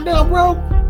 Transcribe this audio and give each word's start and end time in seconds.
down, 0.00 0.28
bro. 0.30 0.81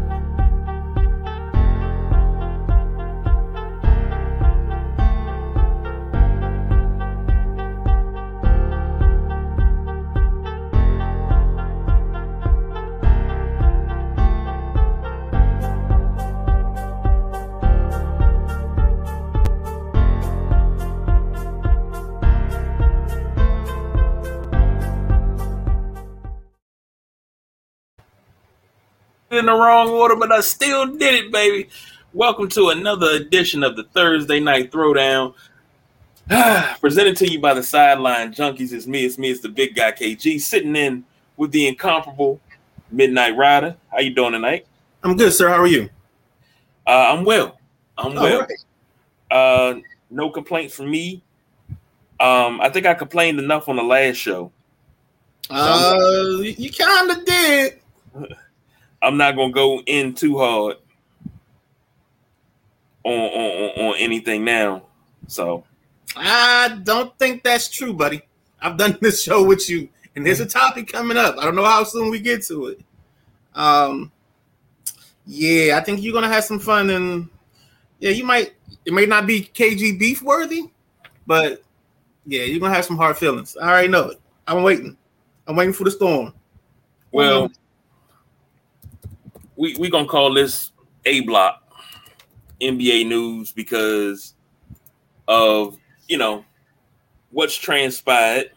The 29.52 29.58
wrong 29.58 29.90
order, 29.90 30.16
but 30.16 30.32
I 30.32 30.40
still 30.40 30.86
did 30.86 31.26
it, 31.26 31.32
baby. 31.32 31.68
Welcome 32.14 32.48
to 32.50 32.70
another 32.70 33.10
edition 33.10 33.62
of 33.62 33.76
the 33.76 33.84
Thursday 33.84 34.40
Night 34.40 34.72
Throwdown. 34.72 35.34
Presented 36.80 37.18
to 37.18 37.30
you 37.30 37.38
by 37.38 37.52
the 37.52 37.62
Sideline 37.62 38.32
Junkies. 38.32 38.72
It's 38.72 38.86
me, 38.86 39.04
it's 39.04 39.18
me, 39.18 39.30
it's 39.30 39.40
the 39.40 39.50
big 39.50 39.74
guy 39.74 39.92
KG, 39.92 40.40
sitting 40.40 40.74
in 40.74 41.04
with 41.36 41.52
the 41.52 41.68
incomparable 41.68 42.40
Midnight 42.90 43.36
Rider. 43.36 43.76
How 43.90 44.00
you 44.00 44.14
doing 44.14 44.32
tonight? 44.32 44.66
I'm 45.02 45.18
good, 45.18 45.34
sir. 45.34 45.50
How 45.50 45.60
are 45.60 45.66
you? 45.66 45.90
Uh, 46.86 47.08
I'm 47.10 47.24
well. 47.24 47.58
I'm 47.98 48.14
well. 48.14 48.40
Right. 48.40 48.50
Uh, 49.30 49.80
no 50.08 50.30
complaints 50.30 50.74
from 50.74 50.90
me. 50.90 51.22
Um, 52.20 52.58
I 52.62 52.70
think 52.70 52.86
I 52.86 52.94
complained 52.94 53.38
enough 53.38 53.68
on 53.68 53.76
the 53.76 53.82
last 53.82 54.16
show. 54.16 54.50
So 55.48 55.56
uh, 55.56 56.38
you 56.40 56.72
kind 56.72 57.10
of 57.10 57.24
did. 57.26 57.80
I'm 59.02 59.16
not 59.16 59.36
gonna 59.36 59.52
go 59.52 59.80
in 59.86 60.14
too 60.14 60.38
hard 60.38 60.76
on 63.04 63.12
on, 63.12 63.86
on 63.86 63.94
anything 63.98 64.44
now. 64.44 64.82
So 65.26 65.64
I 66.16 66.80
don't 66.84 67.16
think 67.18 67.42
that's 67.42 67.68
true, 67.68 67.92
buddy. 67.92 68.22
I've 68.60 68.76
done 68.76 68.96
this 69.02 69.22
show 69.22 69.44
with 69.44 69.68
you, 69.68 69.88
and 70.14 70.24
there's 70.24 70.40
a 70.40 70.46
topic 70.46 70.92
coming 70.92 71.16
up. 71.16 71.36
I 71.38 71.44
don't 71.44 71.56
know 71.56 71.64
how 71.64 71.84
soon 71.84 72.10
we 72.10 72.20
get 72.20 72.44
to 72.44 72.66
it. 72.68 72.80
Um, 73.54 74.12
yeah, 75.26 75.78
I 75.78 75.84
think 75.84 76.02
you're 76.02 76.14
gonna 76.14 76.28
have 76.28 76.44
some 76.44 76.58
fun, 76.58 76.90
and 76.90 77.28
yeah, 77.98 78.10
you 78.10 78.24
might. 78.24 78.54
It 78.84 78.92
may 78.92 79.06
not 79.06 79.26
be 79.26 79.42
KG 79.42 79.98
beef 79.98 80.22
worthy, 80.22 80.70
but 81.26 81.62
yeah, 82.26 82.42
you're 82.44 82.60
gonna 82.60 82.74
have 82.74 82.84
some 82.84 82.96
hard 82.96 83.16
feelings. 83.16 83.56
I 83.56 83.68
already 83.68 83.88
know 83.88 84.10
it. 84.10 84.20
I'm 84.46 84.62
waiting. 84.62 84.96
I'm 85.46 85.56
waiting 85.56 85.74
for 85.74 85.84
the 85.84 85.90
storm. 85.90 86.32
Well, 87.10 87.50
we 89.62 89.76
we 89.78 89.88
gonna 89.88 90.08
call 90.08 90.34
this 90.34 90.72
A 91.04 91.20
block 91.20 91.62
NBA 92.60 93.06
news 93.06 93.52
because 93.52 94.34
of 95.28 95.78
you 96.08 96.18
know 96.18 96.44
what's 97.30 97.54
transpired 97.54 98.50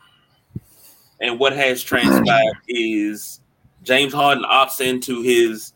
and 1.21 1.39
what 1.39 1.53
has 1.53 1.83
transpired 1.83 2.57
is 2.67 3.41
James 3.83 4.13
Harden 4.13 4.45
opts 4.45 4.81
into 4.81 5.21
his 5.21 5.73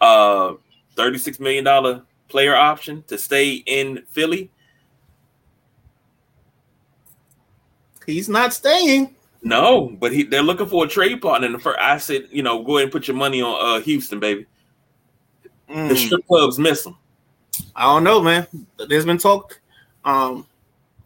uh 0.00 0.54
36 0.94 1.40
million 1.40 1.64
dollar 1.64 2.02
player 2.28 2.54
option 2.54 3.02
to 3.08 3.18
stay 3.18 3.54
in 3.66 4.04
Philly. 4.10 4.48
He's 8.06 8.28
not 8.28 8.52
staying. 8.52 9.16
No, 9.42 9.96
but 9.98 10.12
he, 10.12 10.22
they're 10.22 10.40
looking 10.42 10.66
for 10.66 10.84
a 10.84 10.88
trade 10.88 11.20
partner. 11.20 11.46
And 11.46 11.56
the 11.56 11.58
first, 11.58 11.78
I 11.80 11.98
said, 11.98 12.28
you 12.30 12.44
know, 12.44 12.62
go 12.62 12.76
ahead 12.76 12.84
and 12.84 12.92
put 12.92 13.08
your 13.08 13.16
money 13.16 13.42
on 13.42 13.56
uh, 13.60 13.80
Houston, 13.80 14.20
baby. 14.20 14.46
Mm. 15.72 15.88
The 15.88 15.96
strip 15.96 16.26
clubs 16.26 16.58
miss 16.58 16.82
them. 16.82 16.96
I 17.74 17.84
don't 17.84 18.04
know, 18.04 18.20
man. 18.22 18.46
There's 18.88 19.06
been 19.06 19.18
talk. 19.18 19.60
Um, 20.04 20.46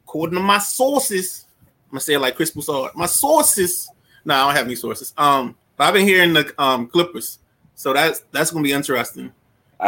according 0.04 0.36
to 0.36 0.42
my 0.42 0.58
sources, 0.58 1.46
I'm 1.86 1.92
gonna 1.92 2.00
say 2.00 2.14
it 2.14 2.20
like 2.20 2.36
Chris 2.36 2.50
Broussard. 2.50 2.94
My 2.94 3.06
sources. 3.06 3.88
No, 4.24 4.34
I 4.34 4.46
don't 4.46 4.56
have 4.56 4.66
any 4.66 4.74
sources. 4.74 5.14
Um, 5.16 5.54
but 5.76 5.84
I've 5.84 5.94
been 5.94 6.06
hearing 6.06 6.32
the 6.32 6.52
um 6.60 6.88
Clippers, 6.88 7.38
so 7.74 7.92
that's 7.92 8.24
that's 8.32 8.50
gonna 8.50 8.64
be 8.64 8.72
interesting. 8.72 9.32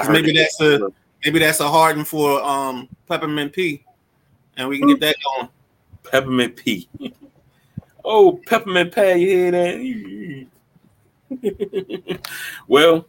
Maybe 0.08 0.32
that's 0.32 0.60
a 0.60 0.92
maybe 1.24 1.38
that's 1.38 1.60
a 1.60 1.68
Harden 1.68 2.04
for 2.04 2.42
um 2.42 2.88
Peppermint 3.08 3.52
P, 3.52 3.84
and 4.56 4.68
we 4.68 4.78
can 4.78 4.88
get 4.88 5.00
that 5.00 5.16
going. 5.24 5.48
Peppermint 6.04 6.56
P. 6.56 6.88
oh, 8.04 8.40
Peppermint 8.46 8.94
Pie, 8.94 9.14
you 9.14 9.28
hear 9.28 9.50
that? 9.50 10.46
well, 12.68 13.06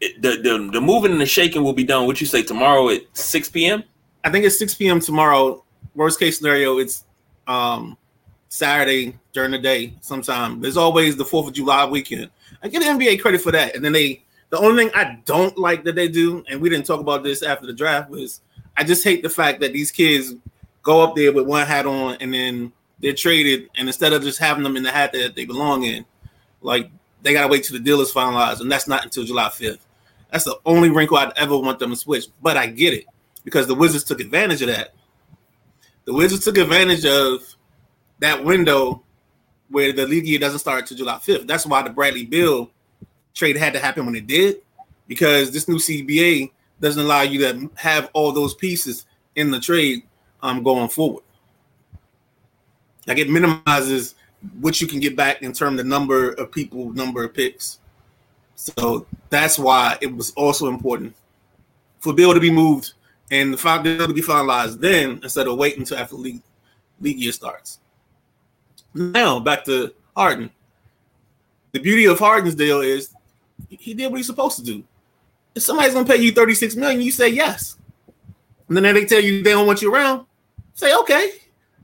the, 0.00 0.10
the 0.20 0.70
the 0.72 0.80
moving 0.80 1.12
and 1.12 1.20
the 1.20 1.26
shaking 1.26 1.62
will 1.64 1.72
be 1.72 1.84
done. 1.84 2.06
What 2.06 2.20
you 2.20 2.26
say 2.26 2.42
tomorrow 2.42 2.88
at 2.90 3.02
six 3.12 3.48
p.m. 3.48 3.82
I 4.24 4.30
think 4.30 4.44
it's 4.44 4.58
six 4.58 4.74
p.m. 4.74 5.00
tomorrow. 5.00 5.64
Worst 5.94 6.18
case 6.18 6.38
scenario, 6.38 6.78
it's 6.78 7.04
um 7.46 7.96
Saturday 8.48 9.18
during 9.32 9.50
the 9.50 9.58
day 9.58 9.94
sometime. 10.00 10.60
There's 10.60 10.76
always 10.76 11.16
the 11.16 11.24
Fourth 11.24 11.48
of 11.48 11.54
July 11.54 11.84
weekend. 11.86 12.30
I 12.62 12.68
get 12.68 12.80
the 12.80 12.86
NBA 12.86 13.20
credit 13.20 13.40
for 13.40 13.52
that. 13.52 13.74
And 13.74 13.84
then 13.84 13.92
they 13.92 14.24
the 14.50 14.58
only 14.58 14.84
thing 14.84 14.92
I 14.94 15.18
don't 15.24 15.56
like 15.58 15.84
that 15.84 15.94
they 15.94 16.08
do, 16.08 16.44
and 16.48 16.60
we 16.60 16.70
didn't 16.70 16.86
talk 16.86 17.00
about 17.00 17.22
this 17.22 17.42
after 17.42 17.66
the 17.66 17.72
draft, 17.72 18.10
was 18.10 18.40
I 18.76 18.84
just 18.84 19.04
hate 19.04 19.22
the 19.22 19.28
fact 19.28 19.60
that 19.60 19.72
these 19.72 19.90
kids 19.90 20.34
go 20.82 21.02
up 21.02 21.14
there 21.14 21.32
with 21.32 21.46
one 21.46 21.66
hat 21.66 21.86
on 21.86 22.16
and 22.20 22.32
then 22.32 22.72
they're 23.00 23.12
traded, 23.12 23.68
and 23.76 23.88
instead 23.88 24.12
of 24.12 24.22
just 24.22 24.38
having 24.38 24.62
them 24.64 24.76
in 24.76 24.82
the 24.82 24.90
hat 24.90 25.12
that 25.12 25.34
they 25.34 25.44
belong 25.44 25.84
in, 25.84 26.04
like 26.62 26.90
they 27.22 27.32
gotta 27.32 27.48
wait 27.48 27.64
till 27.64 27.76
the 27.76 27.82
deal 27.82 28.00
is 28.00 28.12
finalized, 28.12 28.60
and 28.60 28.70
that's 28.70 28.88
not 28.88 29.04
until 29.04 29.24
July 29.24 29.48
5th. 29.48 29.80
That's 30.30 30.44
the 30.44 30.58
only 30.66 30.90
wrinkle 30.90 31.16
I'd 31.16 31.36
ever 31.36 31.56
want 31.56 31.78
them 31.78 31.90
to 31.90 31.96
switch. 31.96 32.26
But 32.42 32.56
I 32.56 32.66
get 32.66 32.92
it 32.94 33.06
because 33.44 33.66
the 33.66 33.74
Wizards 33.74 34.04
took 34.04 34.20
advantage 34.20 34.62
of 34.62 34.68
that. 34.68 34.94
The 36.04 36.14
Wizards 36.14 36.44
took 36.44 36.58
advantage 36.58 37.04
of 37.04 37.42
that 38.18 38.44
window 38.44 39.02
where 39.70 39.92
the 39.92 40.06
league 40.06 40.26
year 40.26 40.38
doesn't 40.38 40.60
start 40.60 40.80
until 40.80 40.96
July 40.96 41.16
5th. 41.16 41.46
That's 41.46 41.66
why 41.66 41.82
the 41.82 41.90
Bradley 41.90 42.24
Beal 42.24 42.70
trade 43.34 43.56
had 43.56 43.72
to 43.74 43.78
happen 43.78 44.06
when 44.06 44.16
it 44.16 44.26
did, 44.26 44.62
because 45.06 45.50
this 45.50 45.68
new 45.68 45.76
CBA 45.76 46.50
doesn't 46.80 47.02
allow 47.02 47.22
you 47.22 47.38
to 47.40 47.70
have 47.76 48.10
all 48.12 48.32
those 48.32 48.54
pieces 48.54 49.06
in 49.36 49.50
the 49.50 49.60
trade 49.60 50.02
um, 50.42 50.62
going 50.62 50.88
forward. 50.88 51.24
Like 53.06 53.18
it 53.18 53.30
minimizes 53.30 54.14
what 54.60 54.80
you 54.80 54.86
can 54.86 55.00
get 55.00 55.16
back 55.16 55.42
in 55.42 55.52
terms 55.52 55.80
of 55.80 55.86
number 55.86 56.30
of 56.32 56.52
people, 56.52 56.92
number 56.92 57.24
of 57.24 57.34
picks. 57.34 57.80
So 58.54 59.06
that's 59.30 59.58
why 59.58 59.98
it 60.00 60.14
was 60.14 60.32
also 60.32 60.68
important 60.68 61.14
for 62.00 62.12
Beal 62.12 62.34
to 62.34 62.40
be 62.40 62.50
moved 62.50 62.92
and 63.30 63.52
the 63.52 63.80
bill 63.82 64.06
to 64.06 64.14
be 64.14 64.22
finalized 64.22 64.80
then 64.80 65.20
instead 65.22 65.46
of 65.46 65.56
waiting 65.56 65.80
until 65.80 65.98
after 65.98 66.16
league 66.16 66.42
league 67.00 67.18
year 67.18 67.32
starts. 67.32 67.78
Now 68.94 69.38
back 69.38 69.64
to 69.66 69.92
Harden. 70.16 70.50
The 71.72 71.80
beauty 71.80 72.06
of 72.06 72.18
Harden's 72.18 72.54
deal 72.54 72.80
is 72.80 73.14
he 73.68 73.94
did 73.94 74.10
what 74.10 74.16
he's 74.16 74.26
supposed 74.26 74.56
to 74.56 74.64
do. 74.64 74.82
If 75.54 75.62
somebody's 75.62 75.94
gonna 75.94 76.06
pay 76.06 76.16
you 76.16 76.32
36 76.32 76.76
million, 76.76 77.00
you 77.00 77.10
say 77.10 77.28
yes. 77.28 77.76
And 78.68 78.76
then 78.76 78.94
they 78.94 79.04
tell 79.04 79.20
you 79.20 79.42
they 79.42 79.52
don't 79.52 79.66
want 79.66 79.82
you 79.82 79.92
around, 79.94 80.26
say 80.74 80.94
okay. 80.96 81.32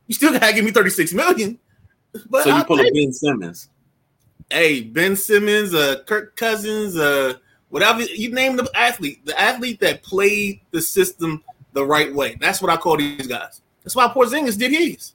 You 0.06 0.14
still 0.14 0.32
gotta 0.32 0.52
give 0.52 0.64
me 0.64 0.70
36 0.70 1.12
million. 1.12 1.58
But 2.28 2.44
so 2.44 2.50
you 2.50 2.56
I'll 2.56 2.64
pull 2.64 2.80
a 2.80 2.90
Ben 2.90 3.12
Simmons. 3.12 3.70
Hey, 4.50 4.82
Ben 4.82 5.16
Simmons, 5.16 5.74
uh, 5.74 6.02
Kirk 6.06 6.36
Cousins, 6.36 6.96
uh, 6.96 7.34
whatever 7.70 8.02
you 8.02 8.32
name 8.32 8.56
the 8.56 8.70
athlete, 8.74 9.24
the 9.26 9.38
athlete 9.40 9.80
that 9.80 10.02
played 10.02 10.60
the 10.70 10.80
system 10.80 11.42
the 11.72 11.84
right 11.84 12.14
way. 12.14 12.36
That's 12.40 12.62
what 12.62 12.70
I 12.70 12.76
call 12.76 12.96
these 12.96 13.26
guys. 13.26 13.60
That's 13.82 13.96
why 13.96 14.06
Porzingis 14.08 14.58
did 14.58 14.70
his. 14.70 15.14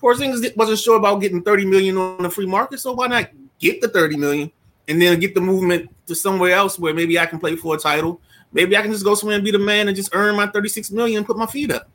Porzingis 0.00 0.56
wasn't 0.56 0.78
sure 0.78 0.96
about 0.96 1.20
getting 1.20 1.42
30 1.42 1.66
million 1.66 1.96
on 1.98 2.22
the 2.22 2.30
free 2.30 2.46
market, 2.46 2.78
so 2.78 2.92
why 2.92 3.08
not 3.08 3.30
get 3.58 3.80
the 3.80 3.88
30 3.88 4.16
million 4.16 4.52
and 4.86 5.02
then 5.02 5.18
get 5.20 5.34
the 5.34 5.40
movement 5.40 5.90
to 6.06 6.14
somewhere 6.14 6.52
else 6.52 6.78
where 6.78 6.94
maybe 6.94 7.18
I 7.18 7.26
can 7.26 7.38
play 7.38 7.56
for 7.56 7.74
a 7.74 7.78
title. 7.78 8.20
Maybe 8.52 8.76
I 8.76 8.82
can 8.82 8.90
just 8.90 9.04
go 9.04 9.14
somewhere 9.14 9.36
and 9.36 9.44
be 9.44 9.50
the 9.50 9.58
man 9.58 9.88
and 9.88 9.96
just 9.96 10.10
earn 10.14 10.36
my 10.36 10.46
36 10.46 10.90
million 10.90 11.18
and 11.18 11.26
put 11.26 11.36
my 11.36 11.46
feet 11.46 11.70
up. 11.70 11.90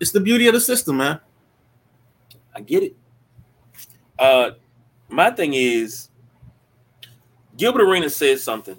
It's 0.00 0.10
the 0.10 0.20
beauty 0.20 0.48
of 0.48 0.54
the 0.54 0.60
system, 0.60 0.96
man. 0.96 1.20
I 2.54 2.60
get 2.60 2.82
it. 2.82 2.96
Uh, 4.18 4.50
my 5.08 5.30
thing 5.30 5.54
is, 5.54 6.08
Gilbert 7.56 7.82
Arenas 7.82 8.16
said 8.16 8.38
something, 8.38 8.76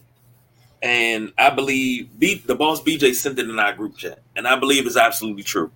and 0.81 1.33
I 1.38 1.50
believe 1.50 2.10
B, 2.19 2.42
the 2.45 2.56
boss 2.56 2.81
BJ 2.81 3.13
sent 3.13 3.39
it 3.39 3.50
in 3.50 3.60
our 3.60 3.74
group 3.74 3.98
chat, 3.98 4.19
and 4.36 4.48
I 4.48 4.56
believe 4.56 4.86
it's 4.86 4.98
absolutely 4.98 5.44
true. 5.44 5.72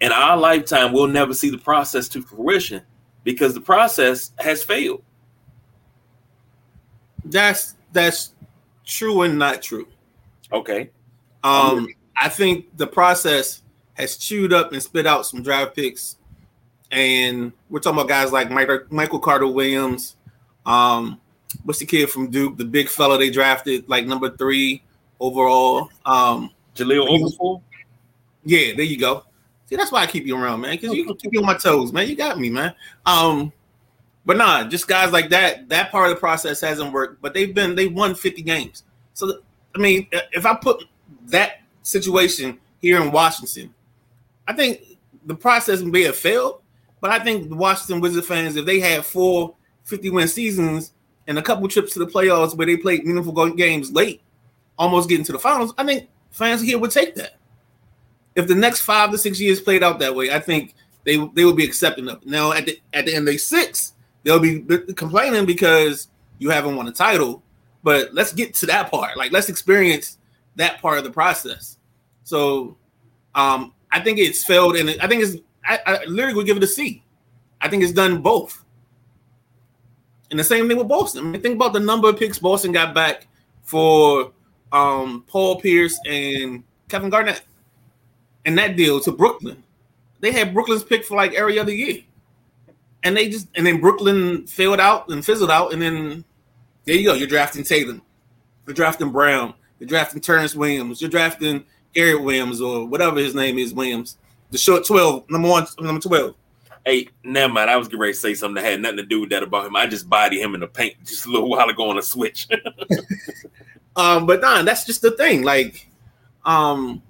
In 0.00 0.12
our 0.12 0.36
lifetime, 0.36 0.92
we'll 0.92 1.06
never 1.06 1.32
see 1.32 1.50
the 1.50 1.58
process 1.58 2.08
to 2.10 2.22
fruition 2.22 2.82
because 3.22 3.54
the 3.54 3.60
process 3.60 4.32
has 4.38 4.62
failed. 4.62 5.02
That's 7.24 7.74
that's 7.92 8.32
true 8.84 9.22
and 9.22 9.38
not 9.38 9.62
true. 9.62 9.88
Okay. 10.52 10.90
Um, 11.42 11.88
I 12.16 12.28
think 12.28 12.76
the 12.76 12.86
process 12.86 13.62
has 13.94 14.16
chewed 14.16 14.52
up 14.52 14.72
and 14.72 14.82
spit 14.82 15.06
out 15.06 15.26
some 15.26 15.42
draft 15.42 15.74
picks 15.74 16.16
and 16.94 17.52
we're 17.68 17.80
talking 17.80 17.98
about 17.98 18.08
guys 18.08 18.30
like 18.32 18.50
Michael 18.90 19.18
Carter 19.18 19.48
Williams. 19.48 20.14
Um, 20.64 21.20
what's 21.64 21.80
the 21.80 21.86
kid 21.86 22.08
from 22.08 22.30
Duke, 22.30 22.56
the 22.56 22.64
big 22.64 22.88
fellow 22.88 23.18
they 23.18 23.30
drafted, 23.30 23.88
like 23.88 24.06
number 24.06 24.30
three 24.30 24.82
overall? 25.18 25.90
Um, 26.06 26.50
Okafor. 26.76 27.60
Yeah, 28.44 28.74
there 28.74 28.84
you 28.84 28.98
go. 28.98 29.24
See, 29.66 29.76
that's 29.76 29.90
why 29.90 30.02
I 30.02 30.06
keep 30.06 30.24
you 30.24 30.36
around, 30.36 30.60
man, 30.60 30.76
because 30.78 30.94
you 30.94 31.12
keep 31.16 31.32
me 31.32 31.38
on 31.38 31.46
my 31.46 31.54
toes, 31.54 31.92
man. 31.92 32.08
You 32.08 32.14
got 32.14 32.38
me, 32.38 32.48
man. 32.50 32.74
Um, 33.04 33.52
but 34.24 34.36
nah, 34.36 34.64
just 34.64 34.86
guys 34.86 35.12
like 35.12 35.30
that. 35.30 35.68
That 35.68 35.90
part 35.90 36.10
of 36.10 36.16
the 36.16 36.20
process 36.20 36.60
hasn't 36.60 36.92
worked, 36.92 37.20
but 37.20 37.34
they've 37.34 37.54
been 37.54 37.74
they 37.74 37.88
won 37.88 38.14
50 38.14 38.42
games. 38.42 38.84
So 39.14 39.40
I 39.74 39.78
mean, 39.78 40.06
if 40.12 40.46
I 40.46 40.54
put 40.54 40.84
that 41.26 41.62
situation 41.82 42.58
here 42.80 43.02
in 43.02 43.10
Washington, 43.10 43.74
I 44.46 44.52
think 44.52 44.80
the 45.26 45.34
process 45.34 45.80
may 45.80 46.02
have 46.02 46.16
failed, 46.16 46.60
but 47.04 47.10
I 47.10 47.18
think 47.22 47.50
the 47.50 47.54
Washington 47.54 48.00
Wizard 48.00 48.24
fans, 48.24 48.56
if 48.56 48.64
they 48.64 48.80
had 48.80 49.04
four 49.04 49.54
50 49.82 50.08
win 50.08 50.26
seasons 50.26 50.94
and 51.26 51.38
a 51.38 51.42
couple 51.42 51.68
trips 51.68 51.92
to 51.92 51.98
the 51.98 52.06
playoffs 52.06 52.56
where 52.56 52.66
they 52.66 52.78
played 52.78 53.04
meaningful 53.04 53.50
games 53.50 53.92
late, 53.92 54.22
almost 54.78 55.10
getting 55.10 55.26
to 55.26 55.32
the 55.32 55.38
finals, 55.38 55.74
I 55.76 55.84
think 55.84 56.08
fans 56.30 56.62
here 56.62 56.78
would 56.78 56.92
take 56.92 57.14
that. 57.16 57.36
If 58.34 58.48
the 58.48 58.54
next 58.54 58.80
five 58.80 59.10
to 59.10 59.18
six 59.18 59.38
years 59.38 59.60
played 59.60 59.82
out 59.82 59.98
that 59.98 60.14
way, 60.14 60.32
I 60.32 60.40
think 60.40 60.72
they 61.04 61.18
they 61.34 61.44
would 61.44 61.58
be 61.58 61.64
accepting 61.66 62.08
of 62.08 62.22
it. 62.22 62.26
Now 62.26 62.52
at 62.52 62.64
the 62.64 62.80
at 62.94 63.04
the 63.04 63.14
end 63.14 63.28
of 63.28 63.38
six, 63.38 63.92
they'll 64.22 64.40
be 64.40 64.62
complaining 64.94 65.44
because 65.44 66.08
you 66.38 66.48
haven't 66.48 66.74
won 66.74 66.88
a 66.88 66.90
title. 66.90 67.42
But 67.82 68.14
let's 68.14 68.32
get 68.32 68.54
to 68.54 68.66
that 68.68 68.90
part. 68.90 69.18
Like 69.18 69.30
let's 69.30 69.50
experience 69.50 70.16
that 70.56 70.80
part 70.80 70.96
of 70.96 71.04
the 71.04 71.10
process. 71.10 71.76
So 72.22 72.78
um 73.34 73.74
I 73.92 74.00
think 74.00 74.18
it's 74.18 74.42
failed, 74.42 74.76
and 74.76 74.88
I 75.02 75.06
think 75.06 75.22
it's 75.22 75.36
I, 75.66 75.80
I 75.86 76.04
literally 76.04 76.34
would 76.34 76.46
give 76.46 76.56
it 76.56 76.62
a 76.62 76.66
C. 76.68 77.02
I 77.60 77.68
think 77.68 77.82
it's 77.82 77.92
done 77.92 78.20
both. 78.20 78.64
And 80.30 80.38
the 80.38 80.44
same 80.44 80.68
thing 80.68 80.78
with 80.78 80.88
Boston. 80.88 81.26
I 81.26 81.28
mean, 81.28 81.40
think 81.40 81.56
about 81.56 81.72
the 81.72 81.80
number 81.80 82.08
of 82.08 82.18
picks 82.18 82.38
Boston 82.38 82.72
got 82.72 82.94
back 82.94 83.26
for 83.62 84.32
um, 84.72 85.24
Paul 85.26 85.60
Pierce 85.60 85.98
and 86.06 86.64
Kevin 86.88 87.10
Garnett, 87.10 87.42
and 88.44 88.58
that 88.58 88.76
deal 88.76 89.00
to 89.00 89.12
Brooklyn. 89.12 89.62
They 90.20 90.32
had 90.32 90.52
Brooklyn's 90.52 90.84
pick 90.84 91.04
for 91.04 91.16
like 91.16 91.34
every 91.34 91.58
other 91.58 91.72
year, 91.72 92.02
and 93.02 93.16
they 93.16 93.28
just 93.28 93.48
and 93.54 93.66
then 93.66 93.80
Brooklyn 93.80 94.46
failed 94.46 94.80
out 94.80 95.08
and 95.08 95.24
fizzled 95.24 95.50
out, 95.50 95.72
and 95.72 95.80
then 95.80 96.24
there 96.84 96.96
you 96.96 97.06
go. 97.06 97.14
You're 97.14 97.28
drafting 97.28 97.62
Tatum, 97.62 98.02
you're 98.66 98.74
drafting 98.74 99.10
Brown, 99.10 99.54
you're 99.78 99.88
drafting 99.88 100.20
Terrence 100.20 100.54
Williams, 100.54 101.00
you're 101.00 101.10
drafting 101.10 101.64
Garrett 101.94 102.22
Williams 102.22 102.60
or 102.60 102.86
whatever 102.86 103.20
his 103.20 103.34
name 103.34 103.58
is, 103.58 103.72
Williams, 103.72 104.18
the 104.54 104.58
short 104.58 104.86
twelve, 104.86 105.28
number 105.28 105.48
one, 105.48 105.66
number 105.80 106.00
twelve. 106.00 106.36
Hey, 106.86 107.08
never 107.24 107.52
mind. 107.52 107.68
I 107.68 107.76
was 107.76 107.88
getting 107.88 108.00
ready 108.00 108.12
to 108.12 108.18
say 108.18 108.34
something 108.34 108.62
that 108.62 108.70
had 108.70 108.80
nothing 108.80 108.98
to 108.98 109.04
do 109.04 109.20
with 109.22 109.30
that 109.30 109.42
about 109.42 109.66
him. 109.66 109.74
I 109.74 109.86
just 109.86 110.08
bodied 110.08 110.40
him 110.40 110.54
in 110.54 110.60
the 110.60 110.68
paint 110.68 110.94
just 111.04 111.26
a 111.26 111.30
little 111.30 111.50
while 111.50 111.68
ago 111.68 111.90
on 111.90 111.98
a 111.98 112.02
switch. 112.02 112.46
um, 113.96 114.26
but 114.26 114.40
nah, 114.40 114.62
that's 114.62 114.86
just 114.86 115.02
the 115.02 115.10
thing. 115.12 115.42
Like, 115.42 115.90
um, 116.44 117.02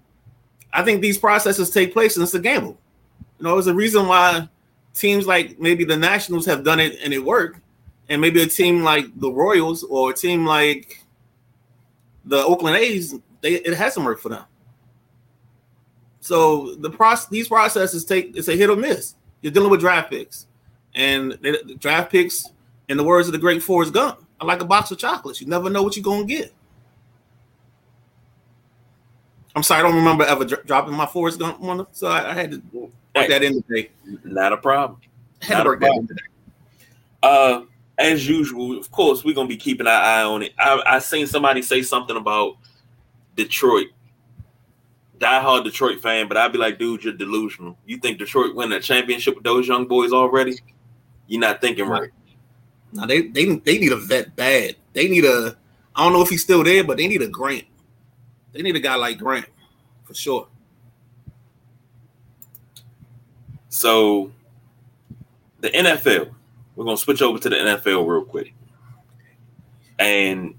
I 0.73 0.83
think 0.83 1.03
these 1.03 1.19
processes 1.19 1.69
take 1.69 1.93
place 1.93 2.17
and 2.17 2.23
it's 2.23 2.33
a 2.33 2.41
gamble. 2.41 2.79
You 3.39 3.45
know, 3.45 3.55
there's 3.55 3.67
a 3.67 3.75
reason 3.75 4.07
why 4.07 4.49
teams 4.95 5.27
like 5.27 5.61
maybe 5.61 5.85
the 5.85 5.99
Nationals 5.99 6.47
have 6.47 6.65
done 6.65 6.81
it 6.81 6.97
and 7.03 7.13
it 7.13 7.23
worked, 7.23 7.61
and 8.09 8.23
maybe 8.23 8.43
a 8.43 8.47
team 8.47 8.83
like 8.83 9.07
the 9.21 9.31
Royals 9.31 9.83
or 9.83 10.13
a 10.13 10.15
team 10.15 10.47
like 10.47 11.05
the 12.25 12.43
Oakland 12.43 12.77
A's, 12.79 13.15
they 13.43 13.57
it 13.57 13.75
hasn't 13.75 14.07
worked 14.07 14.23
for 14.23 14.31
them. 14.31 14.45
So 16.25 16.75
the 16.77 16.89
process, 16.89 17.29
these 17.29 17.49
processes 17.49 18.03
take 18.03 18.35
it's 18.35 18.49
a 18.49 18.57
hit 18.57 18.71
or 18.71 18.77
miss 18.77 19.15
you're 19.43 19.53
dealing 19.53 19.69
with 19.69 19.81
draft 19.81 20.09
picks, 20.09 20.47
and 20.95 21.33
the 21.33 21.77
draft 21.79 22.11
picks, 22.11 22.49
in 22.89 22.97
the 22.97 23.05
words 23.05 23.29
of 23.29 23.33
the 23.33 23.39
great 23.39 23.63
Forrest 23.63 23.93
Gump, 23.93 24.25
are 24.41 24.47
like 24.47 24.63
a 24.63 24.65
box 24.65 24.91
of 24.91 24.97
chocolates. 24.97 25.43
You 25.43 25.49
never 25.49 25.69
know 25.69 25.83
what 25.83 25.97
you're 25.97 26.03
gonna 26.03 26.25
get. 26.25 26.51
I'm 29.55 29.63
sorry, 29.63 29.81
I 29.81 29.83
don't 29.83 29.97
remember 29.97 30.25
ever 30.25 30.47
dro- 30.47 30.63
dropping 30.65 30.95
my 30.95 31.05
Forrest 31.05 31.39
Gump 31.39 31.61
one, 31.61 31.87
so 31.93 32.07
I, 32.07 32.31
I 32.31 32.33
had 32.33 32.53
to 32.53 32.59
put 32.59 32.91
hey, 33.15 33.29
that 33.29 33.43
in 33.43 33.63
today. 33.63 33.91
Not 34.25 34.55
a 34.55 34.57
problem. 34.57 35.01
I 35.43 35.45
had 35.45 35.55
not 35.59 35.65
to 35.65 35.69
work 35.69 35.81
that 35.81 35.93
in 35.93 36.07
today. 36.07 36.23
Uh, 37.23 37.61
as 37.99 38.27
usual, 38.27 38.79
of 38.79 38.91
course, 38.91 39.25
we're 39.25 39.35
gonna 39.35 39.47
be 39.47 39.59
keeping 39.59 39.87
our 39.87 40.03
eye 40.03 40.23
on 40.23 40.43
it. 40.43 40.55
I, 40.59 40.83
I 40.87 40.99
seen 41.01 41.27
somebody 41.27 41.61
say 41.61 41.83
something 41.83 42.17
about 42.17 42.57
Detroit 43.37 43.89
diehard 45.25 45.65
Detroit 45.65 46.01
fan, 46.01 46.29
but 46.29 46.37
I'd 46.37 46.53
be 46.53 46.59
like, 46.59 46.79
dude, 46.79 47.05
you're 47.05 47.13
delusional. 47.13 47.79
You 47.87 47.97
think 47.97 48.19
Detroit 48.19 48.55
win 48.55 48.73
a 48.73 48.81
championship 48.81 49.37
with 49.37 49.45
those 49.45 49.67
young 49.67 49.87
boys 49.87 50.13
already? 50.13 50.59
You're 51.27 51.41
not 51.41 51.61
thinking 51.61 51.87
right. 51.87 52.11
No, 52.93 53.07
they 53.07 53.23
they 53.23 53.57
they 53.57 53.79
need 53.79 53.93
a 53.93 53.97
vet 53.97 54.37
bad. 54.37 54.77
They 54.93 55.09
need 55.09 55.25
a 55.25 55.57
I 55.97 56.05
don't 56.05 56.13
know 56.13 56.23
if 56.23 56.29
he's 56.29 56.43
still 56.43 56.63
there, 56.63 56.85
but 56.85 56.97
they 56.97 57.09
need 57.09 57.23
a 57.23 57.29
Grant. 57.29 57.65
They 58.53 58.63
need 58.63 58.77
a 58.77 58.81
guy 58.81 58.95
like 58.97 59.19
Grant 59.19 59.47
for 60.05 60.15
sure. 60.15 60.49
So 63.69 64.31
the 65.61 65.71
NFL, 65.71 66.33
we're 66.77 66.85
gonna 66.85 66.97
switch 66.97 67.23
over 67.23 67.39
to 67.39 67.49
the 67.49 67.57
NFL 67.57 68.07
real 68.07 68.25
quick. 68.25 68.55
And 69.99 70.55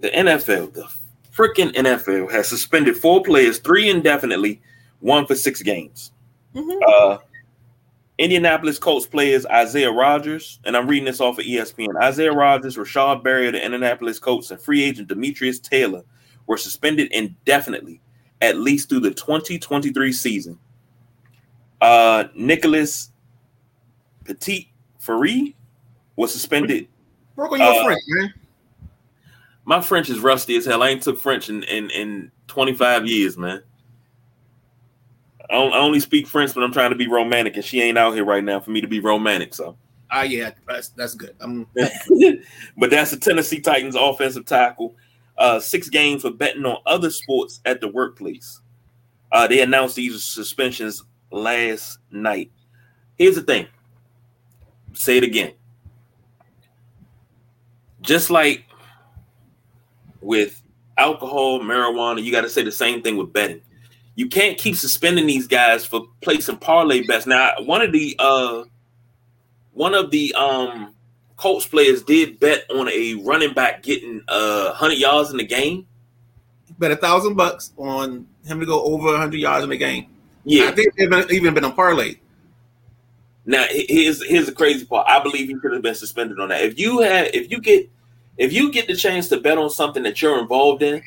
the 0.00 0.08
NFL, 0.08 0.72
the 0.72 0.88
freaking 1.38 1.72
NFL 1.72 2.32
has 2.32 2.48
suspended 2.48 2.96
four 2.96 3.22
players, 3.22 3.58
three 3.60 3.88
indefinitely, 3.88 4.60
one 4.98 5.24
for 5.24 5.36
six 5.36 5.62
games. 5.62 6.10
Mm-hmm. 6.52 6.78
Uh, 6.84 7.18
Indianapolis 8.18 8.80
Colts 8.80 9.06
players 9.06 9.46
Isaiah 9.46 9.92
Rodgers, 9.92 10.58
and 10.64 10.76
I'm 10.76 10.88
reading 10.88 11.04
this 11.04 11.20
off 11.20 11.38
of 11.38 11.44
ESPN. 11.44 11.96
Isaiah 12.02 12.32
Rodgers, 12.32 12.76
Rashod 12.76 13.22
Berry 13.22 13.46
of 13.46 13.52
the 13.52 13.64
Indianapolis 13.64 14.18
Colts, 14.18 14.50
and 14.50 14.60
free 14.60 14.82
agent 14.82 15.06
Demetrius 15.06 15.60
Taylor 15.60 16.02
were 16.48 16.56
suspended 16.56 17.12
indefinitely, 17.12 18.00
at 18.40 18.56
least 18.56 18.88
through 18.88 19.00
the 19.00 19.12
2023 19.12 20.12
season. 20.12 20.58
Uh, 21.80 22.24
Nicholas 22.34 23.12
Petit 24.24 24.72
Frere 24.98 25.54
was 26.16 26.32
suspended. 26.32 26.88
Work 27.36 27.52
on 27.52 27.60
your 27.60 27.68
uh, 27.68 27.84
French, 27.84 28.02
man 28.08 28.34
my 29.68 29.82
French 29.82 30.08
is 30.08 30.18
rusty 30.20 30.56
as 30.56 30.64
hell. 30.64 30.82
I 30.82 30.88
ain't 30.88 31.02
took 31.02 31.18
French 31.18 31.50
in 31.50 31.62
in, 31.64 31.90
in 31.90 32.32
25 32.46 33.06
years, 33.06 33.36
man. 33.36 33.62
I, 35.50 35.56
only 35.56 36.00
speak 36.00 36.26
French 36.26 36.54
when 36.54 36.64
I'm 36.64 36.72
trying 36.72 36.88
to 36.88 36.96
be 36.96 37.06
romantic, 37.06 37.54
and 37.56 37.64
she 37.64 37.82
ain't 37.82 37.98
out 37.98 38.14
here 38.14 38.24
right 38.24 38.42
now 38.42 38.60
for 38.60 38.70
me 38.70 38.80
to 38.80 38.88
be 38.88 39.00
romantic. 39.00 39.54
So, 39.54 39.76
ah, 40.10 40.20
uh, 40.20 40.22
yeah, 40.22 40.52
that's 40.66 40.88
that's 40.90 41.14
good. 41.14 41.36
but 42.78 42.88
that's 42.88 43.10
the 43.10 43.18
Tennessee 43.18 43.60
Titans 43.60 43.94
offensive 43.94 44.46
tackle. 44.46 44.96
Uh, 45.36 45.60
six 45.60 45.90
games 45.90 46.22
for 46.22 46.30
betting 46.30 46.64
on 46.64 46.78
other 46.86 47.10
sports 47.10 47.60
at 47.66 47.82
the 47.82 47.88
workplace. 47.88 48.62
Uh, 49.30 49.46
they 49.46 49.60
announced 49.60 49.96
these 49.96 50.24
suspensions 50.24 51.04
last 51.30 51.98
night. 52.10 52.50
Here's 53.18 53.34
the 53.34 53.42
thing. 53.42 53.66
Say 54.94 55.18
it 55.18 55.24
again. 55.24 55.52
Just 58.00 58.30
like 58.30 58.64
with 60.20 60.62
alcohol, 60.96 61.60
marijuana, 61.60 62.22
you 62.22 62.32
got 62.32 62.42
to 62.42 62.50
say 62.50 62.62
the 62.62 62.72
same 62.72 63.02
thing 63.02 63.16
with 63.16 63.32
betting. 63.32 63.62
You 64.14 64.28
can't 64.28 64.58
keep 64.58 64.74
suspending 64.74 65.26
these 65.26 65.46
guys 65.46 65.86
for 65.86 66.06
placing 66.20 66.56
parlay 66.56 67.06
bets. 67.06 67.26
Now, 67.26 67.52
one 67.60 67.82
of 67.82 67.92
the 67.92 68.16
uh 68.18 68.64
one 69.72 69.94
of 69.94 70.10
the 70.10 70.34
um 70.34 70.94
Colts 71.36 71.66
players 71.66 72.02
did 72.02 72.40
bet 72.40 72.64
on 72.68 72.88
a 72.88 73.14
running 73.24 73.54
back 73.54 73.84
getting 73.84 74.22
uh 74.26 74.70
100 74.70 74.94
yards 74.94 75.30
in 75.30 75.36
the 75.36 75.46
game. 75.46 75.86
Bet 76.80 76.90
a 76.90 76.96
thousand 76.96 77.34
bucks 77.34 77.72
on 77.76 78.26
him 78.44 78.58
to 78.58 78.66
go 78.66 78.82
over 78.82 79.06
100 79.06 79.36
yards 79.38 79.62
in 79.62 79.70
the 79.70 79.76
game. 79.76 80.06
Yeah, 80.44 80.68
I 80.68 80.72
think 80.72 80.94
they've 80.96 81.30
even 81.30 81.54
been 81.54 81.64
a 81.64 81.70
parlay. 81.70 82.16
Now, 83.46 83.66
here's 83.70 84.24
here's 84.26 84.46
the 84.46 84.52
crazy 84.52 84.84
part. 84.84 85.06
I 85.08 85.22
believe 85.22 85.48
he 85.48 85.54
could 85.54 85.72
have 85.72 85.82
been 85.82 85.94
suspended 85.94 86.38
on 86.40 86.48
that. 86.48 86.62
If 86.62 86.78
you 86.78 87.00
had, 87.00 87.34
if 87.34 87.50
you 87.50 87.60
get 87.60 87.88
if 88.38 88.52
you 88.52 88.70
get 88.72 88.86
the 88.86 88.94
chance 88.94 89.28
to 89.28 89.40
bet 89.40 89.58
on 89.58 89.68
something 89.68 90.04
that 90.04 90.22
you're 90.22 90.38
involved 90.38 90.82
in 90.82 91.02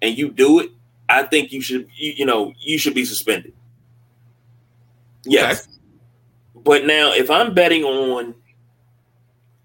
and 0.00 0.16
you 0.16 0.30
do 0.30 0.60
it, 0.60 0.70
I 1.08 1.22
think 1.24 1.52
you 1.52 1.60
should 1.60 1.88
you, 1.94 2.14
you 2.16 2.26
know 2.26 2.54
you 2.58 2.78
should 2.78 2.94
be 2.94 3.04
suspended. 3.04 3.52
Yes. 5.24 5.60
Okay. 5.60 5.70
But 6.64 6.86
now 6.86 7.12
if 7.12 7.30
I'm 7.30 7.52
betting 7.52 7.84
on 7.84 8.34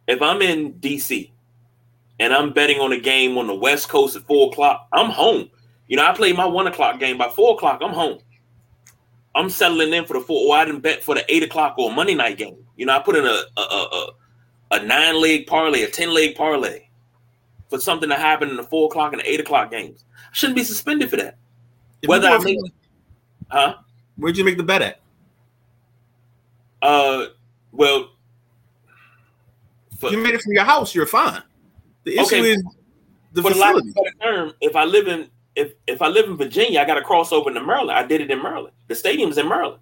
if 0.07 0.21
I'm 0.21 0.41
in 0.41 0.73
DC 0.73 1.31
and 2.19 2.33
I'm 2.33 2.51
betting 2.51 2.79
on 2.81 2.91
a 2.91 2.99
game 2.99 3.37
on 3.37 3.47
the 3.47 3.55
West 3.55 3.87
Coast 3.87 4.17
at 4.17 4.23
four 4.27 4.51
o'clock, 4.51 4.87
I'm 4.91 5.09
home. 5.09 5.49
You 5.87 5.97
know, 5.97 6.05
I 6.05 6.13
play 6.13 6.33
my 6.33 6.45
one 6.45 6.67
o'clock 6.67 6.99
game 6.99 7.17
by 7.17 7.29
four 7.29 7.55
o'clock, 7.55 7.79
I'm 7.81 7.93
home. 7.93 8.19
I'm 9.35 9.49
settling 9.49 9.93
in 9.93 10.05
for 10.05 10.13
the 10.13 10.21
four. 10.21 10.49
Or 10.49 10.59
I 10.59 10.65
didn't 10.65 10.81
bet 10.81 11.01
for 11.01 11.15
the 11.15 11.23
eight 11.33 11.43
o'clock 11.43 11.75
or 11.77 11.93
Monday 11.93 12.15
night 12.15 12.37
game. 12.37 12.57
You 12.75 12.87
know, 12.87 12.97
I 12.97 12.99
put 12.99 13.15
in 13.15 13.25
a 13.25 13.43
a, 13.57 13.61
a, 13.61 14.09
a 14.71 14.83
nine 14.83 15.21
leg 15.21 15.47
parlay, 15.47 15.83
a 15.83 15.89
ten 15.89 16.13
leg 16.13 16.35
parlay 16.35 16.88
for 17.69 17.79
something 17.79 18.09
to 18.09 18.15
happen 18.15 18.49
in 18.49 18.57
the 18.57 18.63
four 18.63 18.87
o'clock 18.87 19.13
and 19.13 19.21
the 19.21 19.29
eight 19.29 19.39
o'clock 19.39 19.71
games. 19.71 20.05
I 20.15 20.33
shouldn't 20.33 20.57
be 20.57 20.63
suspended 20.63 21.09
for 21.09 21.17
that. 21.17 21.37
If 22.01 22.09
Whether 22.09 22.29
I 22.29 22.37
make, 22.39 22.57
huh? 23.49 23.75
Where'd 24.17 24.37
you 24.37 24.43
make 24.43 24.57
the 24.57 24.63
bet 24.63 24.81
at? 24.81 24.99
Uh, 26.81 27.25
well, 27.71 28.11
for, 29.97 30.11
you 30.11 30.17
made 30.17 30.33
it 30.33 30.41
from 30.41 30.53
your 30.53 30.63
house. 30.63 30.95
You're 30.95 31.05
fine. 31.05 31.41
The 32.05 32.13
issue 32.13 32.37
okay, 32.37 32.51
is 32.51 32.63
the 33.33 33.41
for 33.41 33.51
facility. 33.51 33.91
The 33.91 34.11
term, 34.21 34.53
if 34.61 34.75
I 34.75 34.85
live 34.85 35.07
in 35.07 35.29
if 35.55 35.73
if 35.87 36.01
I 36.01 36.07
live 36.07 36.29
in 36.29 36.37
Virginia, 36.37 36.79
I 36.79 36.85
got 36.85 36.95
to 36.95 37.01
cross 37.01 37.31
over 37.31 37.53
to 37.53 37.61
Maryland. 37.61 37.97
I 37.97 38.05
did 38.05 38.21
it 38.21 38.31
in 38.31 38.41
Maryland. 38.41 38.73
The 38.87 38.95
stadium's 38.95 39.37
in 39.37 39.47
Maryland. 39.47 39.81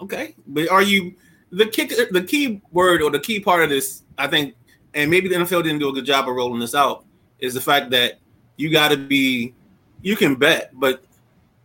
Okay, 0.00 0.34
but 0.46 0.68
are 0.70 0.82
you 0.82 1.14
the 1.50 1.66
kick? 1.66 1.92
The 2.10 2.22
key 2.22 2.62
word 2.70 3.02
or 3.02 3.10
the 3.10 3.20
key 3.20 3.40
part 3.40 3.64
of 3.64 3.70
this, 3.70 4.02
I 4.16 4.28
think, 4.28 4.54
and 4.94 5.10
maybe 5.10 5.28
the 5.28 5.36
NFL 5.36 5.62
didn't 5.62 5.80
do 5.80 5.88
a 5.88 5.92
good 5.92 6.04
job 6.04 6.28
of 6.28 6.34
rolling 6.34 6.60
this 6.60 6.74
out, 6.74 7.04
is 7.38 7.54
the 7.54 7.60
fact 7.60 7.90
that 7.90 8.18
you 8.56 8.70
got 8.70 8.88
to 8.88 8.96
be. 8.96 9.54
You 10.02 10.16
can 10.16 10.34
bet, 10.34 10.70
but 10.74 11.02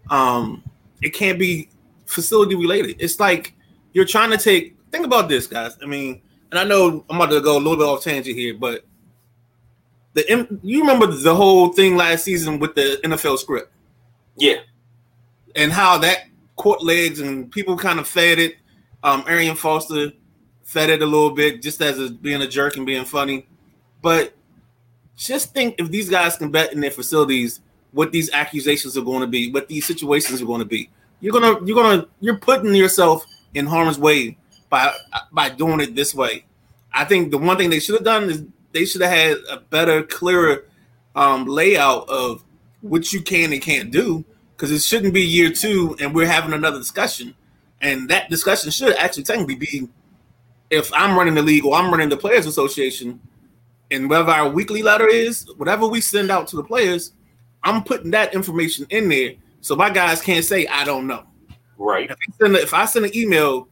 um, 0.09 0.63
it 1.01 1.09
can't 1.09 1.37
be 1.37 1.69
facility 2.05 2.55
related. 2.55 2.95
It's 2.99 3.19
like 3.19 3.53
you're 3.93 4.05
trying 4.05 4.31
to 4.31 4.37
take. 4.37 4.77
Think 4.91 5.05
about 5.05 5.29
this, 5.29 5.45
guys. 5.45 5.77
I 5.83 5.85
mean, 5.85 6.21
and 6.51 6.59
I 6.59 6.63
know 6.63 7.05
I'm 7.09 7.17
about 7.17 7.31
to 7.31 7.41
go 7.41 7.57
a 7.57 7.59
little 7.59 7.77
bit 7.77 7.83
off 7.83 8.03
tangent 8.03 8.35
here, 8.35 8.55
but 8.55 8.83
the 10.13 10.59
you 10.63 10.81
remember 10.81 11.07
the 11.07 11.35
whole 11.35 11.73
thing 11.73 11.95
last 11.95 12.23
season 12.23 12.59
with 12.59 12.75
the 12.75 12.99
NFL 13.03 13.37
script, 13.37 13.71
yeah, 14.35 14.57
and 15.55 15.71
how 15.71 15.97
that 15.99 16.25
caught 16.55 16.83
legs 16.83 17.19
and 17.19 17.51
people 17.51 17.77
kind 17.77 17.99
of 17.99 18.07
fed 18.07 18.39
it. 18.39 18.55
Um, 19.03 19.23
Arian 19.27 19.55
Foster 19.55 20.11
fed 20.69 20.91
it 20.91 21.01
a 21.01 21.05
little 21.05 21.31
bit 21.31 21.63
just 21.63 21.81
as 21.81 21.99
a, 21.99 22.11
being 22.11 22.43
a 22.43 22.47
jerk 22.47 22.77
and 22.77 22.85
being 22.85 23.03
funny, 23.03 23.47
but 24.03 24.33
just 25.17 25.51
think 25.51 25.73
if 25.79 25.89
these 25.89 26.07
guys 26.07 26.37
can 26.37 26.51
bet 26.51 26.71
in 26.71 26.79
their 26.79 26.91
facilities 26.91 27.59
what 27.91 28.11
these 28.11 28.29
accusations 28.33 28.95
are 28.95 29.01
going 29.01 29.21
to 29.21 29.27
be, 29.27 29.51
what 29.51 29.67
these 29.67 29.83
situations 29.83 30.43
are 30.43 30.45
going 30.45 30.59
to 30.59 30.67
be. 30.67 30.91
You're 31.21 31.33
gonna 31.33 31.65
you're 31.65 31.75
gonna 31.75 32.07
you're 32.21 32.37
putting 32.37 32.75
yourself 32.75 33.25
in 33.55 33.65
harm's 33.65 33.97
way 33.97 34.37
by 34.69 34.93
by 35.31 35.49
doing 35.49 35.79
it 35.79 35.95
this 35.95 36.13
way. 36.13 36.45
I 36.93 37.03
think 37.03 37.31
the 37.31 37.39
one 37.39 37.57
thing 37.57 37.71
they 37.71 37.79
should 37.79 37.95
have 37.95 38.05
done 38.05 38.29
is 38.29 38.43
they 38.71 38.85
should 38.85 39.01
have 39.01 39.11
had 39.11 39.37
a 39.49 39.57
better, 39.57 40.03
clearer 40.03 40.65
um, 41.15 41.47
layout 41.47 42.07
of 42.09 42.43
what 42.81 43.11
you 43.11 43.21
can 43.23 43.51
and 43.51 43.61
can't 43.61 43.89
do 43.89 44.23
because 44.55 44.71
it 44.71 44.83
shouldn't 44.83 45.15
be 45.15 45.23
year 45.23 45.49
two 45.49 45.97
and 45.99 46.13
we're 46.13 46.27
having 46.27 46.53
another 46.53 46.77
discussion. 46.77 47.33
And 47.81 48.07
that 48.09 48.29
discussion 48.29 48.69
should 48.69 48.95
actually 48.97 49.23
technically 49.23 49.55
be 49.55 49.89
if 50.69 50.91
I'm 50.93 51.17
running 51.17 51.35
the 51.35 51.41
league 51.41 51.65
or 51.65 51.75
I'm 51.75 51.91
running 51.91 52.09
the 52.09 52.17
Players 52.17 52.45
Association, 52.45 53.19
and 53.91 54.09
whatever 54.09 54.31
our 54.31 54.49
weekly 54.49 54.83
letter 54.83 55.07
is, 55.07 55.49
whatever 55.57 55.87
we 55.87 56.01
send 56.01 56.29
out 56.29 56.47
to 56.47 56.55
the 56.55 56.63
players, 56.63 57.13
I'm 57.63 57.83
putting 57.83 58.11
that 58.11 58.33
information 58.33 58.85
in 58.89 59.09
there 59.09 59.33
so 59.61 59.75
my 59.75 59.89
guys 59.89 60.21
can't 60.21 60.45
say 60.45 60.67
I 60.67 60.83
don't 60.83 61.07
know. 61.07 61.23
Right. 61.77 62.09
If 62.09 62.17
I 62.17 62.33
send, 62.41 62.55
if 62.55 62.73
I 62.73 62.85
send 62.85 63.05
an 63.05 63.15
email, 63.15 63.67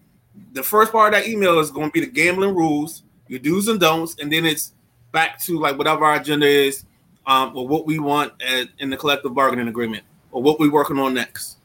the 0.54 0.63
first 0.63 0.92
part 0.92 1.13
of 1.13 1.20
that 1.20 1.30
email 1.30 1.60
is 1.60 1.72
going 1.72 1.89
to 1.89 1.92
be 1.92 2.01
the 2.01 2.12
gambling 2.12 2.56
rules, 2.56 3.04
your 3.27 3.39
do's 3.39 3.68
and 3.68 3.80
don'ts, 3.80 4.16
and 4.20 4.32
then 4.32 4.46
it's 4.46 4.74
back 5.12 5.39
to 5.42 5.60
like 5.60 5.77
whatever 5.77 6.06
our 6.06 6.16
agenda 6.16 6.48
is, 6.48 6.86
um, 7.25 7.56
or 7.56 7.68
what 7.68 7.86
we 7.86 8.00
want 8.00 8.34
at, 8.42 8.70
in 8.80 8.89
the 8.89 8.98
collective 8.98 9.34
bargaining 9.34 9.68
agreement, 9.68 10.04
or 10.32 10.42
what 10.42 10.60
we're 10.60 10.72
working 10.72 11.00
on 11.00 11.13
next. 11.13 11.58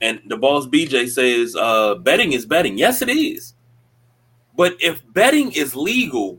And 0.00 0.20
the 0.26 0.36
boss 0.36 0.66
BJ 0.66 1.08
says 1.08 1.54
uh, 1.54 1.96
betting 1.96 2.32
is 2.32 2.44
betting. 2.44 2.76
Yes, 2.76 3.02
it 3.02 3.08
is. 3.08 3.54
But 4.56 4.76
if 4.80 5.02
betting 5.12 5.52
is 5.52 5.74
legal 5.74 6.38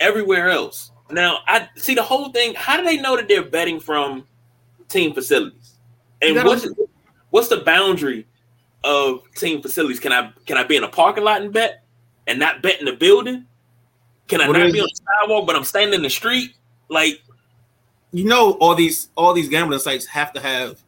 everywhere 0.00 0.50
else, 0.50 0.92
now 1.10 1.38
I 1.46 1.68
see 1.76 1.94
the 1.94 2.02
whole 2.02 2.30
thing. 2.30 2.54
How 2.54 2.76
do 2.76 2.84
they 2.84 2.96
know 2.96 3.16
that 3.16 3.28
they're 3.28 3.44
betting 3.44 3.80
from 3.80 4.26
team 4.88 5.12
facilities? 5.12 5.74
And 6.22 6.36
what's 6.44 6.66
what's 7.30 7.48
the 7.48 7.58
boundary 7.58 8.26
of 8.84 9.22
team 9.34 9.62
facilities? 9.62 10.00
Can 10.00 10.12
I 10.12 10.32
can 10.46 10.56
I 10.56 10.64
be 10.64 10.76
in 10.76 10.84
a 10.84 10.88
parking 10.88 11.24
lot 11.24 11.42
and 11.42 11.52
bet 11.52 11.84
and 12.26 12.38
not 12.38 12.62
bet 12.62 12.80
in 12.80 12.86
the 12.86 12.92
building? 12.92 13.46
Can 14.28 14.40
I 14.40 14.48
what 14.48 14.58
not 14.58 14.72
be 14.72 14.80
on 14.80 14.86
the 14.86 15.00
sidewalk, 15.20 15.46
but 15.46 15.56
I'm 15.56 15.64
standing 15.64 15.94
in 15.94 16.02
the 16.02 16.10
street? 16.10 16.54
Like, 16.88 17.22
you 18.12 18.24
know, 18.24 18.52
all 18.52 18.74
these 18.74 19.08
all 19.16 19.32
these 19.32 19.48
gambling 19.48 19.80
sites 19.80 20.06
have 20.06 20.32
to 20.32 20.40
have 20.40 20.80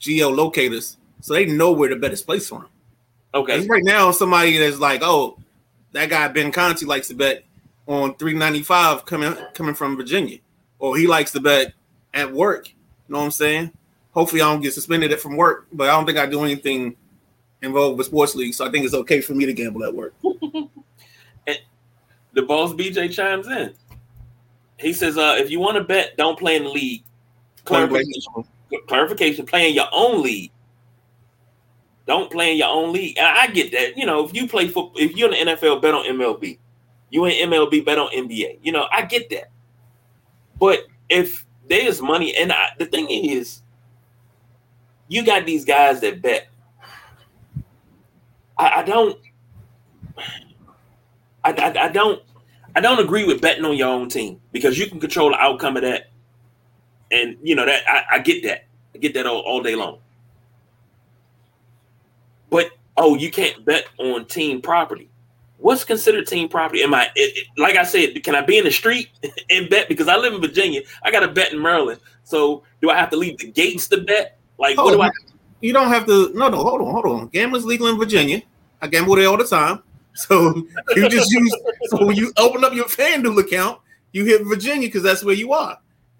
geolocators, 0.00 0.96
so 1.20 1.34
they 1.34 1.46
know 1.46 1.72
where 1.72 1.88
the 1.88 1.96
best 1.96 2.26
place 2.26 2.48
for 2.48 2.60
them. 2.60 2.68
Okay. 3.34 3.66
Right 3.66 3.82
now, 3.84 4.10
somebody 4.10 4.58
that's 4.58 4.78
like, 4.78 5.02
oh, 5.02 5.38
that 5.94 6.10
guy 6.10 6.28
Ben 6.28 6.52
Conti 6.52 6.84
likes 6.84 7.08
to 7.08 7.14
bet 7.14 7.44
on 7.86 8.14
395 8.16 9.06
coming 9.06 9.34
coming 9.54 9.74
from 9.74 9.96
Virginia, 9.96 10.38
or 10.78 10.96
he 10.96 11.06
likes 11.06 11.32
to 11.32 11.40
bet 11.40 11.72
at 12.12 12.30
work. 12.30 12.68
You 12.68 12.74
know 13.08 13.18
what 13.18 13.24
I'm 13.26 13.30
saying? 13.30 13.72
Hopefully, 14.10 14.42
I 14.42 14.52
don't 14.52 14.60
get 14.60 14.74
suspended 14.74 15.18
from 15.18 15.36
work, 15.36 15.66
but 15.72 15.88
I 15.88 15.92
don't 15.92 16.04
think 16.04 16.18
I 16.18 16.26
do 16.26 16.44
anything 16.44 16.96
involved 17.62 17.98
with 17.98 18.06
sports 18.08 18.34
league, 18.34 18.54
so 18.54 18.66
I 18.66 18.70
think 18.70 18.84
it's 18.84 18.94
okay 18.94 19.20
for 19.20 19.34
me 19.34 19.46
to 19.46 19.52
gamble 19.52 19.84
at 19.84 19.94
work. 19.94 20.14
the 22.32 22.42
boss 22.42 22.72
BJ 22.72 23.12
chimes 23.12 23.46
in. 23.46 23.74
He 24.78 24.92
says, 24.92 25.16
uh, 25.16 25.36
if 25.38 25.50
you 25.50 25.60
want 25.60 25.76
to 25.76 25.84
bet, 25.84 26.16
don't 26.16 26.38
play 26.38 26.56
in 26.56 26.64
the 26.64 26.70
league. 26.70 27.04
Clarification, 27.64 28.44
clarification, 28.88 29.46
play 29.46 29.68
in 29.68 29.74
your 29.74 29.88
own 29.92 30.22
league. 30.22 30.50
Don't 32.06 32.30
play 32.30 32.52
in 32.52 32.58
your 32.58 32.68
own 32.68 32.92
league. 32.92 33.16
And 33.16 33.26
I 33.26 33.46
get 33.48 33.72
that. 33.72 33.96
You 33.96 34.06
know, 34.06 34.24
if 34.24 34.34
you 34.34 34.46
play 34.46 34.66
football, 34.66 34.92
if 34.96 35.16
you're 35.16 35.32
in 35.32 35.46
the 35.46 35.52
NFL, 35.52 35.80
bet 35.80 35.94
on 35.94 36.04
MLB. 36.04 36.58
You 37.10 37.24
in 37.24 37.50
MLB, 37.50 37.84
bet 37.84 37.98
on 37.98 38.08
NBA. 38.10 38.58
You 38.62 38.72
know, 38.72 38.86
I 38.92 39.02
get 39.02 39.30
that. 39.30 39.50
But 40.58 40.80
if 41.08 41.46
there's 41.68 42.02
money, 42.02 42.36
and 42.36 42.52
I, 42.52 42.70
the 42.78 42.86
thing 42.86 43.08
is, 43.08 43.62
you 45.08 45.24
got 45.24 45.46
these 45.46 45.64
guys 45.64 46.00
that 46.00 46.20
bet. 46.20 46.48
I, 48.58 48.80
I 48.80 48.82
don't. 48.82 49.18
I, 51.42 51.52
I, 51.52 51.84
I 51.84 51.88
don't 51.88 52.22
I 52.76 52.80
don't 52.80 52.98
agree 52.98 53.24
with 53.24 53.40
betting 53.40 53.64
on 53.64 53.76
your 53.76 53.88
own 53.88 54.08
team 54.08 54.40
because 54.52 54.78
you 54.78 54.88
can 54.88 54.98
control 54.98 55.30
the 55.30 55.38
outcome 55.38 55.76
of 55.76 55.82
that. 55.82 56.10
And 57.12 57.36
you 57.42 57.54
know 57.54 57.64
that 57.64 57.82
I, 57.88 58.16
I 58.16 58.18
get 58.18 58.42
that. 58.44 58.66
I 58.94 58.98
get 58.98 59.14
that 59.14 59.26
all, 59.26 59.40
all 59.40 59.62
day 59.62 59.76
long. 59.76 59.98
Oh, 62.96 63.16
you 63.16 63.30
can't 63.30 63.64
bet 63.64 63.86
on 63.98 64.24
team 64.26 64.62
property. 64.62 65.10
What's 65.58 65.84
considered 65.84 66.26
team 66.26 66.48
property? 66.48 66.82
Am 66.82 66.92
I 66.92 67.06
it, 67.16 67.38
it, 67.38 67.46
like 67.56 67.76
I 67.76 67.84
said? 67.84 68.22
Can 68.22 68.34
I 68.34 68.42
be 68.42 68.58
in 68.58 68.64
the 68.64 68.70
street 68.70 69.08
and 69.50 69.68
bet? 69.70 69.88
Because 69.88 70.08
I 70.08 70.16
live 70.16 70.34
in 70.34 70.40
Virginia, 70.40 70.82
I 71.02 71.10
got 71.10 71.20
to 71.20 71.28
bet 71.28 71.52
in 71.52 71.60
Maryland. 71.60 72.00
So 72.24 72.62
do 72.82 72.90
I 72.90 72.96
have 72.96 73.10
to 73.10 73.16
leave 73.16 73.38
the 73.38 73.50
gates 73.50 73.88
to 73.88 74.02
bet? 74.02 74.38
Like 74.58 74.76
oh, 74.78 74.84
what 74.84 74.92
do 74.92 75.02
I? 75.02 75.10
You 75.60 75.72
don't 75.72 75.88
have 75.88 76.06
to. 76.06 76.30
No, 76.34 76.48
no. 76.48 76.58
Hold 76.58 76.82
on, 76.82 76.92
hold 76.92 77.06
on. 77.06 77.28
Gambling's 77.28 77.64
legal 77.64 77.86
in 77.86 77.98
Virginia. 77.98 78.42
I 78.82 78.86
gamble 78.86 79.16
there 79.16 79.28
all 79.28 79.38
the 79.38 79.44
time. 79.44 79.82
So 80.16 80.54
you 80.94 81.08
just 81.08 81.28
use 81.32 81.56
so 81.86 82.06
when 82.06 82.14
you 82.14 82.32
open 82.36 82.62
up 82.62 82.72
your 82.72 82.84
FanDuel 82.84 83.36
account, 83.40 83.80
you 84.12 84.24
hit 84.24 84.44
Virginia 84.44 84.86
because 84.86 85.02
that's 85.02 85.24
where 85.24 85.34
you 85.34 85.52
are, 85.52 85.76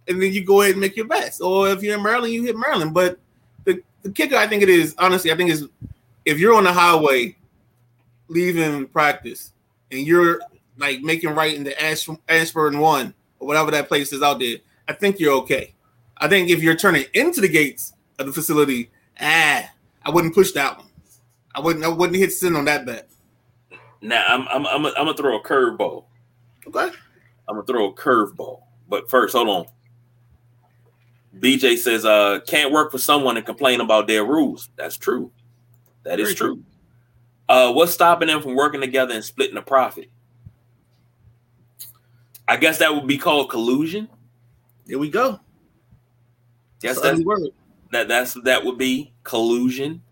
and 0.09 0.21
then 0.21 0.33
you 0.33 0.45
go 0.45 0.63
ahead 0.63 0.73
and 0.73 0.81
make 0.81 0.97
your 0.97 1.07
bets. 1.07 1.41
Or 1.41 1.69
if 1.69 1.81
you're 1.81 1.97
in 1.97 2.03
Maryland, 2.03 2.35
you 2.35 2.43
hit 2.43 2.57
Maryland. 2.57 2.93
But 2.93 3.21
the, 3.63 3.81
the 4.03 4.11
kicker, 4.11 4.35
I 4.35 4.49
think 4.49 4.65
it 4.65 4.69
is 4.69 4.97
honestly, 4.99 5.31
I 5.31 5.37
think 5.37 5.51
is 5.51 5.69
if 6.25 6.39
you're 6.39 6.55
on 6.55 6.65
the 6.65 6.73
highway 6.73 7.37
leaving 8.29 8.87
practice 8.89 9.53
and 9.91 10.07
you're 10.07 10.41
like 10.79 11.01
making 11.01 11.31
right 11.31 11.55
in 11.55 11.65
the 11.65 11.83
Ash, 11.83 12.09
Ashburn 12.29 12.79
one 12.79 13.15
or 13.39 13.47
whatever 13.47 13.71
that 13.71 13.89
place 13.89 14.13
is 14.13 14.23
out 14.23 14.39
there, 14.39 14.57
I 14.89 14.93
think 14.93 15.19
you're 15.21 15.35
okay. 15.43 15.75
I 16.17 16.29
think 16.29 16.51
if 16.51 16.63
you're 16.63 16.77
turning 16.77 17.05
into 17.15 17.41
the 17.41 17.49
gates 17.49 17.93
of 18.19 18.27
the 18.27 18.33
facility, 18.33 18.91
ah, 19.21 19.69
I 20.03 20.11
wouldn't 20.11 20.35
push 20.35 20.53
that 20.53 20.79
one. 20.79 20.89
I 21.55 21.61
wouldn't. 21.61 21.85
I 21.85 21.89
wouldn't 21.89 22.19
hit 22.19 22.33
sin 22.33 22.57
on 22.57 22.65
that 22.65 22.85
bet. 22.85 23.09
Now 24.01 24.25
I'm 24.27 24.47
I'm 24.49 24.67
I'm, 24.67 24.87
I'm 24.87 24.93
gonna 24.95 25.15
throw 25.15 25.39
a 25.39 25.43
curveball. 25.43 26.05
Okay. 26.67 26.95
I'm 27.49 27.55
gonna 27.55 27.67
throw 27.67 27.91
a 27.91 27.95
curveball. 27.95 28.63
But 28.89 29.09
first, 29.09 29.35
hold 29.35 29.49
on. 29.49 29.67
BJ 31.39 31.77
says, 31.77 32.05
uh, 32.05 32.41
can't 32.47 32.73
work 32.73 32.93
for 32.93 32.99
someone 32.99 33.37
and 33.37 33.45
complain 33.45 33.81
about 33.81 34.07
their 34.07 34.25
rules. 34.25 34.71
That's 34.77 34.97
true. 34.97 35.33
That 36.05 36.21
is 36.21 36.35
true. 36.35 36.57
true. 36.57 36.65
Uh, 37.49 37.73
what's 37.73 37.93
stopping 37.93 38.29
them 38.29 38.41
from 38.41 38.55
working 38.55 38.81
together 38.81 39.15
and 39.15 39.25
splitting 39.25 39.55
the 39.55 39.63
profit? 39.63 40.11
I 42.47 42.57
guess 42.57 42.79
that 42.79 42.95
would 42.95 43.07
be 43.07 43.19
called 43.19 43.51
collusion. 43.51 44.09
Here 44.87 44.99
we 44.99 45.11
go. 45.11 45.41
Yes, 46.83 47.01
that's 47.01 47.23
that 47.91 48.09
that's 48.09 48.35
that 48.45 48.65
would 48.65 48.77
be 48.77 49.13
collusion. 49.23 50.03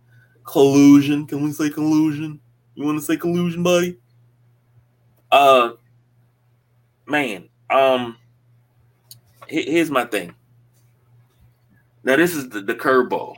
Collusion. 0.44 1.26
Can 1.26 1.42
we 1.42 1.52
say 1.52 1.68
collusion? 1.68 2.40
You 2.74 2.84
want 2.84 2.98
to 2.98 3.04
say 3.04 3.16
collusion, 3.16 3.62
buddy? 3.62 3.98
Uh, 5.30 5.72
man. 7.06 7.48
Um, 7.68 8.16
here's 9.46 9.90
my 9.90 10.04
thing. 10.04 10.34
Now 12.04 12.16
this 12.16 12.34
is 12.34 12.48
the, 12.48 12.62
the 12.62 12.74
curveball. 12.74 13.36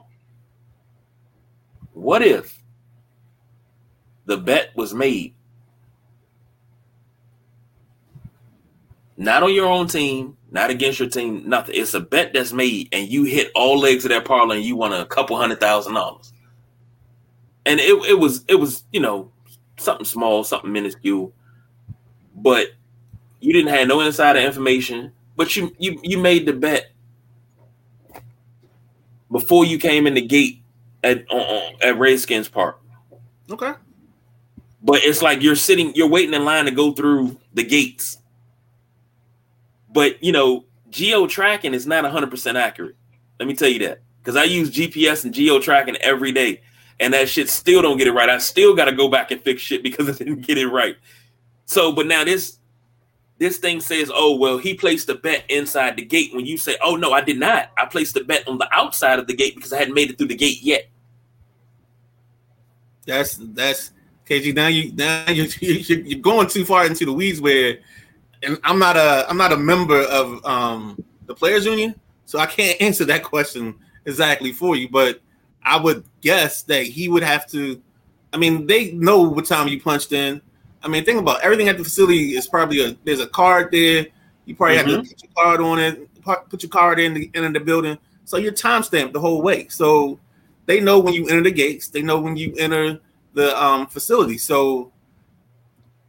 What 2.04 2.22
if 2.22 2.62
the 4.26 4.36
bet 4.36 4.76
was 4.76 4.94
made 4.94 5.34
not 9.16 9.42
on 9.44 9.54
your 9.54 9.68
own 9.68 9.88
team, 9.88 10.36
not 10.50 10.70
against 10.70 11.00
your 11.00 11.08
team, 11.08 11.48
nothing. 11.48 11.76
It's 11.76 11.94
a 11.94 12.00
bet 12.00 12.32
that's 12.34 12.52
made, 12.52 12.88
and 12.92 13.08
you 13.08 13.24
hit 13.24 13.52
all 13.54 13.78
legs 13.78 14.04
of 14.04 14.10
that 14.10 14.24
parlay, 14.26 14.56
and 14.56 14.64
you 14.66 14.76
won 14.76 14.92
a 14.92 15.06
couple 15.06 15.36
hundred 15.36 15.60
thousand 15.60 15.94
dollars. 15.94 16.32
and 17.66 17.80
it, 17.80 17.94
it 18.10 18.18
was 18.18 18.44
it 18.48 18.56
was 18.56 18.84
you 18.92 19.00
know 19.00 19.30
something 19.78 20.04
small, 20.06 20.44
something 20.44 20.72
minuscule, 20.72 21.32
but 22.36 22.68
you 23.40 23.52
didn't 23.52 23.72
have 23.74 23.88
no 23.88 24.00
insider 24.00 24.40
information. 24.40 25.12
But 25.36 25.56
you 25.56 25.74
you 25.78 26.00
you 26.02 26.18
made 26.18 26.46
the 26.46 26.54
bet 26.54 26.92
before 29.32 29.66
you 29.66 29.78
came 29.78 30.06
in 30.08 30.14
the 30.14 30.22
gate 30.22 30.62
at 31.04 31.30
uh, 31.30 31.36
uh, 31.36 31.70
at 31.82 31.98
Redskins 31.98 32.48
Park. 32.48 32.80
Okay. 33.50 33.74
But 34.82 35.04
it's 35.04 35.22
like 35.22 35.42
you're 35.42 35.56
sitting, 35.56 35.94
you're 35.94 36.08
waiting 36.08 36.34
in 36.34 36.44
line 36.44 36.64
to 36.64 36.70
go 36.70 36.92
through 36.92 37.38
the 37.54 37.62
gates. 37.62 38.18
But 39.92 40.22
you 40.22 40.32
know, 40.32 40.64
geo 40.90 41.26
tracking 41.26 41.74
is 41.74 41.86
not 41.86 42.02
100 42.02 42.30
percent 42.30 42.56
accurate. 42.56 42.96
Let 43.38 43.46
me 43.46 43.54
tell 43.54 43.68
you 43.68 43.78
that 43.80 44.00
because 44.18 44.36
I 44.36 44.44
use 44.44 44.70
GPS 44.70 45.24
and 45.24 45.32
geo 45.32 45.60
tracking 45.60 45.96
every 45.96 46.32
day, 46.32 46.62
and 46.98 47.14
that 47.14 47.28
shit 47.28 47.48
still 47.48 47.82
don't 47.82 47.98
get 47.98 48.08
it 48.08 48.12
right. 48.12 48.28
I 48.28 48.38
still 48.38 48.74
got 48.74 48.86
to 48.86 48.92
go 48.92 49.08
back 49.08 49.30
and 49.30 49.40
fix 49.40 49.62
shit 49.62 49.82
because 49.84 50.08
I 50.08 50.12
didn't 50.12 50.40
get 50.40 50.58
it 50.58 50.68
right. 50.68 50.96
So, 51.66 51.92
but 51.92 52.06
now 52.06 52.24
this 52.24 52.58
this 53.38 53.58
thing 53.58 53.80
says, 53.80 54.10
oh, 54.14 54.36
well, 54.36 54.58
he 54.58 54.74
placed 54.74 55.08
a 55.08 55.14
bet 55.14 55.44
inside 55.48 55.96
the 55.96 56.04
gate. 56.04 56.32
When 56.32 56.46
you 56.46 56.56
say, 56.56 56.76
oh, 56.82 56.94
no, 56.96 57.12
I 57.12 57.20
did 57.20 57.38
not. 57.38 57.70
I 57.76 57.84
placed 57.86 58.16
a 58.16 58.22
bet 58.22 58.46
on 58.46 58.58
the 58.58 58.68
outside 58.72 59.18
of 59.18 59.26
the 59.26 59.34
gate 59.34 59.56
because 59.56 59.72
I 59.72 59.78
hadn't 59.78 59.94
made 59.94 60.10
it 60.10 60.18
through 60.18 60.28
the 60.28 60.36
gate 60.36 60.62
yet. 60.62 60.88
That's, 63.06 63.36
that's, 63.40 63.92
KG. 64.28 64.54
Now 64.54 64.68
you, 64.68 64.92
now 64.92 65.28
you, 65.30 65.44
you're 65.60 66.20
going 66.20 66.48
too 66.48 66.64
far 66.64 66.86
into 66.86 67.04
the 67.04 67.12
weeds 67.12 67.40
where, 67.40 67.78
and 68.42 68.58
I'm 68.64 68.78
not 68.78 68.96
a, 68.96 69.26
I'm 69.28 69.36
not 69.36 69.52
a 69.52 69.56
member 69.56 70.00
of 70.00 70.42
um 70.46 71.02
the 71.26 71.34
players 71.34 71.66
union, 71.66 71.94
so 72.24 72.38
I 72.38 72.46
can't 72.46 72.80
answer 72.80 73.04
that 73.04 73.22
question 73.22 73.74
exactly 74.06 74.52
for 74.52 74.76
you. 74.76 74.88
But 74.88 75.20
I 75.62 75.78
would 75.78 76.04
guess 76.22 76.62
that 76.62 76.84
he 76.84 77.10
would 77.10 77.22
have 77.22 77.46
to. 77.48 77.82
I 78.32 78.38
mean, 78.38 78.66
they 78.66 78.92
know 78.92 79.20
what 79.20 79.44
time 79.44 79.68
you 79.68 79.78
punched 79.78 80.12
in 80.12 80.40
I 80.84 80.88
mean, 80.88 81.04
think 81.04 81.18
about 81.18 81.38
it. 81.38 81.44
everything 81.44 81.68
at 81.68 81.78
the 81.78 81.84
facility 81.84 82.36
is 82.36 82.46
probably 82.46 82.84
a 82.84 82.96
there's 83.04 83.20
a 83.20 83.26
card 83.26 83.72
there. 83.72 84.06
You 84.44 84.54
probably 84.54 84.76
mm-hmm. 84.76 84.90
have 84.90 84.96
to 84.96 85.02
mm-hmm. 85.02 85.08
put 85.08 85.22
your 85.22 85.32
card 85.34 85.60
on 85.62 85.78
it, 85.78 86.50
put 86.50 86.62
your 86.62 86.70
card 86.70 87.00
in 87.00 87.14
the 87.14 87.30
in 87.34 87.52
the 87.52 87.60
building. 87.60 87.96
So 88.26 88.36
you're 88.36 88.52
time 88.52 88.82
stamped 88.82 89.14
the 89.14 89.20
whole 89.20 89.40
way. 89.40 89.68
So 89.68 90.20
they 90.66 90.80
know 90.80 90.98
when 90.98 91.14
you 91.14 91.28
enter 91.28 91.42
the 91.42 91.50
gates. 91.50 91.88
They 91.88 92.02
know 92.02 92.20
when 92.20 92.36
you 92.36 92.54
enter 92.58 93.00
the 93.34 93.62
um, 93.62 93.86
facility. 93.86 94.38
So 94.38 94.92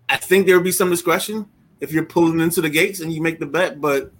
I 0.09 0.17
think 0.17 0.45
there 0.45 0.55
would 0.55 0.63
be 0.63 0.71
some 0.71 0.89
discretion 0.89 1.47
if 1.81 1.91
you're 1.91 2.05
pulling 2.05 2.39
into 2.39 2.61
the 2.61 2.69
gates 2.69 2.99
and 2.99 3.13
you 3.13 3.21
make 3.21 3.39
the 3.39 3.45
bet. 3.45 3.81
But 3.81 4.11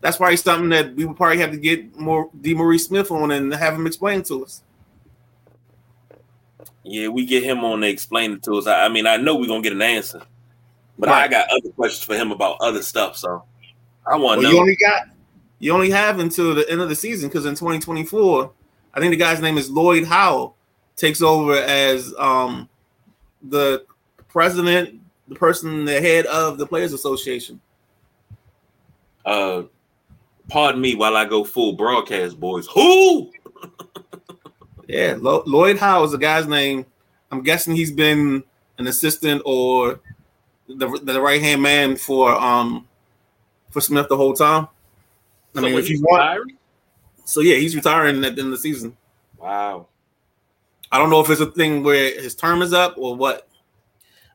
that's 0.00 0.18
probably 0.18 0.36
something 0.36 0.68
that 0.70 0.94
we 0.94 1.04
would 1.04 1.16
probably 1.16 1.38
have 1.38 1.52
to 1.52 1.56
get 1.56 1.96
more 1.98 2.30
DeMaurice 2.40 2.86
Smith 2.86 3.10
on 3.10 3.30
and 3.30 3.52
have 3.54 3.74
him 3.74 3.86
explain 3.86 4.22
to 4.24 4.44
us. 4.44 4.62
Yeah, 6.84 7.08
we 7.08 7.24
get 7.24 7.42
him 7.42 7.64
on 7.64 7.80
to 7.80 7.88
explain 7.88 8.32
it 8.32 8.42
to 8.44 8.54
us. 8.54 8.66
I, 8.66 8.84
I 8.84 8.88
mean, 8.88 9.06
I 9.06 9.16
know 9.16 9.34
we're 9.34 9.48
gonna 9.48 9.62
get 9.62 9.72
an 9.72 9.82
answer, 9.82 10.22
but 10.96 11.08
right. 11.08 11.24
I 11.24 11.28
got 11.28 11.48
other 11.50 11.70
questions 11.70 12.04
for 12.04 12.14
him 12.14 12.30
about 12.30 12.58
other 12.60 12.80
stuff. 12.80 13.16
So 13.16 13.42
I 14.06 14.16
want 14.16 14.40
to 14.40 14.46
well, 14.46 14.50
know. 14.50 14.50
You 14.50 14.60
only 14.60 14.76
got 14.76 15.08
you 15.58 15.72
only 15.72 15.90
have 15.90 16.20
until 16.20 16.54
the 16.54 16.70
end 16.70 16.80
of 16.80 16.88
the 16.88 16.94
season 16.94 17.28
because 17.28 17.44
in 17.44 17.54
2024, 17.54 18.52
I 18.96 19.00
think 19.00 19.10
the 19.10 19.16
guy's 19.16 19.42
name 19.42 19.58
is 19.58 19.70
Lloyd 19.70 20.04
Howell, 20.04 20.56
takes 20.96 21.20
over 21.20 21.54
as 21.54 22.14
um 22.18 22.68
the 23.42 23.84
president, 24.26 25.00
the 25.28 25.34
person, 25.34 25.84
the 25.84 26.00
head 26.00 26.24
of 26.26 26.56
the 26.56 26.66
Players 26.66 26.94
Association. 26.94 27.60
Uh, 29.24 29.64
pardon 30.48 30.80
me 30.80 30.94
while 30.94 31.16
I 31.16 31.26
go 31.26 31.44
full 31.44 31.74
broadcast, 31.74 32.40
boys. 32.40 32.66
Who? 32.68 33.30
Yeah, 34.88 35.16
Lloyd 35.18 35.78
Howell 35.78 36.04
is 36.04 36.12
the 36.12 36.18
guy's 36.18 36.46
name. 36.46 36.86
I'm 37.30 37.42
guessing 37.42 37.74
he's 37.74 37.90
been 37.90 38.44
an 38.78 38.86
assistant 38.86 39.42
or 39.44 40.00
the, 40.68 41.00
the 41.02 41.20
right 41.20 41.42
hand 41.42 41.60
man 41.60 41.96
for 41.96 42.30
um 42.30 42.86
for 43.70 43.80
Smith 43.80 44.08
the 44.08 44.16
whole 44.16 44.32
time. 44.32 44.68
I 45.54 45.60
so 45.60 45.66
mean, 45.66 45.74
if 45.74 45.90
you 45.90 46.00
want, 46.02 46.22
retiring? 46.22 46.56
So 47.26 47.40
yeah, 47.40 47.56
he's 47.56 47.74
retiring 47.74 48.24
at 48.24 48.36
the 48.36 48.40
end 48.42 48.48
of 48.48 48.50
the 48.52 48.58
season. 48.58 48.96
Wow. 49.38 49.88
I 50.90 50.98
don't 50.98 51.10
know 51.10 51.20
if 51.20 51.28
it's 51.28 51.40
a 51.40 51.46
thing 51.46 51.82
where 51.82 52.20
his 52.20 52.34
term 52.34 52.62
is 52.62 52.72
up 52.72 52.94
or 52.96 53.16
what. 53.16 53.48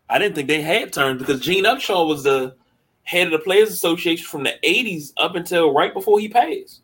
I 0.09 0.19
didn't 0.19 0.35
think 0.35 0.49
they 0.49 0.61
had 0.61 0.91
terms 0.91 1.19
because 1.19 1.39
Gene 1.39 1.63
Upshaw 1.63 2.05
was 2.05 2.23
the 2.23 2.55
head 3.03 3.27
of 3.27 3.31
the 3.31 3.39
Players 3.39 3.71
Association 3.71 4.25
from 4.27 4.43
the 4.43 4.53
80s 4.63 5.13
up 5.15 5.35
until 5.35 5.73
right 5.73 5.93
before 5.93 6.19
he 6.19 6.27
passed. 6.27 6.81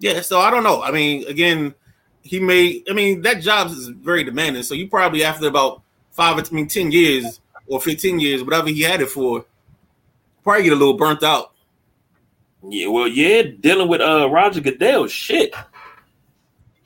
Yeah, 0.00 0.20
so 0.20 0.40
I 0.40 0.50
don't 0.50 0.64
know. 0.64 0.82
I 0.82 0.90
mean, 0.90 1.26
again, 1.28 1.72
he 2.22 2.40
made. 2.40 2.82
I 2.90 2.92
mean, 2.92 3.22
that 3.22 3.40
job 3.40 3.68
is 3.68 3.88
very 3.88 4.24
demanding. 4.24 4.64
So 4.64 4.74
you 4.74 4.88
probably 4.88 5.22
after 5.22 5.46
about 5.46 5.82
five, 6.10 6.36
I 6.36 6.54
mean, 6.54 6.66
ten 6.66 6.90
years 6.90 7.40
or 7.66 7.80
fifteen 7.80 8.18
years, 8.18 8.42
whatever 8.42 8.68
he 8.68 8.82
had 8.82 9.00
it 9.00 9.08
for, 9.08 9.46
probably 10.42 10.64
get 10.64 10.72
a 10.72 10.76
little 10.76 10.98
burnt 10.98 11.22
out. 11.22 11.52
Yeah, 12.62 12.88
well, 12.88 13.06
yeah, 13.08 13.42
dealing 13.60 13.88
with 13.88 14.00
uh 14.00 14.28
Roger 14.30 14.60
Goodell, 14.60 15.06
shit. 15.06 15.54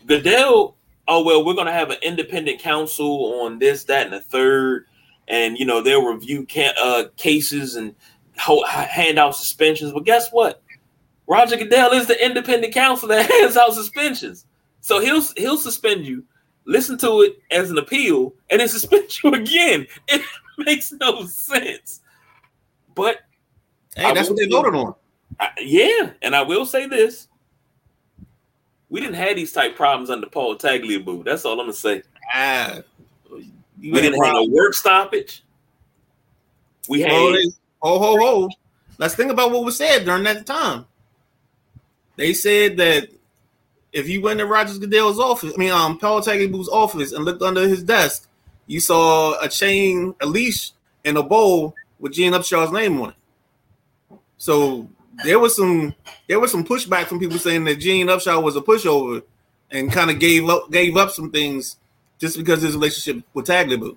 Goodell, 0.07 0.77
oh 1.09 1.25
well, 1.25 1.45
we're 1.45 1.55
gonna 1.55 1.73
have 1.73 1.91
an 1.91 1.99
independent 2.03 2.61
counsel 2.61 3.41
on 3.43 3.59
this, 3.59 3.85
that, 3.85 4.05
and 4.07 4.13
the 4.13 4.21
third, 4.21 4.87
and 5.29 5.57
you 5.59 5.65
know 5.65 5.81
they'll 5.81 6.05
review 6.05 6.45
can- 6.45 6.75
uh 6.83 7.05
cases 7.17 7.77
and 7.77 7.95
ho- 8.39 8.65
hand 8.67 9.19
out 9.19 9.37
suspensions. 9.37 9.93
But 9.93 10.05
guess 10.05 10.31
what? 10.31 10.63
Roger 11.27 11.57
Goodell 11.57 11.93
is 11.93 12.09
the 12.09 12.25
independent 12.25 12.75
counsel 12.75 13.09
that 13.09 13.31
hands 13.31 13.57
out 13.57 13.73
suspensions. 13.73 14.47
So 14.81 14.99
he'll 15.01 15.23
he'll 15.37 15.57
suspend 15.59 16.05
you, 16.05 16.25
listen 16.65 16.99
to 16.99 17.23
it 17.23 17.39
as 17.51 17.71
an 17.71 17.79
appeal, 17.79 18.35
and 18.51 18.61
then 18.61 18.69
suspend 18.69 19.23
you 19.23 19.33
again. 19.33 19.87
It 20.09 20.23
makes 20.59 20.93
no 20.93 21.25
sense. 21.27 22.01
But 22.95 23.19
hey, 23.95 24.13
that's 24.13 24.29
what 24.29 24.39
they 24.39 24.49
voted 24.49 24.75
on. 24.75 24.95
I, 25.41 25.49
yeah, 25.59 26.11
and 26.21 26.37
I 26.37 26.43
will 26.43 26.67
say 26.67 26.87
this: 26.87 27.27
we 28.91 29.01
didn't 29.01 29.15
have 29.15 29.37
these 29.37 29.53
type 29.53 29.75
problems 29.75 30.11
under 30.11 30.27
Paul 30.27 30.57
Tagliabue. 30.57 31.25
That's 31.25 31.45
all 31.45 31.53
I'm 31.53 31.67
gonna 31.67 31.73
say. 31.73 32.03
Ah, 32.33 32.81
we 33.31 33.93
didn't 33.93 34.23
have 34.23 34.37
a 34.37 34.45
work 34.45 34.75
stoppage. 34.75 35.43
We 36.89 37.01
had 37.01 37.13
oh, 37.13 37.51
ho 37.83 37.99
ho 37.99 38.17
ho. 38.19 38.51
Let's 38.99 39.15
think 39.15 39.31
about 39.31 39.51
what 39.51 39.65
was 39.65 39.79
said 39.79 40.05
during 40.05 40.25
that 40.25 40.45
time. 40.45 40.85
They 42.17 42.35
said 42.35 42.77
that 42.77 43.09
if 43.93 44.09
you 44.09 44.21
went 44.21 44.41
to 44.41 44.47
Rogers 44.47 44.79
Goodell's 44.79 45.19
office, 45.19 45.55
I 45.55 45.57
mean, 45.57 45.73
um, 45.73 45.99
Paul 45.99 46.21
Tagliabue's 46.21 46.69
office, 46.69 47.13
and 47.13 47.25
looked 47.25 47.43
under 47.43 47.67
his 47.67 47.83
desk, 47.83 48.29
you 48.67 48.79
saw 48.79 49.41
a 49.41 49.49
chain, 49.49 50.15
a 50.21 50.27
leash, 50.27 50.73
and 51.05 51.17
a 51.17 51.23
bowl 51.23 51.75
with 51.99 52.13
Gene 52.13 52.35
Upshaw's 52.35 52.73
name 52.73 53.01
on 53.01 53.11
it. 53.11 53.17
So 54.37 54.89
there 55.25 55.39
was 55.39 55.57
some 55.57 55.95
there 56.29 56.41
was 56.41 56.51
some 56.51 56.65
pushback 56.65 57.07
from 57.07 57.21
people 57.21 57.39
saying 57.39 57.65
that 57.65 57.77
Gene 57.77 58.07
Upshaw 58.07 58.43
was 58.43 58.57
a 58.57 58.61
pushover 58.61 59.23
and 59.71 59.93
kind 59.93 60.11
of 60.11 60.19
gave 60.19 60.49
up 60.49 60.71
gave 60.71 60.97
up 60.97 61.11
some 61.11 61.31
things 61.31 61.77
just 62.19 62.37
because 62.37 62.63
his 62.63 62.75
relationship 62.75 63.25
with 63.35 63.47
Tagliabue. 63.47 63.97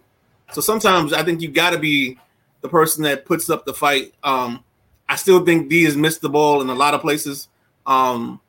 So 0.51 0.61
sometimes 0.61 1.13
I 1.13 1.23
think 1.23 1.41
you 1.41 1.49
got 1.49 1.71
to 1.71 1.79
be 1.79 2.17
the 2.61 2.69
person 2.69 3.03
that 3.03 3.25
puts 3.25 3.49
up 3.49 3.65
the 3.65 3.73
fight. 3.73 4.13
Um, 4.23 4.63
I 5.09 5.15
still 5.15 5.45
think 5.45 5.69
D 5.69 5.83
has 5.83 5.97
missed 5.97 6.21
the 6.21 6.29
ball 6.29 6.61
in 6.61 6.69
a 6.69 6.75
lot 6.75 6.93
of 6.93 7.01
places. 7.01 7.49
Um, 7.85 8.39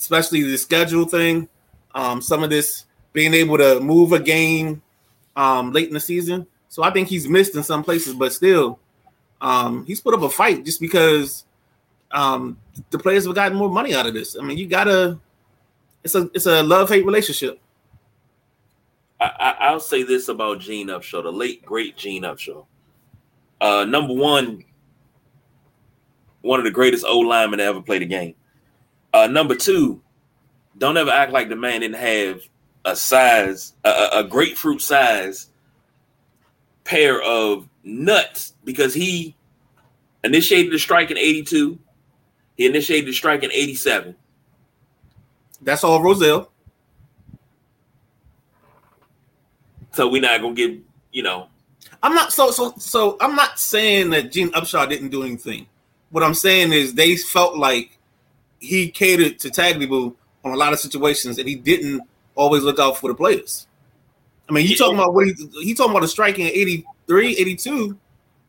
especially 0.00 0.42
the 0.42 0.56
schedule 0.56 1.04
thing. 1.04 1.48
Um, 1.94 2.22
some 2.22 2.42
of 2.42 2.50
this 2.50 2.86
being 3.12 3.34
able 3.34 3.58
to 3.58 3.80
move 3.80 4.12
a 4.12 4.18
game 4.18 4.82
um, 5.36 5.72
late 5.72 5.88
in 5.88 5.94
the 5.94 6.00
season. 6.00 6.46
So 6.68 6.82
I 6.82 6.90
think 6.90 7.08
he's 7.08 7.28
missed 7.28 7.54
in 7.54 7.62
some 7.62 7.84
places, 7.84 8.14
but 8.14 8.32
still, 8.32 8.78
um, 9.40 9.84
he's 9.86 10.00
put 10.00 10.14
up 10.14 10.22
a 10.22 10.30
fight 10.30 10.64
just 10.64 10.80
because 10.80 11.44
um, 12.12 12.58
the 12.90 12.98
players 12.98 13.26
have 13.26 13.34
gotten 13.34 13.56
more 13.56 13.70
money 13.70 13.94
out 13.94 14.06
of 14.06 14.14
this. 14.14 14.36
I 14.36 14.42
mean, 14.42 14.58
you 14.58 14.66
gotta. 14.66 15.18
It's 16.02 16.14
a 16.14 16.30
it's 16.34 16.46
a 16.46 16.62
love 16.62 16.88
hate 16.88 17.04
relationship. 17.04 17.60
I—I'll 19.20 19.80
say 19.80 20.02
this 20.02 20.28
about 20.28 20.60
Gene 20.60 20.88
Upshaw, 20.88 21.22
the 21.22 21.32
late 21.32 21.64
great 21.64 21.96
Gene 21.96 22.22
Upshaw. 22.22 22.64
Uh, 23.60 23.84
number 23.84 24.14
one, 24.14 24.64
one 26.40 26.58
of 26.58 26.64
the 26.64 26.70
greatest 26.70 27.04
old 27.04 27.26
linemen 27.26 27.58
to 27.58 27.64
ever 27.64 27.82
play 27.82 27.98
the 27.98 28.06
game. 28.06 28.34
Uh, 29.12 29.26
number 29.26 29.54
two, 29.54 30.00
don't 30.78 30.96
ever 30.96 31.10
act 31.10 31.32
like 31.32 31.48
the 31.48 31.56
man 31.56 31.80
didn't 31.80 31.96
have 31.96 32.40
a 32.84 32.96
size, 32.96 33.74
a, 33.84 34.08
a 34.14 34.24
grapefruit 34.24 34.80
size 34.80 35.48
pair 36.84 37.20
of 37.22 37.68
nuts 37.84 38.54
because 38.64 38.94
he 38.94 39.36
initiated 40.24 40.72
the 40.72 40.78
strike 40.78 41.10
in 41.10 41.18
82. 41.18 41.78
He 42.60 42.66
initiated 42.66 43.08
the 43.08 43.14
strike 43.14 43.42
in 43.42 43.50
87. 43.50 44.14
That's 45.62 45.82
all 45.82 46.02
Rozelle. 46.02 46.50
So 49.92 50.10
we're 50.10 50.20
not 50.20 50.42
gonna 50.42 50.52
give, 50.52 50.76
you 51.10 51.22
know. 51.22 51.46
I'm 52.02 52.14
not 52.14 52.34
so 52.34 52.50
so 52.50 52.74
so 52.76 53.16
I'm 53.18 53.34
not 53.34 53.58
saying 53.58 54.10
that 54.10 54.30
Gene 54.30 54.50
Upshaw 54.50 54.86
didn't 54.86 55.08
do 55.08 55.22
anything. 55.22 55.68
What 56.10 56.22
I'm 56.22 56.34
saying 56.34 56.74
is 56.74 56.92
they 56.92 57.16
felt 57.16 57.56
like 57.56 57.96
he 58.58 58.90
catered 58.90 59.38
to 59.38 59.48
Tagliabue 59.48 60.14
on 60.44 60.52
a 60.52 60.56
lot 60.56 60.74
of 60.74 60.80
situations, 60.80 61.38
and 61.38 61.48
he 61.48 61.54
didn't 61.54 62.02
always 62.34 62.62
look 62.62 62.78
out 62.78 62.98
for 62.98 63.08
the 63.08 63.14
players. 63.14 63.68
I 64.50 64.52
mean, 64.52 64.66
you 64.66 64.76
talking 64.76 64.98
about 64.98 65.14
what 65.14 65.26
he 65.26 65.32
he 65.62 65.72
talking 65.72 65.92
about 65.92 66.04
a 66.04 66.08
strike 66.08 66.38
in 66.38 66.44
83, 66.44 67.38
82, 67.38 67.98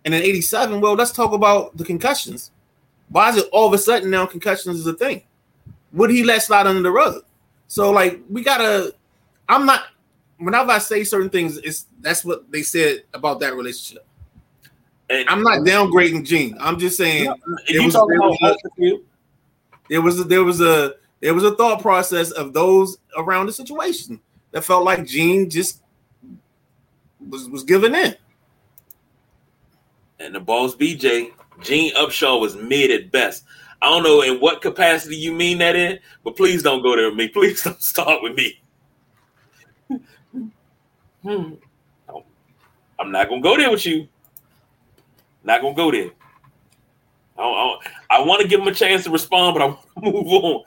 and 0.04 0.14
then 0.14 0.22
87. 0.22 0.82
Well, 0.82 0.96
let's 0.96 1.14
talk 1.14 1.32
about 1.32 1.78
the 1.78 1.86
concussions. 1.86 2.52
Why 3.12 3.30
is 3.30 3.38
it 3.38 3.50
all 3.52 3.68
of 3.68 3.74
a 3.74 3.78
sudden 3.78 4.10
now 4.10 4.26
concussions 4.26 4.80
is 4.80 4.88
a 4.88 4.94
thing? 4.94 5.24
Would 5.94 6.10
he 6.10 6.24
let 6.24 6.42
slide 6.44 6.66
under 6.68 6.82
the 6.82 6.92
rug? 6.92 7.24
So 7.68 7.92
like 7.92 8.20
we 8.30 8.44
gotta. 8.44 8.94
I'm 9.50 9.66
not. 9.66 9.84
Whenever 10.38 10.72
I 10.72 10.78
say 10.80 11.04
certain 11.04 11.30
things, 11.30 11.58
it's 11.58 11.86
that's 12.00 12.26
what 12.26 12.50
they 12.52 12.64
said 12.64 13.04
about 13.14 13.40
that 13.42 13.54
relationship. 13.56 14.06
And 15.10 15.28
I'm 15.30 15.44
not 15.44 15.60
downgrading 15.60 16.26
Gene. 16.26 16.56
I'm 16.60 16.80
just 16.80 16.96
saying 16.98 17.30
it 17.68 17.74
you 17.76 17.84
was- 17.86 17.96
about 17.96 18.08
was- 18.08 18.38
Osterfield, 18.42 19.02
there 19.90 20.02
was 20.02 20.20
a, 20.22 20.24
there 20.24 20.44
was 20.44 20.62
a 20.62 20.94
there 21.20 21.34
was 21.34 21.44
a 21.44 21.54
thought 21.56 21.82
process 21.82 22.32
of 22.32 22.54
those 22.54 22.98
around 23.18 23.48
the 23.48 23.54
situation 23.54 24.20
that 24.52 24.64
felt 24.64 24.86
like 24.86 25.06
Gene 25.06 25.50
just 25.50 25.82
was 27.30 27.50
was 27.50 27.64
giving 27.64 27.94
in. 27.94 28.16
and 30.20 30.34
the 30.34 30.40
boss 30.40 30.76
BJ, 30.76 31.32
Gene 31.62 31.94
Upshaw 31.96 32.40
was 32.40 32.56
mid 32.56 32.92
at 32.92 33.12
best. 33.12 33.44
I 33.82 33.90
don't 33.90 34.04
know 34.04 34.22
in 34.22 34.40
what 34.40 34.62
capacity 34.62 35.16
you 35.16 35.34
mean 35.34 35.58
that 35.60 35.76
in, 35.76 36.00
but 36.24 36.36
please 36.36 36.62
don't 36.62 36.84
go 36.84 36.96
there 36.96 37.10
with 37.10 37.18
me. 37.18 37.28
Please 37.34 37.64
don't 37.64 37.82
start 37.82 38.22
with 38.22 38.36
me. 38.36 38.62
Hmm. 41.24 41.54
I'm 43.00 43.12
not 43.12 43.30
gonna 43.30 43.42
go 43.42 43.58
there 43.58 43.72
with 43.72 43.86
you. 43.86 44.08
Not 45.44 45.62
gonna 45.62 45.76
go 45.76 45.92
there. 45.92 46.12
I, 47.38 47.44
I, 47.44 47.78
I 48.18 48.22
want 48.22 48.42
to 48.42 48.48
give 48.48 48.60
him 48.60 48.68
a 48.68 48.74
chance 48.74 49.04
to 49.06 49.10
respond, 49.10 49.56
but 49.56 49.64
I 49.64 49.66
want 49.66 49.80
to 49.96 50.12
move 50.12 50.28
on. 50.28 50.64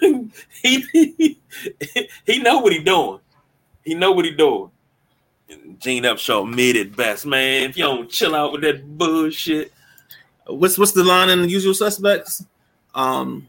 he, 0.62 0.80
he 0.92 1.38
he 2.26 2.42
know 2.42 2.58
what 2.58 2.72
he 2.72 2.82
doing. 2.82 3.20
He 3.84 3.94
know 3.94 4.12
what 4.12 4.24
he 4.24 4.32
doing. 4.32 4.70
Gene 5.78 6.04
Upshaw 6.04 6.48
mid 6.48 6.76
at 6.76 6.96
best, 6.96 7.26
man. 7.26 7.70
If 7.70 7.76
you 7.76 7.84
don't 7.84 8.10
chill 8.10 8.34
out 8.34 8.52
with 8.52 8.62
that 8.62 8.98
bullshit, 8.98 9.72
What's 10.46 10.76
what's 10.78 10.92
the 10.92 11.04
line 11.04 11.28
in 11.30 11.42
the 11.42 11.48
usual 11.48 11.74
suspects? 11.74 12.44
Um, 12.94 13.48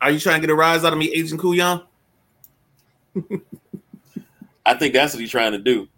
are 0.00 0.10
you 0.10 0.18
trying 0.18 0.40
to 0.40 0.46
get 0.46 0.52
a 0.52 0.54
rise 0.54 0.84
out 0.84 0.92
of 0.92 0.98
me, 0.98 1.12
Agent 1.12 1.40
Kujan? 1.40 1.84
I 4.66 4.74
think 4.74 4.94
that's 4.94 5.14
what 5.14 5.20
he's 5.20 5.30
trying 5.30 5.52
to 5.52 5.58
do. 5.58 5.88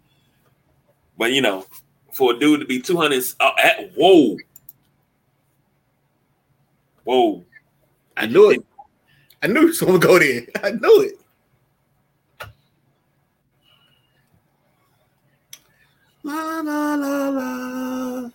But 1.17 1.33
you 1.33 1.41
know, 1.41 1.65
for 2.13 2.35
a 2.35 2.39
dude 2.39 2.61
to 2.61 2.67
be 2.67 2.81
200, 2.81 3.23
uh, 3.41 3.53
at, 3.63 3.93
whoa, 3.95 4.37
whoa, 7.05 7.45
I 8.17 8.27
knew 8.27 8.51
it. 8.51 8.65
I 9.43 9.47
knew 9.47 9.61
he 9.61 9.67
was 9.67 9.81
gonna 9.81 9.99
go 9.99 10.19
there. 10.19 10.47
I 10.63 10.71
knew 10.73 11.03
it. 11.03 11.19
La 16.25 16.61
la 16.61 16.95
la 16.95 17.29
la. 17.29 18.31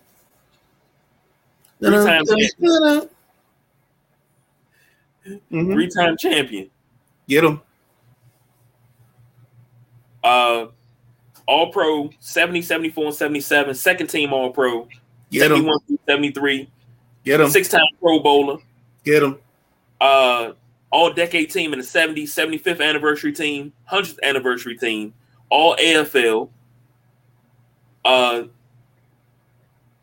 Three 1.80 1.90
times 1.90 2.30
Mhm. 5.50 5.72
three-time 5.74 6.16
champion, 6.16 6.70
Get 7.28 7.44
him. 7.44 7.60
uh, 10.24 10.66
All 11.46 11.70
Pro 11.70 12.10
70, 12.20 12.62
74, 12.62 13.06
and 13.06 13.14
77, 13.14 13.74
second 13.74 14.06
team 14.08 14.32
All 14.32 14.50
Pro 14.50 14.88
Get 15.30 15.42
71 15.42 15.78
through 15.86 15.98
73, 16.08 16.68
Get 17.24 17.40
him. 17.40 17.50
six-time 17.50 17.82
Pro 18.00 18.20
Bowler, 18.20 18.58
Get 19.04 19.22
him. 19.22 19.38
uh, 20.00 20.52
All 20.90 21.12
Decade 21.12 21.50
Team 21.50 21.72
in 21.74 21.78
the 21.78 21.84
70, 21.84 22.24
75th 22.26 22.80
anniversary 22.80 23.32
team, 23.32 23.72
100th 23.84 24.18
anniversary 24.22 24.76
team, 24.78 25.12
All 25.50 25.76
AFL, 25.78 26.50
uh, 28.04 28.44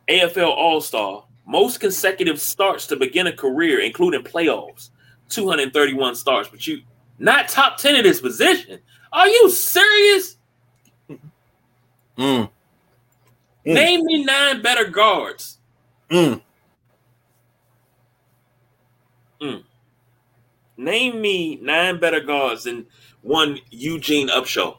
AFL 0.07 0.51
All 0.51 0.81
Star, 0.81 1.23
most 1.45 1.79
consecutive 1.79 2.39
starts 2.39 2.87
to 2.87 2.95
begin 2.95 3.27
a 3.27 3.33
career, 3.33 3.79
including 3.79 4.23
playoffs, 4.23 4.89
231 5.29 6.15
starts. 6.15 6.49
But 6.49 6.65
you 6.67 6.81
not 7.19 7.47
top 7.47 7.77
10 7.77 7.95
in 7.95 8.03
this 8.03 8.19
position. 8.21 8.79
Are 9.11 9.27
you 9.27 9.49
serious? 9.49 10.37
Mm. 12.17 12.49
Mm. 13.65 13.73
Name 13.73 14.05
me 14.05 14.23
nine 14.23 14.61
better 14.61 14.85
guards. 14.85 15.57
Mm. 16.09 16.41
Name 20.77 21.21
me 21.21 21.57
nine 21.61 21.99
better 21.99 22.19
guards 22.19 22.63
than 22.65 22.85
one 23.21 23.59
Eugene 23.71 24.27
Upshaw. 24.29 24.77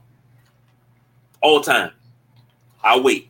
All 1.41 1.61
time. 1.61 1.91
I'll 2.83 3.03
wait. 3.03 3.29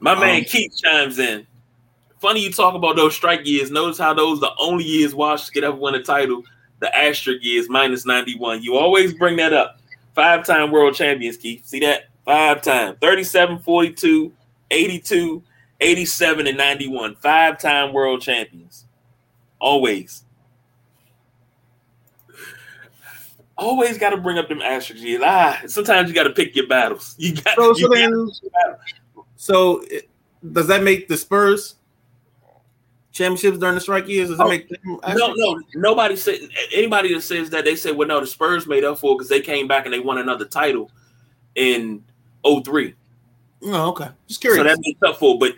My 0.00 0.18
man 0.18 0.38
Um, 0.40 0.44
Keith 0.44 0.72
chimes 0.82 1.18
in. 1.18 1.46
Funny 2.22 2.40
you 2.40 2.52
talk 2.52 2.76
about 2.76 2.94
those 2.94 3.16
strike 3.16 3.44
years. 3.44 3.72
Notice 3.72 3.98
how 3.98 4.14
those 4.14 4.38
the 4.38 4.52
only 4.56 4.84
years 4.84 5.12
Washington 5.12 5.64
ever 5.64 5.76
win 5.76 5.96
a 5.96 6.02
title. 6.04 6.44
The 6.78 6.96
asterisk 6.96 7.42
years 7.42 7.68
minus 7.68 8.06
91. 8.06 8.62
You 8.62 8.76
always 8.76 9.12
bring 9.12 9.34
that 9.38 9.52
up. 9.52 9.80
Five 10.14 10.46
time 10.46 10.70
world 10.70 10.94
champions, 10.94 11.36
Keith. 11.36 11.66
See 11.66 11.80
that? 11.80 12.04
Five 12.24 12.62
time. 12.62 12.94
37, 13.00 13.58
42, 13.58 14.32
82, 14.70 15.42
87, 15.80 16.46
and 16.46 16.56
91. 16.56 17.16
Five 17.16 17.58
time 17.58 17.92
world 17.92 18.22
champions. 18.22 18.84
Always. 19.58 20.22
Always 23.58 23.98
got 23.98 24.10
to 24.10 24.16
bring 24.16 24.38
up 24.38 24.48
them 24.48 24.62
asterisk 24.62 25.02
years. 25.02 25.22
Ah, 25.24 25.60
sometimes 25.66 26.08
you 26.08 26.14
got 26.14 26.24
to 26.24 26.30
pick 26.30 26.54
your 26.54 26.68
battles. 26.68 27.16
You 27.18 27.34
got. 27.34 27.56
So, 27.56 27.72
so 27.72 27.88
gotta 27.88 28.00
then, 28.00 28.26
pick 28.28 28.42
your 28.42 28.52
battles. 28.52 28.80
so 29.34 29.84
does 30.52 30.68
that 30.68 30.84
make 30.84 31.08
the 31.08 31.16
Spurs 31.16 31.74
championships 33.12 33.58
during 33.58 33.74
the 33.74 33.80
strike 33.80 34.08
years? 34.08 34.28
Does 34.28 34.38
that 34.38 34.44
Oh, 34.44 34.48
make 34.48 34.70
No, 34.84 35.32
no, 35.34 35.60
nobody 35.74 36.16
said 36.16 36.40
anybody 36.72 37.14
that 37.14 37.22
says 37.22 37.50
that 37.50 37.64
they 37.64 37.76
say, 37.76 37.92
well, 37.92 38.08
no, 38.08 38.20
the 38.20 38.26
Spurs 38.26 38.66
made 38.66 38.84
up 38.84 38.98
for 38.98 39.16
because 39.16 39.28
they 39.28 39.40
came 39.40 39.68
back 39.68 39.84
and 39.84 39.92
they 39.94 40.00
won 40.00 40.18
another 40.18 40.44
title 40.44 40.90
in 41.54 42.02
03. 42.44 42.94
Oh, 43.64 43.90
okay. 43.90 44.08
Just 44.26 44.40
curious. 44.40 44.58
So 44.60 44.64
that 44.64 44.78
makes 44.80 45.00
up 45.02 45.18
for. 45.18 45.38
But 45.38 45.54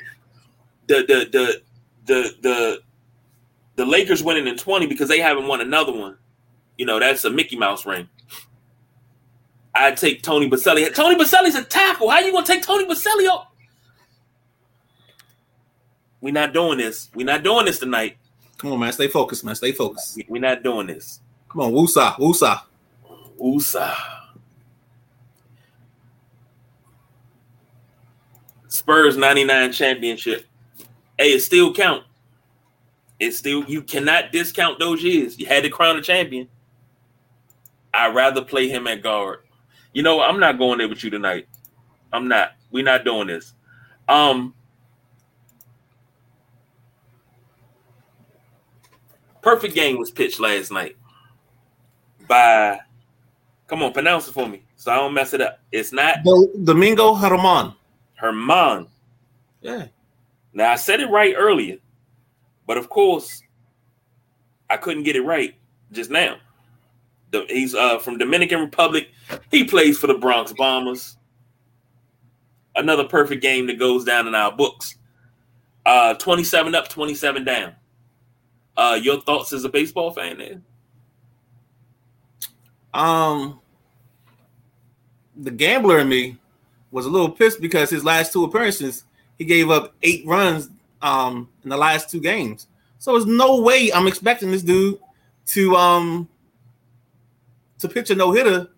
the 0.86 0.96
the 0.96 1.28
the 1.32 1.62
the 2.06 2.34
the 2.42 2.82
the 3.76 3.86
Lakers 3.86 4.22
winning 4.22 4.46
in 4.46 4.56
20 4.56 4.86
because 4.86 5.08
they 5.08 5.20
haven't 5.20 5.46
won 5.46 5.60
another 5.60 5.92
one. 5.92 6.16
You 6.76 6.86
know, 6.86 6.98
that's 6.98 7.24
a 7.24 7.30
Mickey 7.30 7.56
Mouse 7.56 7.86
ring. 7.86 8.08
I'd 9.74 9.96
take 9.96 10.22
Tony 10.22 10.48
Boselli. 10.48 10.92
Tony 10.94 11.16
Boselli's 11.16 11.54
a 11.54 11.64
tackle. 11.64 12.08
How 12.10 12.20
you 12.20 12.32
gonna 12.32 12.46
take 12.46 12.62
Tony 12.62 12.84
Boselli 12.86 13.26
up? 13.28 13.53
We're 16.24 16.32
not 16.32 16.54
doing 16.54 16.78
this. 16.78 17.10
We're 17.14 17.26
not 17.26 17.42
doing 17.42 17.66
this 17.66 17.80
tonight. 17.80 18.16
Come 18.56 18.72
on, 18.72 18.80
man. 18.80 18.94
Stay 18.94 19.08
focused, 19.08 19.44
man. 19.44 19.54
Stay 19.54 19.72
focused. 19.72 20.18
We're 20.26 20.40
not 20.40 20.62
doing 20.62 20.86
this. 20.86 21.20
Come 21.50 21.60
on, 21.60 21.72
woosah, 21.72 22.16
woosah. 22.16 22.62
USA. 23.38 23.94
Spurs 28.68 29.18
99 29.18 29.72
championship. 29.72 30.46
Hey, 31.18 31.34
it 31.34 31.40
still 31.40 31.74
count. 31.74 32.04
It 33.20 33.32
still 33.32 33.62
you 33.66 33.82
cannot 33.82 34.32
discount 34.32 34.78
those 34.78 35.02
years. 35.02 35.38
You 35.38 35.44
had 35.44 35.62
to 35.64 35.68
crown 35.68 35.98
a 35.98 36.02
champion. 36.02 36.48
I'd 37.92 38.14
rather 38.14 38.42
play 38.42 38.70
him 38.70 38.86
at 38.86 39.02
guard. 39.02 39.40
You 39.92 40.02
know, 40.02 40.22
I'm 40.22 40.40
not 40.40 40.56
going 40.56 40.78
there 40.78 40.88
with 40.88 41.04
you 41.04 41.10
tonight. 41.10 41.48
I'm 42.14 42.28
not. 42.28 42.52
We're 42.70 42.82
not 42.82 43.04
doing 43.04 43.26
this. 43.26 43.52
Um 44.08 44.54
Perfect 49.44 49.74
game 49.74 49.98
was 49.98 50.10
pitched 50.10 50.40
last 50.40 50.72
night 50.72 50.96
by 52.26 52.80
Come 53.66 53.82
on, 53.82 53.92
pronounce 53.92 54.26
it 54.26 54.32
for 54.32 54.48
me 54.48 54.62
so 54.76 54.92
I 54.92 54.96
don't 54.96 55.14
mess 55.14 55.32
it 55.32 55.40
up. 55.40 55.60
It's 55.72 55.92
not 55.92 56.22
Do- 56.24 56.52
Domingo 56.62 57.14
Germán. 57.14 57.74
Germán. 58.22 58.86
Yeah. 59.62 59.86
Now 60.52 60.72
I 60.72 60.76
said 60.76 61.00
it 61.00 61.10
right 61.10 61.34
earlier, 61.36 61.78
but 62.66 62.76
of 62.76 62.88
course 62.88 63.42
I 64.68 64.76
couldn't 64.76 65.04
get 65.04 65.16
it 65.16 65.22
right 65.22 65.54
just 65.92 66.10
now. 66.10 66.36
He's 67.48 67.74
uh, 67.74 67.98
from 67.98 68.18
Dominican 68.18 68.60
Republic. 68.60 69.08
He 69.50 69.64
plays 69.64 69.98
for 69.98 70.06
the 70.06 70.14
Bronx 70.14 70.52
Bombers. 70.52 71.16
Another 72.76 73.04
perfect 73.04 73.42
game 73.42 73.66
that 73.66 73.78
goes 73.78 74.04
down 74.04 74.26
in 74.28 74.34
our 74.34 74.52
books. 74.52 74.96
Uh, 75.84 76.14
27 76.14 76.74
up, 76.74 76.88
27 76.88 77.44
down. 77.44 77.74
Uh, 78.76 78.98
your 79.00 79.20
thoughts 79.20 79.52
as 79.52 79.64
a 79.64 79.68
baseball 79.68 80.10
fan 80.10 80.38
there? 80.38 80.60
Um, 82.92 83.60
the 85.36 85.50
gambler 85.50 85.98
in 85.98 86.08
me 86.08 86.38
was 86.90 87.06
a 87.06 87.10
little 87.10 87.30
pissed 87.30 87.60
because 87.60 87.90
his 87.90 88.04
last 88.04 88.32
two 88.32 88.44
appearances, 88.44 89.04
he 89.38 89.44
gave 89.44 89.70
up 89.70 89.94
eight 90.02 90.24
runs 90.26 90.70
um 91.02 91.48
in 91.62 91.70
the 91.70 91.76
last 91.76 92.10
two 92.10 92.20
games. 92.20 92.66
So 92.98 93.12
there's 93.12 93.26
no 93.26 93.60
way 93.60 93.92
I'm 93.92 94.06
expecting 94.06 94.50
this 94.50 94.62
dude 94.62 94.98
to 95.48 95.76
um 95.76 96.28
to 97.78 97.88
pitch 97.88 98.10
a 98.10 98.14
no 98.14 98.32
hitter 98.32 98.68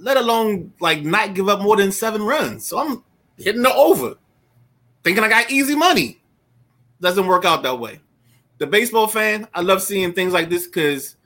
let 0.00 0.16
alone 0.16 0.72
like 0.80 1.02
not 1.02 1.34
give 1.34 1.48
up 1.48 1.60
more 1.60 1.76
than 1.76 1.92
seven 1.92 2.22
runs. 2.22 2.66
So 2.66 2.78
I'm 2.78 3.04
hitting 3.36 3.62
the 3.62 3.72
over, 3.72 4.14
thinking 5.04 5.22
I 5.22 5.28
got 5.28 5.50
easy 5.50 5.74
money. 5.74 6.20
Doesn't 7.00 7.26
work 7.26 7.44
out 7.44 7.62
that 7.62 7.78
way. 7.78 8.00
The 8.60 8.66
baseball 8.66 9.06
fan, 9.06 9.48
I 9.54 9.62
love 9.62 9.80
seeing 9.80 10.12
things 10.12 10.34
like 10.34 10.50
this 10.50 10.66
because 10.66 11.16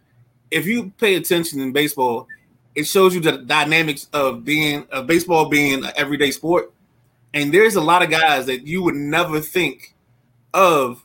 if 0.52 0.66
you 0.66 0.92
pay 0.98 1.16
attention 1.16 1.60
in 1.60 1.72
baseball, 1.72 2.28
it 2.76 2.84
shows 2.84 3.12
you 3.12 3.20
the 3.20 3.38
dynamics 3.38 4.08
of 4.12 4.44
being 4.44 4.86
of 4.92 5.08
baseball 5.08 5.48
being 5.48 5.84
an 5.84 5.90
everyday 5.96 6.30
sport. 6.30 6.72
And 7.34 7.52
there's 7.52 7.74
a 7.74 7.80
lot 7.80 8.04
of 8.04 8.10
guys 8.10 8.46
that 8.46 8.68
you 8.68 8.84
would 8.84 8.94
never 8.94 9.40
think 9.40 9.96
of 10.52 11.04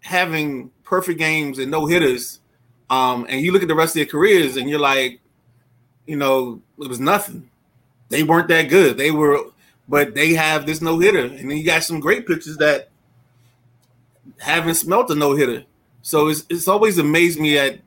having 0.00 0.70
perfect 0.84 1.18
games 1.18 1.58
and 1.58 1.70
no 1.70 1.84
hitters. 1.84 2.40
Um, 2.88 3.26
and 3.28 3.42
you 3.42 3.52
look 3.52 3.60
at 3.60 3.68
the 3.68 3.74
rest 3.74 3.94
of 3.94 4.00
their 4.00 4.06
careers 4.06 4.56
and 4.56 4.70
you're 4.70 4.80
like, 4.80 5.20
you 6.06 6.16
know, 6.16 6.62
it 6.80 6.88
was 6.88 6.98
nothing. 6.98 7.50
They 8.08 8.22
weren't 8.22 8.48
that 8.48 8.70
good. 8.70 8.96
They 8.96 9.10
were, 9.10 9.38
but 9.86 10.14
they 10.14 10.32
have 10.32 10.64
this 10.64 10.80
no 10.80 10.98
hitter. 10.98 11.26
And 11.26 11.50
then 11.50 11.58
you 11.58 11.64
got 11.64 11.84
some 11.84 12.00
great 12.00 12.26
pitchers 12.26 12.56
that 12.56 12.88
haven't 14.38 14.74
smelt 14.74 15.10
a 15.10 15.14
no 15.14 15.34
hitter. 15.34 15.64
So 16.02 16.28
it's 16.28 16.44
it's 16.48 16.68
always 16.68 16.98
amazed 16.98 17.40
me 17.40 17.58
at 17.58 17.80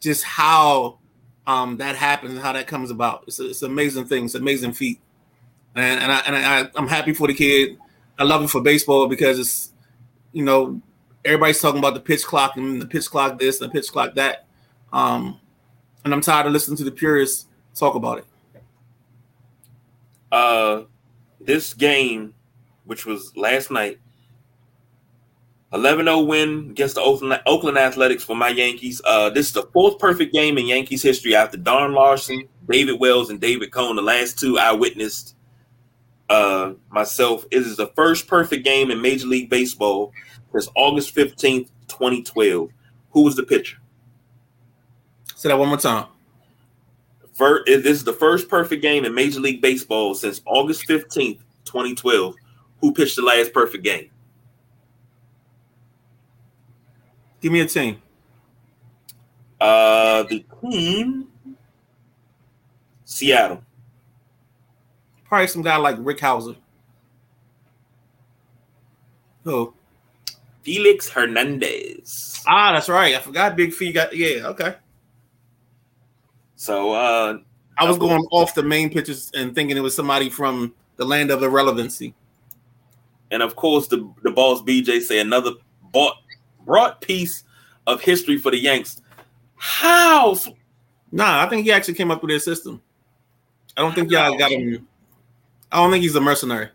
just 0.00 0.24
how 0.24 0.98
um, 1.46 1.76
that 1.78 1.96
happens 1.96 2.32
and 2.32 2.40
how 2.40 2.52
that 2.52 2.66
comes 2.66 2.90
about. 2.90 3.24
It's, 3.26 3.40
a, 3.40 3.50
it's 3.50 3.62
an 3.62 3.70
amazing 3.70 4.06
thing. 4.06 4.26
It's 4.26 4.34
an 4.34 4.42
amazing 4.42 4.72
feat, 4.72 5.00
and 5.74 6.00
and 6.00 6.12
I 6.12 6.18
and 6.26 6.36
I, 6.36 6.70
I'm 6.74 6.88
happy 6.88 7.12
for 7.12 7.26
the 7.26 7.34
kid. 7.34 7.78
I 8.18 8.24
love 8.24 8.42
it 8.42 8.50
for 8.50 8.60
baseball 8.60 9.08
because 9.08 9.38
it's 9.38 9.72
you 10.32 10.44
know 10.44 10.80
everybody's 11.24 11.60
talking 11.60 11.78
about 11.78 11.94
the 11.94 12.00
pitch 12.00 12.24
clock 12.24 12.56
and 12.56 12.80
the 12.80 12.86
pitch 12.86 13.06
clock 13.06 13.38
this 13.38 13.60
and 13.60 13.70
the 13.70 13.72
pitch 13.72 13.90
clock 13.90 14.14
that, 14.14 14.46
um, 14.92 15.40
and 16.04 16.14
I'm 16.14 16.20
tired 16.20 16.46
of 16.46 16.52
listening 16.52 16.76
to 16.78 16.84
the 16.84 16.92
purists 16.92 17.46
talk 17.74 17.94
about 17.94 18.18
it. 18.18 18.24
Uh, 20.32 20.82
this 21.40 21.74
game, 21.74 22.34
which 22.84 23.06
was 23.06 23.36
last 23.36 23.70
night, 23.70 23.98
11-0 25.76 26.26
win 26.26 26.70
against 26.70 26.94
the 26.94 27.00
Oakland, 27.00 27.40
Oakland 27.46 27.78
Athletics 27.78 28.24
for 28.24 28.36
my 28.36 28.48
Yankees. 28.48 29.00
Uh, 29.04 29.30
this 29.30 29.46
is 29.46 29.52
the 29.52 29.68
fourth 29.72 29.98
perfect 29.98 30.32
game 30.32 30.58
in 30.58 30.66
Yankees 30.66 31.02
history 31.02 31.34
after 31.34 31.56
Don 31.56 31.92
Larsen, 31.92 32.48
David 32.68 33.00
Wells, 33.00 33.30
and 33.30 33.40
David 33.40 33.72
Cone. 33.72 33.96
The 33.96 34.02
last 34.02 34.38
two 34.38 34.58
I 34.58 34.72
witnessed 34.72 35.36
uh, 36.28 36.72
myself. 36.90 37.44
It 37.50 37.62
is 37.62 37.76
the 37.76 37.88
first 37.88 38.26
perfect 38.26 38.64
game 38.64 38.90
in 38.90 39.00
Major 39.00 39.26
League 39.26 39.50
Baseball 39.50 40.12
since 40.52 40.68
August 40.74 41.14
15th, 41.14 41.68
2012. 41.88 42.70
Who 43.10 43.22
was 43.22 43.36
the 43.36 43.42
pitcher? 43.42 43.78
Say 45.34 45.48
that 45.48 45.58
one 45.58 45.68
more 45.68 45.78
time. 45.78 46.06
First, 47.32 47.66
this 47.66 47.84
is 47.84 48.04
the 48.04 48.12
first 48.12 48.48
perfect 48.48 48.80
game 48.80 49.04
in 49.04 49.14
Major 49.14 49.40
League 49.40 49.60
Baseball 49.60 50.14
since 50.14 50.40
August 50.46 50.88
15th, 50.88 51.40
2012. 51.64 52.34
Who 52.80 52.92
pitched 52.92 53.16
the 53.16 53.22
last 53.22 53.52
perfect 53.52 53.84
game? 53.84 54.10
Give 57.40 57.52
me 57.52 57.60
a 57.60 57.66
team. 57.66 58.02
Uh, 59.60 60.24
the 60.24 60.44
team, 60.60 61.28
Seattle. 63.04 63.62
Probably 65.24 65.46
some 65.46 65.62
guy 65.62 65.76
like 65.76 65.96
Rick 65.98 66.20
Hauser. 66.20 66.56
Who? 69.44 69.72
Felix 70.62 71.08
Hernandez. 71.08 72.42
Ah, 72.46 72.72
that's 72.72 72.88
right. 72.88 73.14
I 73.14 73.20
forgot 73.20 73.54
Big 73.54 73.72
Fee 73.72 73.92
got 73.92 74.14
yeah, 74.16 74.48
okay. 74.48 74.74
So 76.56 76.92
uh 76.92 77.38
I 77.78 77.88
was 77.88 77.98
going 77.98 78.24
off 78.32 78.54
the 78.54 78.64
main 78.64 78.90
pictures 78.90 79.30
and 79.34 79.54
thinking 79.54 79.76
it 79.76 79.80
was 79.80 79.94
somebody 79.94 80.28
from 80.28 80.74
the 80.96 81.04
land 81.04 81.30
of 81.30 81.44
irrelevancy. 81.44 82.14
And 83.30 83.44
of 83.44 83.54
course 83.54 83.86
the 83.86 84.12
the 84.24 84.32
boss 84.32 84.60
BJ 84.62 85.00
say 85.00 85.20
another 85.20 85.52
bought 85.92 86.16
brought 86.66 87.00
piece 87.00 87.44
of 87.86 88.02
history 88.02 88.36
for 88.36 88.50
the 88.50 88.58
Yanks. 88.58 89.00
How? 89.56 90.36
Nah, 91.10 91.42
I 91.42 91.48
think 91.48 91.64
he 91.64 91.72
actually 91.72 91.94
came 91.94 92.10
up 92.10 92.20
with 92.20 92.30
his 92.30 92.44
system. 92.44 92.82
I 93.76 93.82
don't 93.82 93.94
think 93.94 94.10
y'all 94.10 94.36
got 94.36 94.50
him. 94.50 94.86
I 95.72 95.78
don't 95.78 95.90
think 95.90 96.02
he's 96.02 96.14
a 96.14 96.20
mercenary. 96.20 96.68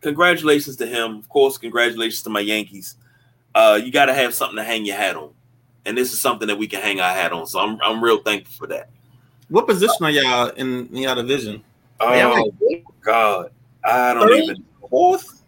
Congratulations 0.00 0.76
to 0.76 0.86
him. 0.86 1.18
Of 1.18 1.28
course, 1.28 1.58
congratulations 1.58 2.22
to 2.22 2.30
my 2.30 2.40
Yankees. 2.40 2.96
Uh, 3.54 3.78
you 3.82 3.92
got 3.92 4.06
to 4.06 4.14
have 4.14 4.34
something 4.34 4.56
to 4.56 4.64
hang 4.64 4.84
your 4.84 4.96
hat 4.96 5.16
on, 5.16 5.30
and 5.84 5.96
this 5.96 6.12
is 6.12 6.20
something 6.20 6.48
that 6.48 6.58
we 6.58 6.66
can 6.66 6.80
hang 6.80 7.00
our 7.00 7.12
hat 7.12 7.32
on. 7.32 7.46
So 7.46 7.60
I'm 7.60 7.78
I'm 7.82 8.02
real 8.02 8.18
thankful 8.18 8.54
for 8.54 8.66
that. 8.68 8.88
What 9.48 9.66
position 9.66 9.96
are 10.00 10.10
y'all 10.10 10.48
in, 10.48 10.88
in 10.88 10.96
y'all 10.96 11.14
division? 11.14 11.62
Oh 12.00 12.50
God, 13.02 13.50
I 13.84 14.14
don't 14.14 14.28
Third? 14.28 14.38
even 14.38 14.64
fourth. 14.88 15.41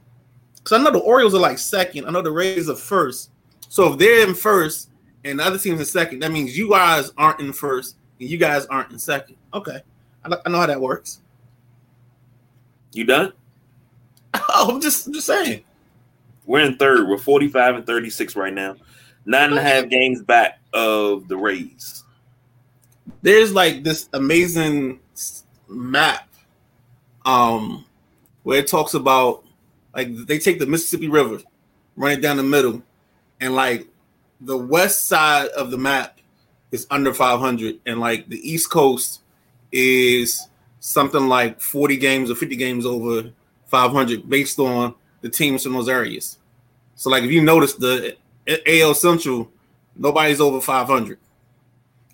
Because 0.64 0.80
I 0.80 0.82
know 0.82 0.90
the 0.90 1.04
Orioles 1.04 1.34
are 1.34 1.40
like 1.40 1.58
second. 1.58 2.06
I 2.06 2.10
know 2.10 2.22
the 2.22 2.32
Rays 2.32 2.70
are 2.70 2.74
first. 2.74 3.30
So 3.68 3.92
if 3.92 3.98
they're 3.98 4.26
in 4.26 4.34
first 4.34 4.88
and 5.22 5.38
the 5.38 5.44
other 5.44 5.58
team's 5.58 5.78
in 5.78 5.84
second, 5.84 6.20
that 6.20 6.32
means 6.32 6.56
you 6.56 6.70
guys 6.70 7.12
aren't 7.18 7.40
in 7.40 7.52
first 7.52 7.96
and 8.18 8.30
you 8.30 8.38
guys 8.38 8.64
aren't 8.66 8.90
in 8.90 8.98
second. 8.98 9.36
Okay, 9.52 9.82
I, 10.24 10.36
I 10.44 10.48
know 10.48 10.60
how 10.60 10.66
that 10.66 10.80
works. 10.80 11.20
You 12.92 13.04
done? 13.04 13.34
Oh, 14.32 14.70
I'm 14.74 14.80
just 14.80 15.12
just 15.12 15.26
saying. 15.26 15.64
We're 16.46 16.60
in 16.60 16.76
third. 16.76 17.08
We're 17.08 17.18
45 17.18 17.76
and 17.76 17.86
36 17.86 18.34
right 18.34 18.52
now. 18.52 18.76
Nine 19.26 19.50
and 19.50 19.58
a 19.58 19.62
half 19.62 19.88
games 19.88 20.22
back 20.22 20.60
of 20.72 21.28
the 21.28 21.36
Rays. 21.36 22.04
There's 23.20 23.52
like 23.52 23.84
this 23.84 24.08
amazing 24.14 25.00
map 25.68 26.28
um 27.24 27.84
where 28.42 28.58
it 28.58 28.66
talks 28.66 28.92
about 28.94 29.43
like 29.94 30.14
they 30.26 30.38
take 30.38 30.58
the 30.58 30.66
Mississippi 30.66 31.08
River, 31.08 31.40
run 31.96 32.12
it 32.12 32.20
down 32.20 32.36
the 32.36 32.42
middle, 32.42 32.82
and 33.40 33.54
like 33.54 33.86
the 34.40 34.56
west 34.56 35.06
side 35.06 35.48
of 35.48 35.70
the 35.70 35.78
map 35.78 36.18
is 36.72 36.86
under 36.90 37.14
500, 37.14 37.80
and 37.86 38.00
like 38.00 38.28
the 38.28 38.38
East 38.48 38.70
Coast 38.70 39.22
is 39.72 40.48
something 40.80 41.28
like 41.28 41.60
40 41.60 41.96
games 41.96 42.30
or 42.30 42.34
50 42.34 42.56
games 42.56 42.86
over 42.86 43.30
500 43.66 44.28
based 44.28 44.58
on 44.58 44.94
the 45.20 45.28
teams 45.28 45.62
from 45.62 45.72
those 45.72 45.88
areas. 45.88 46.38
So, 46.96 47.10
like, 47.10 47.24
if 47.24 47.30
you 47.30 47.42
notice 47.42 47.74
the 47.74 48.16
AL 48.46 48.94
Central, 48.94 49.50
nobody's 49.96 50.40
over 50.40 50.60
500. 50.60 51.18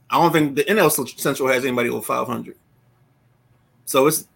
I 0.08 0.20
don't 0.20 0.32
think 0.32 0.56
the 0.56 0.64
NL 0.64 0.90
Central 1.18 1.48
has 1.48 1.64
anybody 1.64 1.88
over 1.88 2.02
500. 2.02 2.56
So 3.84 4.06
it's 4.06 4.26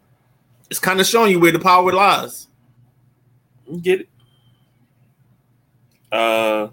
it's 0.70 0.80
kind 0.80 1.00
of 1.00 1.06
showing 1.06 1.30
you 1.30 1.40
where 1.40 1.52
the 1.52 1.58
power 1.58 1.92
lies. 1.92 2.48
Get 3.82 4.02
it? 4.02 4.08
Uh, 6.12 6.68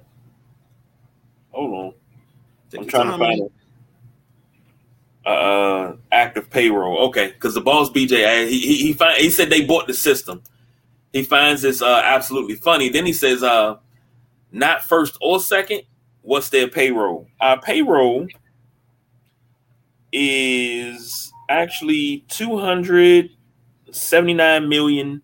hold 1.52 1.74
on. 1.74 1.94
Take 2.70 2.82
I'm 2.82 2.88
trying 2.88 3.12
to 3.12 3.18
find 3.18 3.42
it. 3.42 3.52
Uh, 5.26 5.96
active 6.12 6.50
payroll. 6.50 7.08
Okay, 7.08 7.28
because 7.28 7.54
the 7.54 7.62
boss 7.62 7.90
BJ 7.90 8.48
he 8.48 8.60
he 8.60 8.78
he, 8.78 8.94
find, 8.94 9.18
he 9.18 9.30
said 9.30 9.50
they 9.50 9.64
bought 9.64 9.88
the 9.88 9.94
system. 9.94 10.42
He 11.14 11.24
finds 11.24 11.62
this 11.62 11.82
uh 11.82 12.02
absolutely 12.04 12.56
funny. 12.56 12.90
Then 12.90 13.06
he 13.06 13.14
says 13.14 13.44
uh 13.44 13.78
not 14.52 14.84
first 14.84 15.18
or 15.22 15.40
second. 15.40 15.84
What's 16.24 16.50
their 16.50 16.68
payroll? 16.68 17.28
Our 17.40 17.60
payroll 17.62 18.28
is 20.12 21.32
actually 21.50 22.26
two 22.28 22.58
hundred 22.58 23.30
seventy 23.92 24.34
nine 24.34 24.70
million 24.70 25.22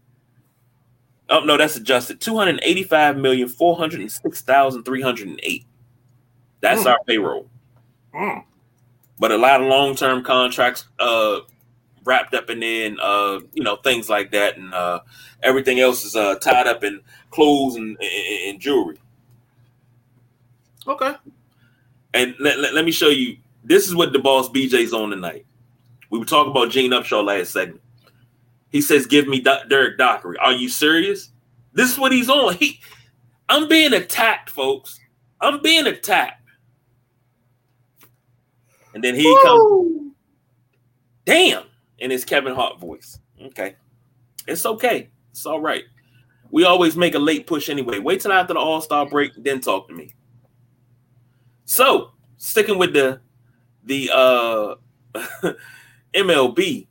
Oh 1.30 1.42
no, 1.42 1.58
that's 1.58 1.76
adjusted. 1.76 2.22
Two 2.22 2.38
hundred 2.38 2.60
eighty-five 2.64 3.18
million 3.18 3.50
four 3.50 3.76
hundred 3.76 4.02
and 4.02 4.12
six 4.12 4.42
thousand 4.42 4.84
three 4.84 5.02
hundred 5.02 5.28
and 5.28 5.40
eight. 5.44 5.66
That's 6.62 6.84
mm. 6.84 6.92
our 6.92 7.00
payroll. 7.06 7.50
Mm. 8.14 8.44
But 9.20 9.32
a 9.32 9.38
lot 9.38 9.62
of 9.62 9.68
long-term 9.68 10.24
contracts 10.24 10.86
uh 11.00 11.40
wrapped 12.06 12.34
up 12.34 12.50
in 12.50 12.62
then 12.62 12.98
uh 13.02 13.40
you 13.54 13.64
know 13.64 13.76
things 13.78 14.10
like 14.10 14.32
that 14.32 14.58
and 14.58 14.74
uh 14.74 15.02
everything 15.44 15.82
else 15.82 16.06
is 16.06 16.16
uh 16.16 16.36
tied 16.36 16.66
up 16.66 16.84
in 16.84 17.02
clothes 17.32 17.76
and, 17.76 17.98
and, 18.00 18.50
and 18.50 18.60
jewelry. 18.60 18.98
Okay. 20.88 21.14
And 22.14 22.36
let, 22.40 22.60
let, 22.60 22.74
let, 22.74 22.86
me 22.86 22.92
show 22.92 23.10
you. 23.10 23.38
This 23.64 23.88
is 23.88 23.94
what 23.96 24.14
the 24.14 24.20
boss 24.20 24.48
BJ's 24.50 24.94
on 24.94 25.10
tonight. 25.10 25.46
We 26.10 26.18
were 26.18 26.26
talking 26.26 26.52
about 26.52 26.72
Gene 26.72 26.92
Upshaw 26.92 27.24
last 27.24 27.52
segment. 27.52 27.82
He 28.78 28.82
says, 28.82 29.08
"Give 29.08 29.28
me 29.28 29.40
D- 29.40 29.58
Derrick 29.70 29.98
Dockery." 29.98 30.38
Are 30.38 30.52
you 30.52 30.70
serious? 30.70 31.32
This 31.74 31.92
is 31.92 31.98
what 31.98 32.12
he's 32.12 32.30
on. 32.30 32.54
He, 32.54 32.80
I'm 33.50 33.68
being 33.68 33.92
attacked, 33.92 34.52
folks. 34.52 35.00
I'm 35.42 35.64
being 35.64 35.88
attacked. 35.88 36.48
And 38.94 39.04
then 39.04 39.16
he 39.16 39.26
Woo! 39.26 39.42
comes, 39.42 40.14
damn, 41.26 41.64
in 41.98 42.12
his 42.12 42.24
Kevin 42.24 42.54
Hart 42.54 42.80
voice. 42.80 43.18
Okay, 43.42 43.78
it's 44.48 44.64
okay. 44.64 45.10
It's 45.32 45.48
all 45.48 45.60
right. 45.60 45.86
We 46.52 46.64
always 46.64 46.96
make 46.96 47.16
a 47.16 47.20
late 47.20 47.48
push 47.48 47.70
anyway. 47.70 47.98
Wait 47.98 48.22
till 48.22 48.32
after 48.32 48.54
the 48.54 48.60
All 48.60 48.80
Star 48.80 49.10
break, 49.10 49.32
then 49.38 49.60
talk 49.60 49.88
to 49.88 49.96
me. 49.96 50.14
So, 51.66 52.12
sticking 52.38 52.78
with 52.78 52.94
the 52.94 53.22
the 53.86 54.12
uh 54.14 54.76
MLB. 56.14 56.86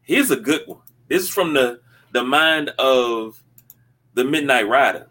Here's 0.00 0.30
a 0.30 0.36
good 0.36 0.62
one. 0.66 0.80
This 1.08 1.22
is 1.22 1.28
from 1.28 1.54
the 1.54 1.80
the 2.12 2.24
mind 2.24 2.70
of 2.78 3.42
the 4.14 4.24
Midnight 4.24 4.68
Rider. 4.68 5.08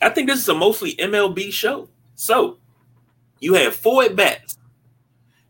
I 0.00 0.08
think 0.08 0.28
this 0.28 0.40
is 0.40 0.48
a 0.48 0.54
mostly 0.54 0.94
MLB 0.96 1.52
show. 1.52 1.88
So 2.14 2.58
you 3.40 3.54
have 3.54 3.74
four 3.74 4.02
at 4.04 4.16
bats. 4.16 4.58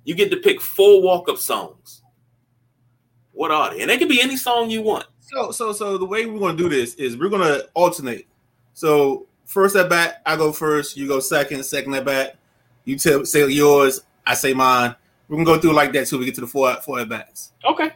You 0.05 0.14
get 0.14 0.31
to 0.31 0.37
pick 0.37 0.61
four 0.61 1.03
walk 1.03 1.29
up 1.29 1.38
songs. 1.38 2.03
What 3.33 3.51
are 3.51 3.71
they? 3.71 3.81
And 3.81 3.90
they 3.90 3.99
can 3.99 4.09
be 4.09 4.21
any 4.21 4.37
song 4.37 4.71
you 4.71 4.83
want. 4.83 5.07
So, 5.21 5.51
so, 5.51 5.73
so 5.73 5.97
the 5.97 6.05
way 6.05 6.27
we're 6.27 6.38
going 6.38 6.57
to 6.57 6.62
do 6.62 6.68
this 6.68 6.95
is 6.95 7.16
we're 7.16 7.31
going 7.31 7.42
to 7.42 7.66
alternate. 7.75 8.27
So, 8.75 9.27
first 9.47 9.77
at 9.77 9.88
bat, 9.88 10.23
I 10.27 10.37
go 10.37 10.53
first. 10.53 10.97
You 10.97 11.07
go 11.07 11.21
second. 11.21 11.62
Second 11.64 11.95
at 11.95 12.05
bat, 12.05 12.37
you 12.85 12.99
tell 12.99 13.25
say 13.25 13.47
yours. 13.49 14.03
I 14.27 14.35
say 14.35 14.55
mine. 14.55 14.95
We're 15.29 15.37
gonna 15.37 15.47
go 15.47 15.59
through 15.59 15.73
like 15.73 15.92
that 15.92 16.07
till 16.07 16.18
we 16.18 16.25
get 16.27 16.35
to 16.37 16.42
the 16.42 16.47
four 16.47 16.75
four 16.83 17.01
at 17.01 17.09
bats. 17.09 17.53
Okay. 17.64 17.90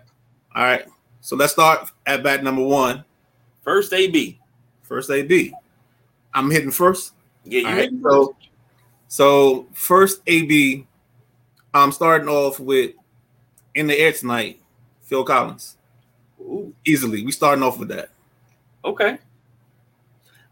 All 0.55 0.63
right. 0.63 0.87
So 1.27 1.35
let's 1.35 1.55
start 1.55 1.91
at 2.07 2.23
bat 2.23 2.45
number 2.45 2.63
one. 2.63 3.05
First 3.65 3.93
AB. 3.93 4.39
First 4.85 5.11
AB. 5.11 5.53
I'm 6.33 6.53
hitting 6.53 6.71
first. 6.71 7.15
Yeah, 7.43 7.63
you 7.63 7.67
right. 7.67 7.91
right, 7.91 8.01
so, 8.01 8.37
so 9.09 9.67
first 9.73 10.23
AB, 10.29 10.87
I'm 11.75 11.91
starting 11.91 12.29
off 12.29 12.61
with 12.61 12.93
in 13.75 13.89
the 13.89 13.99
air 13.99 14.13
tonight, 14.13 14.61
Phil 15.03 15.25
Collins. 15.25 15.79
Ooh, 16.41 16.73
Easily. 16.87 17.25
We 17.25 17.33
starting 17.33 17.65
off 17.65 17.81
with 17.81 17.89
that. 17.89 18.11
okay. 18.85 19.19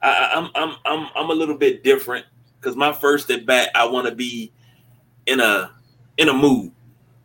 I- 0.02 0.30
I'm 0.34 0.50
I'm 0.56 0.76
I'm 0.84 1.08
I'm 1.14 1.30
a 1.30 1.34
little 1.34 1.56
bit 1.56 1.84
different 1.84 2.26
because 2.60 2.74
my 2.74 2.92
first 2.92 3.30
at 3.30 3.46
bat, 3.46 3.70
I 3.76 3.86
want 3.86 4.08
to 4.08 4.14
be 4.16 4.50
in 5.26 5.38
a 5.38 5.70
in 6.18 6.28
a 6.30 6.34
mood. 6.34 6.72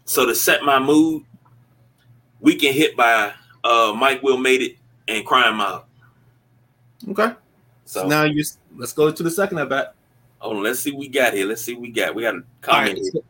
So 0.05 0.27
to 0.27 0.35
set 0.35 0.61
my 0.61 0.77
mood, 0.77 1.25
we 2.41 2.55
can 2.55 2.73
hit 2.73 2.95
by 2.95 3.33
uh 3.63 3.93
Mike 3.95 4.23
Will 4.23 4.37
made 4.37 4.61
it 4.61 4.77
and 5.07 5.25
Crime 5.25 5.57
Mob. 5.57 5.85
Okay. 7.09 7.33
So 7.85 8.01
So 8.01 8.07
now 8.07 8.23
you 8.23 8.43
let's 8.75 8.93
go 8.93 9.11
to 9.11 9.23
the 9.23 9.31
second 9.31 9.57
at 9.59 9.69
bat. 9.69 9.95
Oh, 10.41 10.51
let's 10.51 10.79
see 10.79 10.91
what 10.91 10.99
we 10.99 11.07
got 11.09 11.33
here. 11.33 11.45
Let's 11.45 11.63
see 11.63 11.73
what 11.73 11.81
we 11.81 11.91
got. 11.91 12.15
We 12.15 12.23
got 12.23 12.35
a 12.35 12.43
comment. 12.61 12.99
right. 13.13 13.23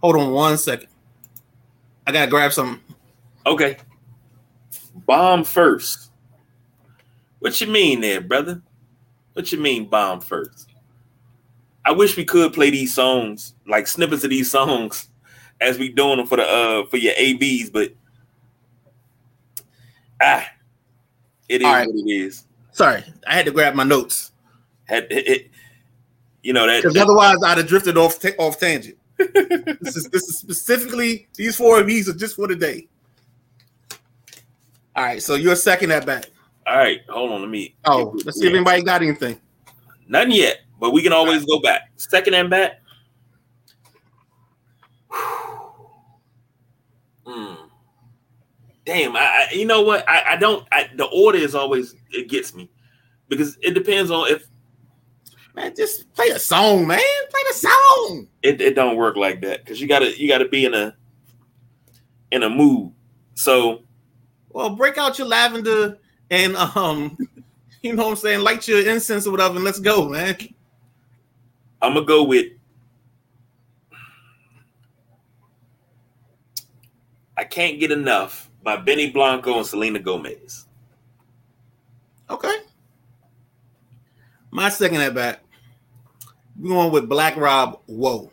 hold 0.00 0.16
on 0.16 0.32
one 0.32 0.58
second. 0.58 0.88
I 2.06 2.12
gotta 2.12 2.30
grab 2.30 2.52
some. 2.52 2.80
Okay. 3.46 3.76
Bomb 5.06 5.44
first. 5.44 6.10
What 7.38 7.60
you 7.60 7.68
mean 7.68 8.00
there, 8.00 8.20
brother? 8.20 8.62
What 9.32 9.52
you 9.52 9.58
mean 9.58 9.86
bomb 9.86 10.20
first? 10.20 10.68
I 11.84 11.92
wish 11.92 12.16
we 12.16 12.24
could 12.24 12.52
play 12.52 12.70
these 12.70 12.94
songs, 12.94 13.54
like 13.66 13.86
snippets 13.86 14.24
of 14.24 14.30
these 14.30 14.50
songs, 14.58 15.08
as 15.60 15.78
we 15.78 15.88
doing 15.88 16.16
them 16.18 16.26
for 16.26 16.36
the 16.36 16.44
uh 16.46 16.86
for 16.86 16.96
your 16.96 17.14
ABs, 17.16 17.70
but 17.70 17.92
ah, 20.20 20.46
it 21.48 21.62
is 21.62 21.66
right. 21.66 21.86
what 21.86 21.96
it 21.96 22.10
is. 22.10 22.44
Sorry, 22.72 23.02
I 23.26 23.34
had 23.34 23.46
to 23.46 23.52
grab 23.52 23.74
my 23.74 23.84
notes 23.84 24.32
Had 24.84 25.04
it, 25.10 25.28
it- 25.28 25.50
you 26.42 26.52
know 26.54 26.66
that, 26.66 26.78
because 26.82 26.94
that- 26.94 27.02
otherwise 27.02 27.36
I'd 27.44 27.58
have 27.58 27.66
drifted 27.66 27.98
off 27.98 28.18
ta- 28.20 28.30
off 28.38 28.58
tangent. 28.58 28.96
this 29.18 29.96
is 29.96 30.08
this 30.10 30.22
is 30.28 30.38
specifically 30.38 31.28
these 31.34 31.54
four 31.56 31.80
of 31.80 31.86
these 31.86 32.08
are 32.08 32.14
just 32.14 32.36
for 32.36 32.48
today. 32.48 32.88
All 34.96 35.04
right, 35.04 35.22
so 35.22 35.34
you're 35.34 35.56
second 35.56 35.92
at 35.92 36.06
bat. 36.06 36.30
all 36.66 36.76
right, 36.78 37.00
hold 37.08 37.32
on, 37.32 37.40
let 37.42 37.50
me 37.50 37.74
Oh, 37.84 38.16
let's 38.24 38.40
see 38.40 38.46
if 38.46 38.54
anybody 38.54 38.82
got 38.82 39.02
anything. 39.02 39.38
Nothing 40.08 40.32
yet, 40.32 40.60
but 40.80 40.92
we 40.92 41.02
can 41.02 41.12
always 41.12 41.44
go 41.44 41.60
back. 41.60 41.90
Second 41.96 42.34
and 42.34 42.48
bat. 42.50 42.80
Hmm. 47.26 47.54
Damn, 48.84 49.14
I, 49.16 49.20
I 49.20 49.52
you 49.52 49.66
know 49.66 49.82
what? 49.82 50.08
I, 50.08 50.32
I 50.32 50.36
don't 50.36 50.66
I, 50.72 50.90
the 50.96 51.06
order 51.06 51.38
is 51.38 51.54
always 51.54 51.94
it 52.10 52.28
gets 52.28 52.54
me 52.54 52.70
because 53.28 53.56
it 53.62 53.74
depends 53.74 54.10
on 54.10 54.28
if 54.28 54.46
Man, 55.54 55.74
just 55.76 56.12
play 56.14 56.28
a 56.28 56.38
song, 56.38 56.86
man. 56.86 57.00
Play 57.28 57.40
the 57.48 57.54
song. 57.54 58.28
it, 58.42 58.60
it 58.60 58.74
don't 58.74 58.96
work 58.96 59.16
like 59.16 59.40
that 59.42 59.64
because 59.64 59.80
you 59.80 59.88
gotta 59.88 60.18
you 60.18 60.28
gotta 60.28 60.48
be 60.48 60.64
in 60.64 60.74
a 60.74 60.96
in 62.30 62.44
a 62.44 62.50
mood. 62.50 62.92
So 63.34 63.82
Well, 64.50 64.70
break 64.70 64.96
out 64.96 65.18
your 65.18 65.26
lavender 65.26 65.98
and 66.30 66.56
um, 66.56 67.18
you 67.82 67.94
know 67.94 68.04
what 68.04 68.10
I'm 68.10 68.16
saying, 68.16 68.40
light 68.40 68.68
your 68.68 68.86
incense 68.88 69.26
or 69.26 69.32
whatever, 69.32 69.56
and 69.56 69.64
let's 69.64 69.80
go, 69.80 70.08
man. 70.08 70.36
I'm 71.82 71.94
gonna 71.94 72.06
go 72.06 72.22
with 72.24 72.52
I 77.36 77.44
can't 77.44 77.80
get 77.80 77.90
enough 77.90 78.49
by 78.62 78.76
Benny 78.76 79.10
Blanco 79.10 79.58
and 79.58 79.66
Selena 79.66 79.98
Gomez. 79.98 80.66
Okay. 82.28 82.54
My 84.50 84.68
second 84.68 85.00
at 85.00 85.14
bat. 85.14 85.42
We're 86.58 86.70
going 86.70 86.92
with 86.92 87.08
Black 87.08 87.36
Rob. 87.36 87.80
Whoa. 87.86 88.30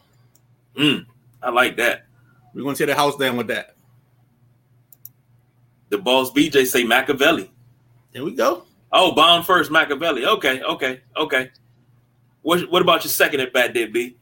Mm, 0.75 1.05
I 1.41 1.49
like 1.49 1.77
that. 1.77 2.05
We're 2.53 2.63
going 2.63 2.75
to 2.75 2.77
tear 2.77 2.87
the 2.87 2.99
house 2.99 3.15
down 3.15 3.37
with 3.37 3.47
that. 3.47 3.75
The 5.89 5.97
boss 5.97 6.31
BJ 6.31 6.65
say 6.65 6.83
Makaveli. 6.83 7.49
There 8.11 8.23
we 8.23 8.33
go. 8.33 8.63
Oh, 8.91 9.13
bomb 9.13 9.43
first, 9.43 9.71
Makaveli. 9.71 10.25
Okay, 10.25 10.61
okay, 10.61 11.01
okay. 11.15 11.51
What 12.41 12.69
what 12.71 12.81
about 12.81 13.03
your 13.03 13.11
second 13.11 13.41
at 13.41 13.53
bat, 13.53 13.73
there, 13.73 13.87
B? 13.87 14.17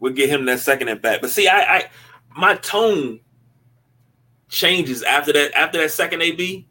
We'll 0.00 0.12
get 0.12 0.28
him 0.28 0.44
that 0.46 0.60
second 0.60 0.88
at 0.88 1.02
bat. 1.02 1.20
But 1.20 1.30
see, 1.30 1.48
I, 1.48 1.76
I 1.76 1.90
my 2.36 2.54
tone 2.56 3.20
changes 4.48 5.02
after 5.02 5.32
that 5.32 5.52
after 5.54 5.78
that 5.78 5.90
second 5.90 6.22
AB, 6.22 6.66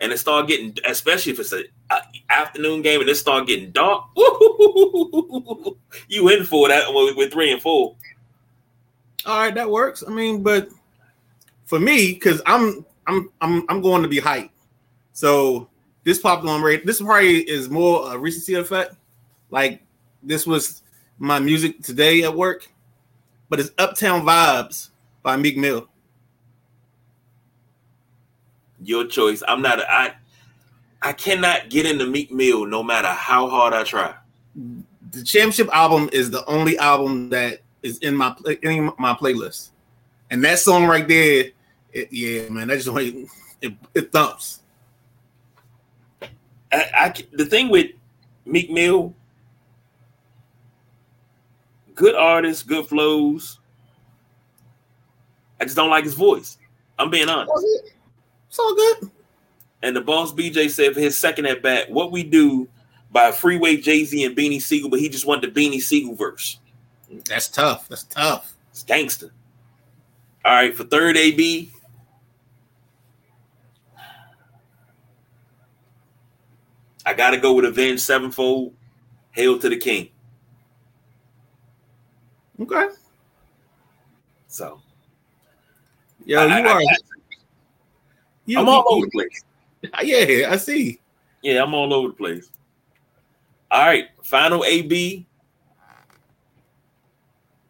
and 0.00 0.12
it 0.12 0.18
start 0.18 0.48
getting, 0.48 0.76
especially 0.86 1.32
if 1.32 1.38
it's 1.38 1.52
a, 1.52 1.64
a 1.90 2.00
afternoon 2.30 2.82
game 2.82 3.00
and 3.00 3.08
it 3.08 3.14
start 3.16 3.46
getting 3.46 3.70
dark. 3.70 4.04
you 6.08 6.28
in 6.28 6.44
for 6.44 6.68
that 6.68 6.84
with, 7.16 7.32
three 7.32 7.52
and 7.52 7.60
four? 7.60 7.96
All 9.26 9.38
right, 9.38 9.54
that 9.54 9.68
works. 9.68 10.02
I 10.06 10.10
mean, 10.10 10.42
but 10.42 10.68
for 11.66 11.78
me, 11.78 12.12
because 12.12 12.40
I'm 12.46 12.84
I'm 13.06 13.30
I'm 13.40 13.64
I'm 13.68 13.82
going 13.82 14.02
to 14.02 14.08
be 14.08 14.20
hyped. 14.20 14.50
So 15.12 15.68
this 16.04 16.24
on 16.24 16.62
radio. 16.62 16.84
This 16.84 17.02
probably 17.02 17.40
is 17.48 17.68
more 17.68 18.12
a 18.12 18.18
recency 18.18 18.54
effect. 18.54 18.94
Like 19.50 19.82
this 20.22 20.46
was 20.46 20.82
my 21.18 21.38
music 21.38 21.82
today 21.82 22.22
at 22.22 22.34
work, 22.34 22.70
but 23.50 23.60
it's 23.60 23.70
Uptown 23.76 24.22
Vibes 24.22 24.88
by 25.22 25.36
Meek 25.36 25.58
Mill. 25.58 25.89
Your 28.82 29.06
choice. 29.06 29.42
I'm 29.46 29.62
not. 29.62 29.80
I 29.80 30.14
I 31.02 31.12
cannot 31.12 31.70
get 31.70 31.86
into 31.86 32.06
Meek 32.06 32.30
Mill 32.30 32.66
no 32.66 32.82
matter 32.82 33.08
how 33.08 33.48
hard 33.48 33.72
I 33.72 33.84
try. 33.84 34.14
The 35.10 35.24
Championship 35.24 35.68
album 35.72 36.08
is 36.12 36.30
the 36.30 36.44
only 36.46 36.78
album 36.78 37.30
that 37.30 37.60
is 37.82 37.98
in 37.98 38.16
my 38.16 38.34
in 38.62 38.92
my 38.98 39.14
playlist, 39.14 39.70
and 40.30 40.44
that 40.44 40.58
song 40.58 40.86
right 40.86 41.06
there, 41.06 41.46
it, 41.92 42.12
yeah, 42.12 42.48
man, 42.48 42.68
that 42.68 42.80
just 42.80 42.88
it, 43.62 43.72
it 43.94 44.12
thumps. 44.12 44.60
I, 46.72 46.90
I 46.94 47.12
c- 47.12 47.26
the 47.32 47.46
thing 47.46 47.68
with 47.68 47.90
Meek 48.44 48.70
Mill, 48.70 49.14
good 51.94 52.14
artist, 52.14 52.66
good 52.66 52.86
flows. 52.86 53.58
I 55.60 55.64
just 55.64 55.76
don't 55.76 55.90
like 55.90 56.04
his 56.04 56.14
voice. 56.14 56.56
I'm 56.98 57.10
being 57.10 57.28
honest. 57.28 57.52
It's 58.50 58.58
all 58.58 58.74
good. 58.74 59.10
And 59.82 59.94
the 59.96 60.00
boss 60.00 60.32
BJ 60.32 60.68
said 60.68 60.92
for 60.92 61.00
his 61.00 61.16
second 61.16 61.46
at 61.46 61.62
bat, 61.62 61.88
what 61.88 62.10
we 62.10 62.24
do 62.24 62.68
by 63.12 63.30
Freeway 63.30 63.76
Jay 63.76 64.04
Z 64.04 64.24
and 64.24 64.36
Beanie 64.36 64.60
Sigel, 64.60 64.90
but 64.90 64.98
he 64.98 65.08
just 65.08 65.24
wanted 65.24 65.54
the 65.54 65.60
Beanie 65.60 65.80
Sigel 65.80 66.16
verse. 66.16 66.58
That's 67.26 67.46
tough. 67.48 67.88
That's 67.88 68.02
tough. 68.04 68.52
It's 68.70 68.82
gangster. 68.82 69.32
All 70.44 70.52
right, 70.52 70.76
for 70.76 70.82
third 70.84 71.16
AB. 71.16 71.70
I 77.06 77.14
gotta 77.14 77.38
go 77.38 77.54
with 77.54 77.64
Avenged 77.64 78.02
Sevenfold. 78.02 78.74
Hail 79.32 79.58
to 79.60 79.68
the 79.68 79.76
King. 79.76 80.08
Okay. 82.60 82.88
So 84.48 84.80
Yo, 86.26 86.40
I- 86.40 86.58
you 86.60 86.66
I- 86.66 86.72
are. 86.72 86.80
I- 86.80 86.96
you, 88.50 88.58
I'm 88.58 88.68
all 88.68 88.84
you- 88.90 88.96
over 88.96 89.06
the 89.06 89.10
place. 89.10 89.44
Yeah, 90.02 90.50
I 90.50 90.56
see. 90.56 91.00
Yeah, 91.42 91.62
I'm 91.62 91.72
all 91.72 91.92
over 91.94 92.08
the 92.08 92.14
place. 92.14 92.50
All 93.70 93.86
right, 93.86 94.08
final 94.22 94.64
AB. 94.64 95.26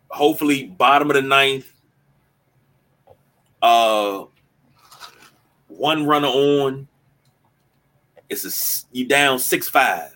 Hopefully, 0.09 0.65
bottom 0.65 1.11
of 1.11 1.15
the 1.15 1.23
ninth. 1.23 1.73
Uh, 3.63 4.25
one 5.69 6.07
runner 6.07 6.29
on. 6.29 6.89
It's 8.29 8.45
a 8.45 8.87
you 8.93 9.07
down 9.07 9.39
six 9.39 9.69
five. 9.69 10.15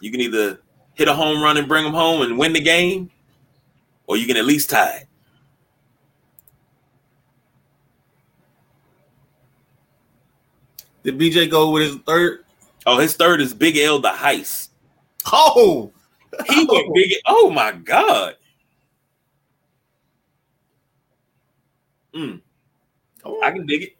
You 0.00 0.10
can 0.10 0.20
either 0.20 0.60
hit 0.94 1.08
a 1.08 1.14
home 1.14 1.42
run 1.42 1.56
and 1.56 1.68
bring 1.68 1.84
them 1.84 1.92
home 1.92 2.22
and 2.22 2.38
win 2.38 2.52
the 2.52 2.60
game, 2.60 3.10
or 4.06 4.16
you 4.16 4.26
can 4.26 4.36
at 4.36 4.44
least 4.44 4.70
tie 4.70 4.96
it. 5.02 5.07
Did 11.02 11.18
BJ 11.18 11.50
go 11.50 11.70
with 11.70 11.82
his 11.84 11.96
third? 12.06 12.44
Oh, 12.86 12.98
his 12.98 13.14
third 13.14 13.40
is 13.40 13.54
Big 13.54 13.76
L 13.76 13.98
the 13.98 14.08
Heist. 14.08 14.68
Oh, 15.32 15.92
He 16.48 16.64
went 16.64 16.92
big. 16.94 17.12
Oh 17.26 17.50
my 17.50 17.72
god. 17.72 18.36
Mm, 22.14 22.40
oh. 23.24 23.40
I 23.42 23.50
can 23.50 23.66
dig 23.66 23.82
it. 23.82 23.92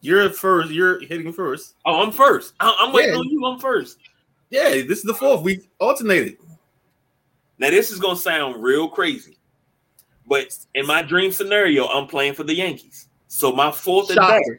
You're 0.00 0.30
first. 0.30 0.70
You're 0.70 1.00
hitting 1.00 1.32
first. 1.32 1.74
Oh, 1.84 2.02
I'm 2.02 2.12
first. 2.12 2.54
I- 2.60 2.76
I'm 2.78 2.92
waiting 2.92 3.12
Yeah. 3.14 3.18
on 3.18 3.28
you. 3.28 3.44
I'm 3.44 3.58
first. 3.58 3.98
Yeah, 4.50 4.70
this 4.70 4.98
is 4.98 5.02
the 5.04 5.14
fourth. 5.14 5.42
We 5.42 5.66
alternated. 5.80 6.36
Now 7.58 7.70
this 7.70 7.90
is 7.90 7.98
gonna 7.98 8.16
sound 8.16 8.62
real 8.62 8.88
crazy, 8.88 9.35
but 10.26 10.56
in 10.74 10.86
my 10.86 11.02
dream 11.02 11.32
scenario, 11.32 11.86
I'm 11.86 12.06
playing 12.06 12.34
for 12.34 12.44
the 12.44 12.54
Yankees. 12.54 13.08
So 13.28 13.52
my 13.52 13.70
fourth 13.70 14.10
at 14.10 14.16
bat, 14.16 14.42
Shocker. 14.42 14.58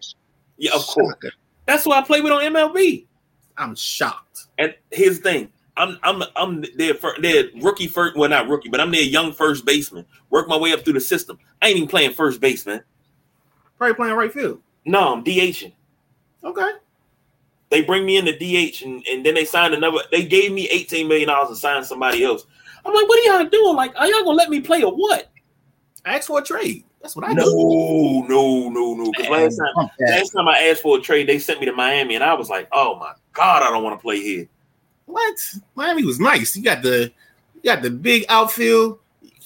yeah, 0.57 0.71
of 0.73 0.85
course. 0.85 1.15
That's 1.65 1.85
what 1.85 1.97
I 1.97 2.05
play 2.05 2.21
with 2.21 2.31
on 2.31 2.41
MLB. 2.41 3.05
I'm 3.57 3.75
shocked. 3.75 4.47
And 4.57 4.73
here's 4.91 5.19
the 5.19 5.23
thing. 5.23 5.51
I'm 5.75 5.99
I'm 6.03 6.23
I'm 6.35 6.65
their 6.75 6.93
their 7.19 7.45
rookie 7.61 7.87
first 7.87 8.15
well 8.17 8.29
not 8.29 8.47
rookie, 8.47 8.69
but 8.69 8.79
I'm 8.79 8.91
their 8.91 9.01
young 9.01 9.31
first 9.31 9.65
baseman. 9.65 10.05
Work 10.29 10.47
my 10.47 10.57
way 10.57 10.73
up 10.73 10.83
through 10.83 10.93
the 10.93 11.01
system. 11.01 11.37
I 11.61 11.67
ain't 11.67 11.77
even 11.77 11.89
playing 11.89 12.13
first 12.13 12.41
baseman. 12.41 12.81
Probably 13.77 13.95
playing 13.95 14.15
right 14.15 14.33
field. 14.33 14.59
No, 14.85 15.13
I'm 15.13 15.23
DHing. 15.23 15.73
Okay. 16.43 16.71
They 17.69 17.81
bring 17.81 18.05
me 18.05 18.17
in 18.17 18.25
the 18.25 18.33
DH 18.33 18.81
and, 18.83 19.05
and 19.07 19.25
then 19.25 19.35
they 19.35 19.45
signed 19.45 19.73
another. 19.73 19.99
They 20.11 20.25
gave 20.25 20.51
me 20.51 20.69
$18 20.69 21.07
million 21.07 21.27
to 21.27 21.55
sign 21.55 21.83
somebody 21.83 22.23
else. 22.23 22.45
I'm 22.85 22.93
like, 22.93 23.07
what 23.07 23.19
are 23.19 23.39
y'all 23.41 23.49
doing? 23.49 23.75
Like, 23.75 23.93
are 23.97 24.07
y'all 24.07 24.23
gonna 24.23 24.37
let 24.37 24.49
me 24.49 24.61
play 24.61 24.81
or 24.81 24.93
what? 24.93 25.29
Ask 26.05 26.27
for 26.27 26.39
a 26.39 26.43
trade. 26.43 26.83
That's 27.01 27.15
what 27.15 27.25
I 27.25 27.33
No, 27.33 27.43
do. 27.45 28.25
no, 28.27 28.69
no, 28.69 28.93
no. 28.93 29.11
Because 29.11 29.29
last 29.29 29.57
time 29.57 29.89
last 29.99 30.29
time 30.31 30.47
I 30.47 30.59
asked 30.69 30.81
for 30.81 30.97
a 30.97 31.01
trade, 31.01 31.27
they 31.27 31.39
sent 31.39 31.59
me 31.59 31.65
to 31.65 31.73
Miami, 31.73 32.15
and 32.15 32.23
I 32.23 32.33
was 32.33 32.49
like, 32.49 32.67
oh 32.71 32.95
my 32.99 33.13
god, 33.33 33.63
I 33.63 33.69
don't 33.69 33.83
want 33.83 33.97
to 33.97 34.01
play 34.01 34.19
here. 34.21 34.47
What? 35.05 35.35
Miami 35.75 36.03
was 36.05 36.19
nice. 36.19 36.55
You 36.55 36.63
got 36.63 36.81
the 36.81 37.11
you 37.55 37.61
got 37.63 37.81
the 37.81 37.89
big 37.91 38.25
outfield. 38.29 38.99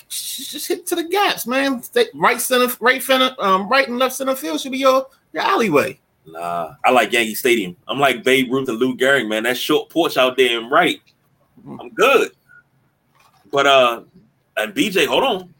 Just 0.10 0.68
hit 0.68 0.86
to 0.88 0.96
the 0.96 1.04
gaps, 1.06 1.48
man. 1.48 1.82
Stay- 1.84 2.10
Right 2.14 2.42
center, 2.42 2.74
right 2.82 3.02
center, 3.02 3.34
um, 3.40 3.70
right 3.70 3.88
and 3.88 3.98
left 3.98 4.16
center 4.16 4.36
field 4.36 4.60
should 4.60 4.72
be 4.74 4.80
your 4.80 5.08
your 5.34 5.44
alleyway. 5.44 6.00
Nah, 6.26 6.74
I 6.86 6.92
like 6.92 7.12
Yankee 7.12 7.34
Stadium. 7.36 7.76
I'm 7.88 8.00
like 8.00 8.24
Babe 8.24 8.52
Ruth 8.52 8.70
and 8.70 8.78
Lou 8.78 8.96
Gehrig, 8.96 9.28
man. 9.28 9.44
That 9.44 9.58
short 9.58 9.90
porch 9.90 10.18
out 10.18 10.38
there 10.38 10.60
and 10.60 10.70
right. 10.70 11.00
I'm 11.80 11.90
good. 11.90 12.32
But 13.52 13.68
uh 13.68 14.04
and 14.58 14.74
BJ, 14.74 15.06
hold 15.08 15.24
on. 15.24 15.54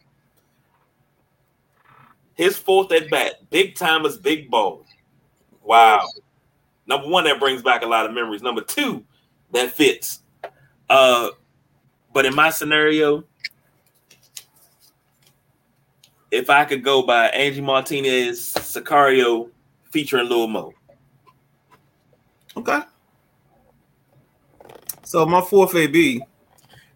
His 2.36 2.58
fourth 2.58 2.92
at 2.92 3.10
bat, 3.10 3.50
Big 3.50 3.76
Tymers, 3.76 4.22
big 4.22 4.50
ball. 4.50 4.86
Wow. 5.64 6.08
Number 6.88 7.08
one, 7.08 7.26
that 7.26 7.40
brings 7.40 7.62
back 7.62 7.84
a 7.84 7.88
lot 7.88 8.06
of 8.06 8.14
memories. 8.14 8.42
Number 8.42 8.62
two, 8.62 9.04
that 9.52 9.72
fits. 9.72 10.22
Uh 10.90 11.30
but 12.14 12.26
in 12.26 12.36
my 12.36 12.50
scenario, 12.50 13.24
if 16.30 16.50
I 16.50 16.66
could 16.66 16.84
go 16.84 17.02
by 17.04 17.28
Angie 17.28 17.62
Martinez, 17.62 18.54
Sacario, 18.54 19.50
featuring 19.92 20.28
Lil 20.28 20.48
Mo. 20.48 20.74
Okay. 22.58 22.80
So 25.04 25.26
my 25.26 25.42
fourth 25.42 25.76
AB. 25.76 26.22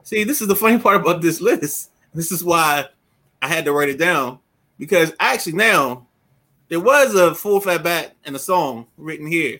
See, 0.03 0.23
this 0.23 0.41
is 0.41 0.47
the 0.47 0.55
funny 0.55 0.79
part 0.81 1.01
about 1.01 1.21
this 1.21 1.41
list. 1.41 1.91
This 2.13 2.31
is 2.31 2.43
why 2.43 2.85
I 3.41 3.47
had 3.47 3.65
to 3.65 3.73
write 3.73 3.89
it 3.89 3.99
down 3.99 4.39
because 4.77 5.13
actually 5.19 5.53
now 5.53 6.07
there 6.67 6.79
was 6.79 7.15
a 7.15 7.35
full 7.35 7.59
fat 7.59 7.83
bat 7.83 8.15
and 8.25 8.35
a 8.35 8.39
song 8.39 8.87
written 8.97 9.27
here, 9.27 9.59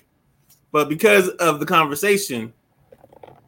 but 0.72 0.90
because 0.90 1.30
of 1.30 1.60
the 1.60 1.66
conversation, 1.66 2.52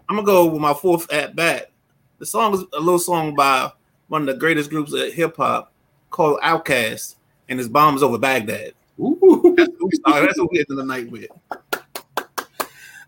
I'm 0.10 0.16
gonna 0.16 0.26
go 0.26 0.46
with 0.46 0.62
my 0.62 0.74
fourth 0.74 1.12
at 1.12 1.36
bat. 1.36 1.72
The 2.20 2.26
song 2.26 2.54
is 2.54 2.64
a 2.74 2.80
little 2.80 3.00
song 3.00 3.36
by 3.36 3.72
one 4.08 4.22
of 4.22 4.28
the 4.28 4.40
greatest 4.40 4.70
groups 4.70 4.94
of 4.94 5.12
hip 5.14 5.38
hop 5.38 5.74
called 6.10 6.40
Outkast, 6.42 7.16
and 7.50 7.60
his 7.60 7.68
bombs 7.70 8.02
over 8.04 8.18
Baghdad. 8.18 8.74
Ooh. 9.00 9.54
That's 9.58 9.70
what 9.78 9.92
we 9.92 9.98
started. 9.98 10.30
That's 10.30 10.40
what 10.40 10.52
we 10.52 10.60
ended 10.60 10.78
the 10.78 10.84
night 10.86 11.12
with. 11.12 11.28
That's 11.50 12.54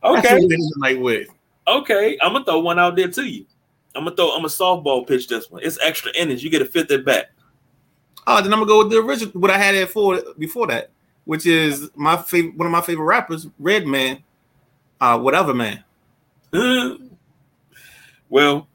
Okay. 0.03 0.33
what 0.33 0.47
we 0.47 0.53
ended 0.53 0.59
the 0.59 0.79
night 0.79 0.99
with. 0.99 1.29
Okay. 1.67 2.17
I'm 2.21 2.33
gonna 2.33 2.45
throw 2.45 2.59
one 2.59 2.79
out 2.79 2.95
there 2.95 3.07
to 3.09 3.23
you. 3.23 3.45
I'm 3.95 4.03
gonna 4.03 4.15
throw 4.15 4.31
I'm 4.31 4.45
a 4.45 4.49
softball 4.49 5.07
pitch 5.07 5.27
this 5.27 5.49
one. 5.49 5.63
It's 5.63 5.79
extra 5.81 6.11
innings. 6.15 6.43
You 6.43 6.49
get 6.49 6.61
a 6.61 6.65
fifth 6.65 6.91
at 6.91 7.05
bat. 7.05 7.31
Oh, 8.27 8.41
then 8.41 8.53
I'm 8.53 8.59
gonna 8.59 8.65
go 8.67 8.79
with 8.79 8.91
the 8.91 8.97
original. 8.99 9.31
What 9.39 9.51
I 9.51 9.57
had 9.57 9.75
it 9.75 9.89
for 9.89 10.21
before 10.37 10.67
that, 10.67 10.91
which 11.25 11.45
is 11.45 11.89
my 11.95 12.17
favorite, 12.17 12.55
one 12.55 12.65
of 12.67 12.71
my 12.71 12.81
favorite 12.81 13.05
rappers, 13.05 13.47
Redman, 13.59 14.23
uh, 15.01 15.17
whatever 15.19 15.53
man. 15.53 15.83
well, 18.29 18.67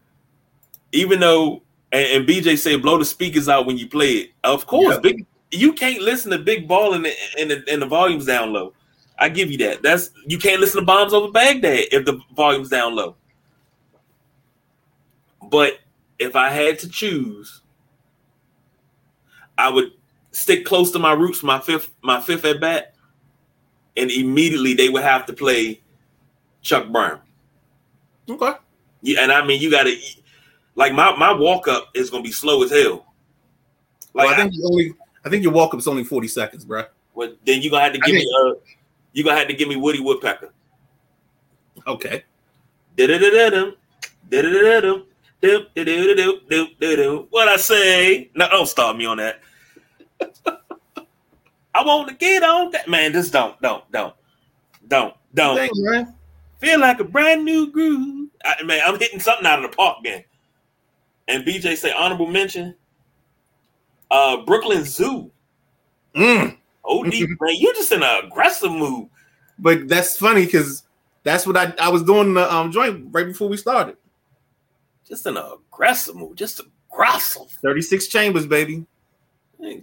even 0.93 1.21
though 1.21 1.63
and, 1.93 2.07
and 2.23 2.29
BJ 2.29 2.59
said 2.59 2.83
blow 2.83 2.99
the 2.99 3.05
speakers 3.05 3.49
out 3.49 3.67
when 3.67 3.79
you 3.79 3.89
play 3.89 4.13
it. 4.13 4.31
Of 4.43 4.67
course, 4.67 4.95
Yeah. 4.95 5.01
big 5.01 5.27
you 5.51 5.73
can't 5.73 6.01
listen 6.03 6.33
to 6.33 6.39
big 6.39 6.67
ball 6.67 6.95
and 6.95 7.05
the 7.05 7.13
and 7.39 7.51
the, 7.51 7.65
and 7.71 7.81
the 7.81 7.87
volumes 7.87 8.27
down 8.27 8.53
low. 8.53 8.73
I 9.19 9.29
give 9.29 9.51
you 9.53 9.59
that. 9.59 9.83
That's 9.83 10.11
you 10.27 10.39
can't 10.39 10.61
listen 10.61 10.81
to 10.81 10.87
bombs 10.87 11.13
over 11.13 11.31
Baghdad 11.31 11.87
if 11.93 12.05
the 12.05 12.21
volume's 12.35 12.69
down 12.69 12.97
low. 12.97 13.15
But 15.51 15.79
if 16.19 16.35
I 16.35 16.51
had 16.51 16.79
to 16.81 16.89
choose, 16.89 17.61
I 19.59 19.69
would 19.71 19.93
stick 20.33 20.65
close 20.65 20.91
to 20.93 20.99
my 20.99 21.13
roots, 21.13 21.43
my 21.43 21.61
fifth, 21.61 21.93
my 22.03 22.21
fifth 22.21 22.45
at 22.45 22.61
bat, 22.61 22.95
and 23.97 24.11
immediately 24.11 24.75
they 24.75 24.89
would 24.89 25.03
have 25.05 25.27
to 25.27 25.33
play 25.33 25.81
Chuck 26.63 26.89
Brown. 26.89 27.21
Okay. 28.29 28.53
Yeah, 29.03 29.21
and 29.23 29.31
I 29.33 29.45
mean 29.45 29.61
you 29.61 29.71
gotta 29.71 29.95
like 30.75 30.93
my 30.93 31.15
my 31.17 31.33
walk 31.33 31.69
up 31.69 31.91
is 31.95 32.11
gonna 32.11 32.23
be 32.23 32.33
slow 32.33 32.63
as 32.63 32.71
hell. 32.71 33.07
Like 34.15 34.27
Well, 34.27 34.35
I 34.35 34.37
think 34.37 34.55
you 34.55 34.65
only, 34.65 34.95
I 35.25 35.29
think 35.29 35.43
your 35.43 35.53
walk 35.53 35.75
up's 35.75 35.87
only 35.87 36.05
40 36.05 36.29
seconds, 36.29 36.65
bro. 36.65 36.85
well, 37.15 37.35
then 37.45 37.61
you 37.63 37.71
gonna 37.71 37.85
have 37.85 37.93
to 37.93 37.99
give 37.99 38.07
think- 38.07 38.19
me 38.25 38.35
uh 38.41 38.55
you 39.13 39.23
gonna 39.23 39.39
have 39.39 39.49
to 39.49 39.55
give 39.55 39.69
me 39.69 39.77
Woody 39.77 40.01
Woodpecker. 40.01 40.53
Okay. 41.87 42.25
Da-da-da-da-dum, 42.97 43.77
da-da-da-da-dum, 44.31 45.05
dum, 45.45 45.67
da-da-da-dum, 45.75 46.41
dum, 46.49 46.69
da-dum. 46.81 47.27
What 47.31 47.49
I 47.49 47.57
say? 47.57 48.31
No, 48.35 48.49
don't 48.49 48.67
start 48.67 48.97
me 48.97 49.07
on 49.07 49.19
that. 49.19 49.41
I 51.75 51.85
want 51.85 52.09
to 52.09 52.15
get 52.15 52.43
on 52.43 52.71
that 52.71 52.89
man. 52.89 53.13
Just 53.13 53.33
don't, 53.33 53.61
don't, 53.61 53.91
don't, 53.91 54.15
don't, 54.89 55.15
don't. 55.35 55.57
Thanks, 55.57 55.79
man. 55.79 56.15
Feel 56.59 56.81
like 56.81 57.01
a 57.01 57.05
brand 57.05 57.45
new 57.45 57.71
groove. 57.71 58.31
I, 58.45 58.63
man, 58.63 58.81
I'm 58.87 58.99
hitting 58.99 59.21
something 59.21 59.47
out 59.47 59.63
of 59.63 59.71
the 59.71 59.77
park, 59.77 59.99
man. 60.03 60.25
And 61.27 61.45
BJ 61.45 61.77
say 61.77 61.93
honorable 61.93 62.27
mention. 62.27 62.75
Uh, 64.11 64.39
Brooklyn 64.45 64.85
Zoo. 64.85 65.31
Mm. 66.15 66.57
OD, 66.85 67.07
man, 67.13 67.57
you're 67.57 67.75
just 67.75 67.91
in 67.91 68.03
an 68.03 68.25
aggressive 68.25 68.71
mood. 68.71 69.09
But 69.59 69.89
that's 69.89 70.17
funny 70.17 70.45
because 70.45 70.85
that's 71.25 71.47
what 71.47 71.57
I, 71.57 71.75
I 71.81 71.89
was 71.89 72.03
doing 72.03 72.35
the 72.35 72.53
um 72.53 72.71
joint 72.71 73.09
right 73.11 73.27
before 73.27 73.49
we 73.49 73.57
started. 73.57 73.97
Just 75.07 75.27
in 75.27 75.37
an 75.37 75.45
aggressive 75.73 76.17
mood. 76.17 76.37
Just 76.37 76.61
aggressive. 76.91 77.51
36 77.63 78.07
chambers, 78.09 78.47
baby. 78.47 78.87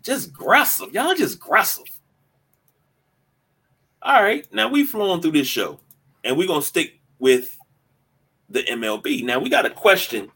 Just 0.02 0.30
aggressive. 0.30 0.94
Y'all 0.94 1.16
just 1.16 1.36
aggressive. 1.36 1.86
All 4.02 4.22
right. 4.22 4.52
Now 4.54 4.68
we 4.68 4.84
flowing 4.84 5.22
through 5.22 5.32
this 5.32 5.48
show. 5.48 5.80
And 6.24 6.38
we're 6.38 6.48
gonna 6.48 6.62
stick 6.62 7.00
with 7.20 7.58
the 8.50 8.64
MLB. 8.64 9.24
Now 9.24 9.40
we 9.40 9.50
got 9.50 9.66
a 9.66 9.70
question 9.70 10.32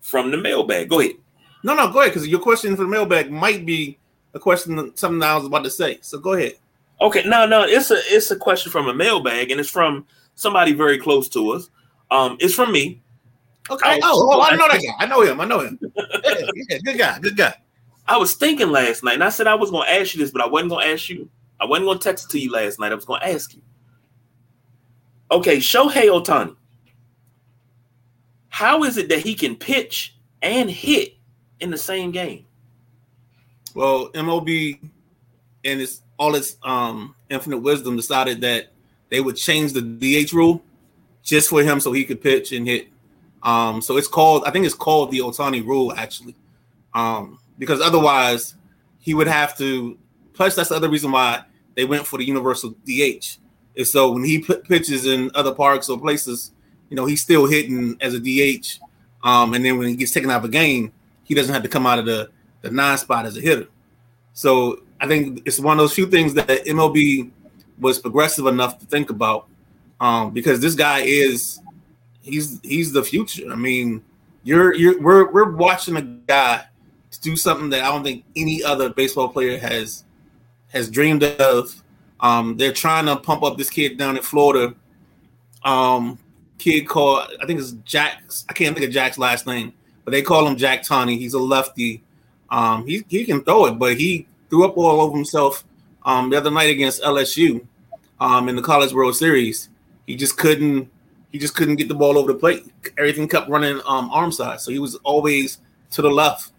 from 0.00 0.30
the 0.30 0.36
mailbag. 0.36 0.88
Go 0.88 1.00
ahead. 1.00 1.16
No, 1.64 1.74
no, 1.74 1.90
go 1.90 2.00
ahead 2.00 2.12
because 2.12 2.28
your 2.28 2.40
question 2.40 2.76
for 2.76 2.82
the 2.82 2.88
mailbag 2.88 3.30
might 3.30 3.66
be 3.66 3.98
a 4.34 4.38
question 4.38 4.96
something 4.96 5.22
I 5.22 5.34
was 5.34 5.46
about 5.46 5.64
to 5.64 5.70
say. 5.70 5.98
So 6.02 6.18
go 6.18 6.34
ahead. 6.34 6.54
Okay, 7.00 7.24
no, 7.24 7.46
no, 7.46 7.64
it's 7.64 7.90
a 7.90 7.98
it's 8.06 8.30
a 8.30 8.36
question 8.36 8.70
from 8.70 8.88
a 8.88 8.94
mailbag, 8.94 9.50
and 9.50 9.60
it's 9.60 9.68
from 9.68 10.06
somebody 10.34 10.72
very 10.72 10.98
close 10.98 11.28
to 11.30 11.50
us. 11.50 11.68
Um, 12.10 12.36
it's 12.40 12.54
from 12.54 12.72
me. 12.72 13.02
Okay. 13.70 14.00
Oh, 14.02 14.30
Oh, 14.32 14.40
I 14.42 14.54
know 14.56 14.68
that 14.68 14.80
guy. 14.82 14.92
I 14.98 15.06
know 15.06 15.22
him. 15.22 15.40
I 15.40 15.44
know 15.44 15.60
him. 15.60 15.78
Yeah, 15.96 16.40
yeah, 16.68 16.78
good 16.84 16.98
guy. 16.98 17.18
Good 17.18 17.36
guy. 17.36 17.54
I 18.08 18.16
was 18.16 18.34
thinking 18.34 18.70
last 18.70 19.02
night, 19.02 19.14
and 19.14 19.24
I 19.24 19.30
said 19.30 19.46
I 19.46 19.54
was 19.54 19.70
gonna 19.70 19.88
ask 19.90 20.14
you 20.14 20.20
this, 20.22 20.30
but 20.30 20.40
I 20.42 20.46
wasn't 20.46 20.70
gonna 20.70 20.86
ask 20.86 21.08
you. 21.08 21.28
I 21.58 21.64
wasn't 21.64 21.86
gonna 21.88 21.98
text 21.98 22.26
it 22.26 22.30
to 22.32 22.38
you 22.38 22.52
last 22.52 22.78
night. 22.78 22.92
I 22.92 22.94
was 22.94 23.04
gonna 23.04 23.24
ask 23.24 23.54
you. 23.54 23.62
Okay, 25.30 25.56
Shohei 25.56 26.04
Ohtani. 26.04 26.54
How 28.48 28.84
is 28.84 28.96
it 28.96 29.08
that 29.08 29.20
he 29.20 29.34
can 29.34 29.56
pitch 29.56 30.14
and 30.42 30.70
hit 30.70 31.14
in 31.60 31.70
the 31.70 31.76
same 31.78 32.10
game? 32.12 32.46
Well, 33.74 34.10
MLB 34.12 34.78
and 35.64 35.80
its 35.80 36.02
all 36.18 36.34
its 36.36 36.56
um 36.62 37.14
infinite 37.28 37.58
wisdom 37.58 37.96
decided 37.96 38.40
that 38.42 38.68
they 39.10 39.20
would 39.20 39.36
change 39.36 39.72
the 39.72 39.82
DH 39.82 40.32
rule 40.32 40.62
just 41.22 41.48
for 41.50 41.62
him 41.62 41.80
so 41.80 41.92
he 41.92 42.04
could 42.04 42.22
pitch 42.22 42.52
and 42.52 42.66
hit. 42.66 42.88
Um, 43.46 43.80
so 43.80 43.96
it's 43.96 44.08
called 44.08 44.44
I 44.44 44.50
think 44.50 44.66
it's 44.66 44.74
called 44.74 45.10
the 45.10 45.20
Ohtani 45.20 45.64
rule 45.64 45.94
actually. 45.96 46.34
Um, 46.92 47.38
because 47.58 47.80
otherwise 47.80 48.54
he 49.00 49.14
would 49.14 49.28
have 49.28 49.56
to. 49.58 49.96
Plus, 50.34 50.54
that's 50.54 50.68
the 50.68 50.74
other 50.74 50.90
reason 50.90 51.12
why 51.12 51.44
they 51.74 51.84
went 51.84 52.06
for 52.06 52.18
the 52.18 52.24
universal 52.24 52.70
DH. 52.84 53.38
Is 53.74 53.92
so 53.92 54.10
when 54.10 54.24
he 54.24 54.38
put 54.38 54.64
pitches 54.64 55.06
in 55.06 55.30
other 55.34 55.54
parks 55.54 55.88
or 55.88 55.98
places, 55.98 56.52
you 56.88 56.96
know, 56.96 57.06
he's 57.06 57.22
still 57.22 57.46
hitting 57.46 57.96
as 58.00 58.14
a 58.14 58.20
DH. 58.20 58.80
Um, 59.22 59.54
and 59.54 59.64
then 59.64 59.78
when 59.78 59.88
he 59.88 59.96
gets 59.96 60.12
taken 60.12 60.30
out 60.30 60.38
of 60.38 60.44
a 60.44 60.48
game, 60.48 60.92
he 61.24 61.34
doesn't 61.34 61.52
have 61.52 61.62
to 61.62 61.68
come 61.68 61.86
out 61.86 61.98
of 61.98 62.06
the 62.06 62.30
the 62.62 62.70
nine 62.70 62.98
spot 62.98 63.26
as 63.26 63.36
a 63.36 63.40
hitter. 63.40 63.68
So 64.32 64.82
I 65.00 65.06
think 65.06 65.42
it's 65.46 65.60
one 65.60 65.78
of 65.78 65.82
those 65.82 65.94
few 65.94 66.06
things 66.06 66.34
that 66.34 66.48
MLB 66.48 67.30
was 67.78 67.98
progressive 67.98 68.46
enough 68.46 68.78
to 68.78 68.86
think 68.86 69.10
about, 69.10 69.46
um, 70.00 70.32
because 70.32 70.60
this 70.60 70.74
guy 70.74 71.00
is 71.00 71.60
he's 72.26 72.60
he's 72.62 72.92
the 72.92 73.02
future. 73.02 73.50
I 73.50 73.56
mean, 73.56 74.02
you're 74.42 74.74
you're 74.74 75.00
we're 75.00 75.32
we're 75.32 75.50
watching 75.50 75.96
a 75.96 76.02
guy 76.02 76.66
do 77.22 77.36
something 77.36 77.70
that 77.70 77.82
I 77.82 77.88
don't 77.88 78.04
think 78.04 78.24
any 78.36 78.62
other 78.62 78.90
baseball 78.90 79.28
player 79.28 79.58
has 79.58 80.04
has 80.68 80.90
dreamed 80.90 81.24
of. 81.24 81.82
Um, 82.20 82.56
they're 82.56 82.72
trying 82.72 83.06
to 83.06 83.16
pump 83.16 83.42
up 83.42 83.58
this 83.58 83.70
kid 83.70 83.98
down 83.98 84.16
in 84.16 84.22
Florida. 84.22 84.74
Um, 85.64 86.18
kid 86.58 86.82
called 86.82 87.28
I 87.40 87.46
think 87.46 87.60
it's 87.60 87.72
Jack's. 87.84 88.44
I 88.48 88.52
can't 88.52 88.74
think 88.74 88.86
of 88.86 88.92
Jack's 88.92 89.18
last 89.18 89.46
name, 89.46 89.72
but 90.04 90.10
they 90.10 90.22
call 90.22 90.46
him 90.46 90.56
Jack 90.56 90.82
Tani. 90.82 91.16
He's 91.16 91.34
a 91.34 91.38
lefty. 91.38 92.02
Um, 92.50 92.86
he 92.86 93.04
he 93.08 93.24
can 93.24 93.42
throw 93.42 93.66
it, 93.66 93.72
but 93.72 93.96
he 93.96 94.26
threw 94.50 94.64
up 94.64 94.76
all 94.76 95.00
over 95.00 95.16
himself 95.16 95.64
um, 96.04 96.30
the 96.30 96.36
other 96.36 96.50
night 96.50 96.70
against 96.70 97.02
LSU 97.02 97.66
um, 98.20 98.48
in 98.48 98.56
the 98.56 98.62
College 98.62 98.92
World 98.92 99.16
Series. 99.16 99.68
He 100.06 100.14
just 100.14 100.38
couldn't 100.38 100.88
he 101.36 101.40
just 101.40 101.54
couldn't 101.54 101.76
get 101.76 101.86
the 101.86 101.94
ball 101.94 102.16
over 102.16 102.32
the 102.32 102.38
plate. 102.38 102.64
Everything 102.96 103.28
kept 103.28 103.50
running 103.50 103.78
um, 103.86 104.08
arm 104.10 104.32
side, 104.32 104.58
so 104.58 104.70
he 104.70 104.78
was 104.78 104.94
always 105.04 105.58
to 105.90 106.00
the 106.00 106.08
left, 106.08 106.52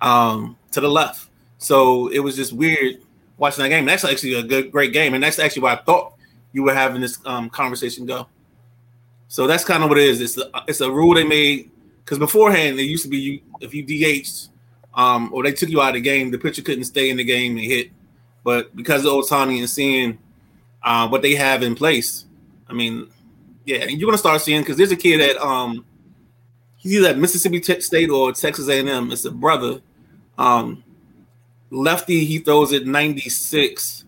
um, 0.00 0.56
to 0.70 0.80
the 0.80 0.88
left. 0.88 1.28
So 1.58 2.08
it 2.08 2.20
was 2.20 2.34
just 2.34 2.54
weird 2.54 3.02
watching 3.36 3.62
that 3.64 3.68
game. 3.68 3.84
That's 3.84 4.02
actually 4.02 4.32
a 4.32 4.42
good, 4.42 4.72
great 4.72 4.94
game, 4.94 5.12
and 5.12 5.22
that's 5.22 5.38
actually 5.38 5.60
why 5.60 5.74
I 5.74 5.76
thought 5.76 6.14
you 6.54 6.62
were 6.62 6.72
having 6.72 7.02
this 7.02 7.18
um, 7.26 7.50
conversation 7.50 8.06
go. 8.06 8.26
So 9.28 9.46
that's 9.46 9.62
kind 9.62 9.82
of 9.82 9.90
what 9.90 9.98
it 9.98 10.04
is. 10.04 10.22
It's 10.22 10.38
a, 10.38 10.50
it's 10.68 10.80
a 10.80 10.90
rule 10.90 11.14
they 11.14 11.24
made 11.24 11.70
because 11.98 12.18
beforehand 12.18 12.78
it 12.78 12.84
used 12.84 13.04
to 13.04 13.10
be 13.10 13.18
you 13.18 13.40
if 13.60 13.74
you 13.74 13.84
DH'd 13.84 14.48
um, 14.94 15.34
or 15.34 15.42
they 15.42 15.52
took 15.52 15.68
you 15.68 15.82
out 15.82 15.88
of 15.88 15.94
the 15.96 16.00
game, 16.00 16.30
the 16.30 16.38
pitcher 16.38 16.62
couldn't 16.62 16.84
stay 16.84 17.10
in 17.10 17.18
the 17.18 17.24
game 17.24 17.58
and 17.58 17.66
hit. 17.66 17.90
But 18.42 18.74
because 18.74 19.04
of 19.04 19.12
Ohtani 19.12 19.58
and 19.58 19.68
seeing 19.68 20.18
uh, 20.82 21.08
what 21.08 21.20
they 21.20 21.34
have 21.34 21.62
in 21.62 21.74
place, 21.74 22.24
I 22.70 22.72
mean, 22.72 23.10
yeah, 23.64 23.78
and 23.78 23.92
you're 23.92 24.06
gonna 24.06 24.18
start 24.18 24.40
seeing 24.40 24.62
because 24.62 24.76
there's 24.76 24.92
a 24.92 24.96
kid 24.96 25.20
at 25.20 25.36
um, 25.38 25.84
he's 26.76 26.94
either 26.94 27.08
at 27.08 27.18
Mississippi 27.18 27.62
State 27.80 28.10
or 28.10 28.32
Texas 28.32 28.68
A&M. 28.68 29.10
It's 29.10 29.24
a 29.24 29.30
brother. 29.30 29.80
Um, 30.36 30.84
lefty, 31.70 32.24
he 32.24 32.38
throws 32.38 32.72
it 32.72 32.86
96. 32.86 34.04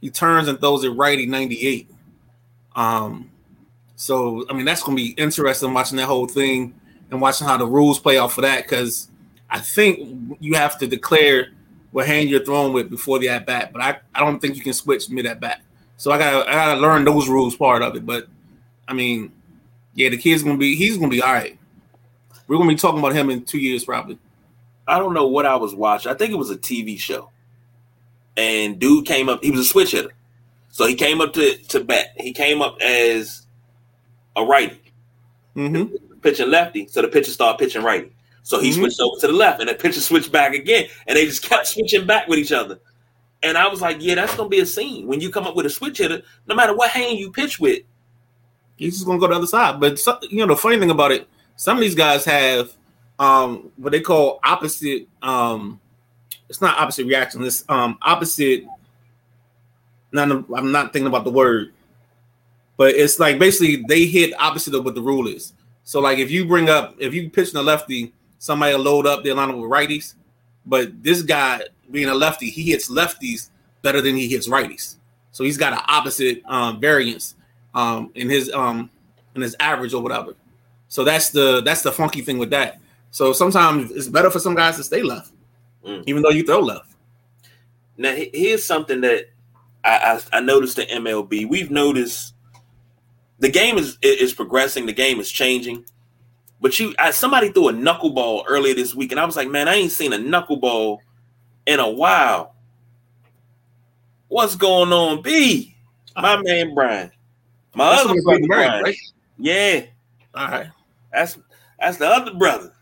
He 0.00 0.10
turns 0.10 0.48
and 0.48 0.60
throws 0.60 0.84
it 0.84 0.90
righty 0.90 1.26
98. 1.26 1.90
Um, 2.76 3.30
so 3.96 4.44
I 4.50 4.52
mean 4.52 4.64
that's 4.64 4.82
gonna 4.82 4.96
be 4.96 5.10
interesting 5.10 5.72
watching 5.72 5.96
that 5.98 6.06
whole 6.06 6.26
thing 6.26 6.74
and 7.10 7.20
watching 7.20 7.46
how 7.46 7.56
the 7.56 7.66
rules 7.66 7.98
play 7.98 8.18
out 8.18 8.32
for 8.32 8.40
that 8.40 8.64
because 8.64 9.08
I 9.50 9.60
think 9.60 10.36
you 10.40 10.54
have 10.54 10.78
to 10.78 10.86
declare 10.86 11.52
what 11.92 12.06
hand 12.06 12.28
you're 12.28 12.44
throwing 12.44 12.72
with 12.72 12.90
before 12.90 13.20
the 13.20 13.28
at 13.28 13.46
bat, 13.46 13.72
but 13.72 13.80
I, 13.80 14.00
I 14.12 14.20
don't 14.20 14.40
think 14.40 14.56
you 14.56 14.62
can 14.62 14.72
switch 14.72 15.08
mid 15.08 15.26
at 15.26 15.38
bat. 15.38 15.62
So 15.96 16.10
I 16.10 16.18
gotta 16.18 16.48
I 16.50 16.52
gotta 16.52 16.80
learn 16.80 17.04
those 17.04 17.28
rules 17.28 17.54
part 17.54 17.82
of 17.82 17.94
it. 17.94 18.04
But 18.04 18.26
I 18.86 18.92
mean, 18.92 19.32
yeah, 19.94 20.08
the 20.08 20.16
kid's 20.16 20.42
gonna 20.42 20.58
be 20.58 20.74
he's 20.76 20.96
gonna 20.96 21.10
be 21.10 21.22
all 21.22 21.32
right. 21.32 21.58
We're 22.46 22.58
gonna 22.58 22.68
be 22.68 22.76
talking 22.76 22.98
about 22.98 23.14
him 23.14 23.30
in 23.30 23.44
two 23.44 23.58
years 23.58 23.84
probably. 23.84 24.18
I 24.86 24.98
don't 24.98 25.14
know 25.14 25.26
what 25.26 25.46
I 25.46 25.56
was 25.56 25.74
watching. 25.74 26.12
I 26.12 26.14
think 26.14 26.32
it 26.32 26.36
was 26.36 26.50
a 26.50 26.56
TV 26.56 26.98
show. 26.98 27.30
And 28.36 28.78
dude 28.78 29.06
came 29.06 29.28
up, 29.28 29.42
he 29.42 29.50
was 29.50 29.60
a 29.60 29.64
switch 29.64 29.92
hitter. 29.92 30.12
So 30.70 30.86
he 30.86 30.94
came 30.94 31.20
up 31.20 31.32
to, 31.34 31.56
to 31.56 31.84
bat. 31.84 32.08
He 32.16 32.32
came 32.32 32.60
up 32.60 32.80
as 32.80 33.46
a 34.34 34.44
righty. 34.44 34.80
Mm-hmm. 35.54 36.16
Pitching 36.20 36.50
lefty. 36.50 36.88
So 36.88 37.00
the 37.00 37.08
pitcher 37.08 37.30
started 37.30 37.58
pitching 37.58 37.82
righty. 37.82 38.10
So 38.42 38.60
he 38.60 38.70
mm-hmm. 38.70 38.80
switched 38.80 39.00
over 39.00 39.20
to 39.20 39.26
the 39.28 39.32
left, 39.32 39.60
and 39.60 39.68
the 39.68 39.74
pitcher 39.74 40.00
switched 40.00 40.32
back 40.32 40.52
again, 40.52 40.86
and 41.06 41.16
they 41.16 41.24
just 41.24 41.42
kept 41.42 41.66
switching 41.68 42.06
back 42.06 42.28
with 42.28 42.38
each 42.38 42.52
other. 42.52 42.78
And 43.42 43.56
I 43.56 43.68
was 43.68 43.80
like, 43.80 43.98
yeah, 44.00 44.16
that's 44.16 44.34
gonna 44.34 44.48
be 44.48 44.60
a 44.60 44.66
scene 44.66 45.06
when 45.06 45.20
you 45.20 45.30
come 45.30 45.46
up 45.46 45.54
with 45.54 45.66
a 45.66 45.70
switch 45.70 45.98
hitter. 45.98 46.22
No 46.46 46.54
matter 46.54 46.74
what 46.74 46.90
hand 46.90 47.18
you 47.18 47.30
pitch 47.30 47.60
with, 47.60 47.82
he's 48.76 48.94
just 48.94 49.06
gonna 49.06 49.18
go 49.18 49.28
the 49.28 49.34
other 49.34 49.46
side. 49.46 49.80
But 49.80 50.00
you 50.30 50.38
know, 50.38 50.46
the 50.46 50.56
funny 50.56 50.78
thing 50.78 50.90
about 50.90 51.12
it, 51.12 51.28
some 51.56 51.76
of 51.76 51.80
these 51.80 51.94
guys 51.94 52.24
have 52.24 52.72
um 53.18 53.70
what 53.76 53.92
they 53.92 54.00
call 54.00 54.40
opposite. 54.44 55.08
um 55.22 55.80
It's 56.48 56.60
not 56.60 56.78
opposite 56.78 57.06
reaction. 57.06 57.44
It's 57.44 57.64
um 57.68 57.98
opposite. 58.02 58.64
Not, 60.12 60.30
I'm 60.30 60.70
not 60.70 60.92
thinking 60.92 61.08
about 61.08 61.24
the 61.24 61.32
word, 61.32 61.72
but 62.76 62.94
it's 62.94 63.18
like 63.18 63.36
basically 63.38 63.84
they 63.88 64.06
hit 64.06 64.32
opposite 64.40 64.72
of 64.74 64.84
what 64.84 64.94
the 64.94 65.02
rule 65.02 65.26
is. 65.26 65.54
So 65.82 65.98
like 66.00 66.18
if 66.18 66.30
you 66.30 66.46
bring 66.46 66.68
up 66.68 66.94
if 66.98 67.12
you 67.12 67.30
pitch 67.30 67.50
in 67.50 67.56
a 67.56 67.62
lefty 67.62 68.12
somebody 68.44 68.76
will 68.76 68.82
load 68.82 69.06
up 69.06 69.24
their 69.24 69.34
lineup 69.34 69.58
with 69.58 69.70
righties. 69.70 70.14
But 70.66 71.02
this 71.02 71.22
guy, 71.22 71.62
being 71.90 72.08
a 72.08 72.14
lefty, 72.14 72.50
he 72.50 72.70
hits 72.70 72.90
lefties 72.90 73.48
better 73.80 74.02
than 74.02 74.16
he 74.16 74.28
hits 74.28 74.48
righties. 74.48 74.96
So 75.32 75.44
he's 75.44 75.56
got 75.56 75.72
an 75.72 75.80
opposite 75.88 76.42
um, 76.44 76.78
variance 76.78 77.36
um, 77.74 78.10
in 78.14 78.28
his 78.28 78.50
um, 78.52 78.90
in 79.34 79.42
his 79.42 79.56
average 79.60 79.94
or 79.94 80.02
whatever. 80.02 80.34
So 80.88 81.04
that's 81.04 81.30
the 81.30 81.60
that's 81.62 81.82
the 81.82 81.92
funky 81.92 82.22
thing 82.22 82.38
with 82.38 82.50
that. 82.50 82.80
So 83.10 83.32
sometimes 83.32 83.90
it's 83.90 84.08
better 84.08 84.30
for 84.30 84.38
some 84.38 84.54
guys 84.54 84.76
to 84.76 84.84
stay 84.84 85.02
left, 85.02 85.32
mm. 85.84 86.02
even 86.06 86.22
though 86.22 86.30
you 86.30 86.44
throw 86.44 86.60
left. 86.60 86.90
Now 87.96 88.14
here's 88.14 88.64
something 88.64 89.00
that 89.02 89.26
I, 89.84 90.20
I, 90.32 90.38
I 90.38 90.40
noticed 90.40 90.78
in 90.78 91.04
MLB. 91.04 91.48
We've 91.48 91.70
noticed 91.70 92.34
the 93.38 93.50
game 93.50 93.76
is 93.78 93.98
is 94.02 94.32
progressing. 94.32 94.86
The 94.86 94.92
game 94.92 95.20
is 95.20 95.30
changing. 95.30 95.84
But 96.60 96.78
you, 96.78 96.94
I, 96.98 97.10
somebody 97.10 97.50
threw 97.50 97.68
a 97.68 97.72
knuckleball 97.72 98.44
earlier 98.48 98.74
this 98.74 98.94
week, 98.94 99.10
and 99.10 99.20
I 99.20 99.26
was 99.26 99.36
like, 99.36 99.50
man, 99.50 99.68
I 99.68 99.74
ain't 99.74 99.92
seen 99.92 100.14
a 100.14 100.16
knuckleball 100.16 100.98
in 101.66 101.78
a 101.78 101.90
while. 101.90 102.54
What's 104.28 104.56
going 104.56 104.92
on, 104.92 105.20
B? 105.20 105.76
My 106.16 106.40
man 106.40 106.74
Brian. 106.74 107.10
My 107.74 107.90
that's 107.90 108.04
other 108.04 108.22
brother. 108.22 108.82
Right? 108.82 108.96
Yeah. 109.38 109.82
All 110.34 110.48
right. 110.48 110.68
That's 111.12 111.38
that's 111.78 111.98
the 111.98 112.08
other 112.08 112.34
brother. 112.34 112.72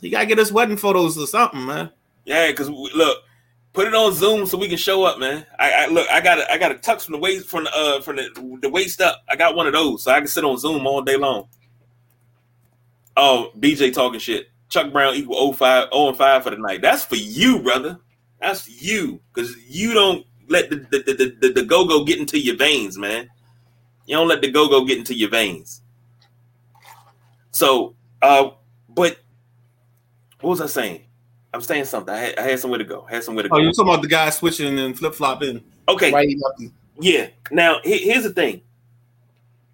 You 0.00 0.10
gotta 0.10 0.26
get 0.26 0.38
us 0.38 0.52
wedding 0.52 0.76
photos 0.76 1.18
or 1.18 1.26
something, 1.26 1.66
man. 1.66 1.90
Yeah, 2.24 2.48
because 2.48 2.68
look, 2.68 3.18
put 3.72 3.86
it 3.86 3.94
on 3.94 4.12
Zoom 4.12 4.46
so 4.46 4.56
we 4.58 4.68
can 4.68 4.78
show 4.78 5.04
up, 5.04 5.18
man. 5.18 5.44
I, 5.58 5.72
I 5.72 5.86
look, 5.86 6.08
I 6.10 6.20
got 6.20 6.38
a, 6.38 6.52
I 6.52 6.58
got 6.58 6.72
a 6.72 6.76
tux 6.76 7.04
from 7.04 7.12
the 7.12 7.18
waist 7.18 7.48
from 7.48 7.64
the 7.64 7.76
uh 7.76 8.00
from 8.00 8.16
the, 8.16 8.58
the 8.62 8.68
waist 8.68 9.00
up. 9.00 9.22
I 9.28 9.36
got 9.36 9.56
one 9.56 9.66
of 9.66 9.72
those, 9.72 10.04
so 10.04 10.12
I 10.12 10.18
can 10.18 10.28
sit 10.28 10.44
on 10.44 10.56
Zoom 10.56 10.86
all 10.86 11.02
day 11.02 11.16
long. 11.16 11.48
Oh, 13.16 13.50
BJ 13.58 13.92
talking 13.92 14.20
shit. 14.20 14.48
Chuck 14.70 14.92
Brown 14.92 15.14
equal 15.14 15.52
05, 15.52 15.88
0 15.92 16.08
and 16.08 16.16
5 16.16 16.44
for 16.44 16.50
the 16.50 16.56
night. 16.56 16.80
That's 16.80 17.04
for 17.04 17.16
you, 17.16 17.58
brother. 17.58 17.98
That's 18.40 18.68
you. 18.82 19.20
Because 19.34 19.54
you 19.68 19.92
don't 19.92 20.24
let 20.48 20.70
the, 20.70 20.76
the, 20.76 20.98
the, 21.12 21.36
the, 21.40 21.52
the 21.52 21.64
go-go 21.64 22.04
get 22.04 22.20
into 22.20 22.38
your 22.38 22.56
veins, 22.56 22.96
man. 22.96 23.28
You 24.10 24.16
don't 24.16 24.26
let 24.26 24.40
the 24.40 24.50
go-go 24.50 24.84
get 24.84 24.98
into 24.98 25.14
your 25.14 25.30
veins. 25.30 25.82
So, 27.52 27.94
uh, 28.20 28.50
but 28.88 29.20
what 30.40 30.50
was 30.50 30.60
I 30.60 30.66
saying? 30.66 31.04
I'm 31.54 31.60
saying 31.60 31.84
something. 31.84 32.12
I 32.12 32.18
had, 32.18 32.38
I 32.40 32.42
had 32.42 32.58
somewhere 32.58 32.78
to 32.78 32.84
go. 32.84 33.06
I 33.08 33.14
had 33.14 33.22
somewhere 33.22 33.44
to 33.44 33.48
oh, 33.50 33.54
go. 33.54 33.56
Oh, 33.58 33.62
you're 33.62 33.72
talking 33.72 33.88
about 33.88 34.02
the 34.02 34.08
guy 34.08 34.30
switching 34.30 34.80
and 34.80 34.98
flip 34.98 35.14
flopping. 35.14 35.62
Okay. 35.88 36.12
Right 36.12 36.28
yeah. 36.98 37.28
Now, 37.52 37.78
here's 37.84 38.24
the 38.24 38.30
thing. 38.30 38.62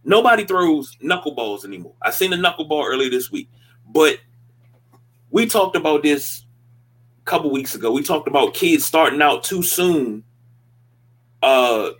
Nobody 0.04 0.44
throws 0.44 0.94
knuckleballs 0.96 1.64
anymore. 1.64 1.94
I 2.02 2.10
seen 2.10 2.34
a 2.34 2.36
knuckleball 2.36 2.84
earlier 2.86 3.08
this 3.08 3.32
week, 3.32 3.48
but 3.88 4.18
we 5.30 5.46
talked 5.46 5.76
about 5.76 6.02
this 6.02 6.44
a 7.22 7.24
couple 7.24 7.50
weeks 7.50 7.74
ago. 7.74 7.90
We 7.90 8.02
talked 8.02 8.28
about 8.28 8.52
kids 8.52 8.84
starting 8.84 9.22
out 9.22 9.44
too 9.44 9.62
soon. 9.62 10.24
Uh, 11.42 11.92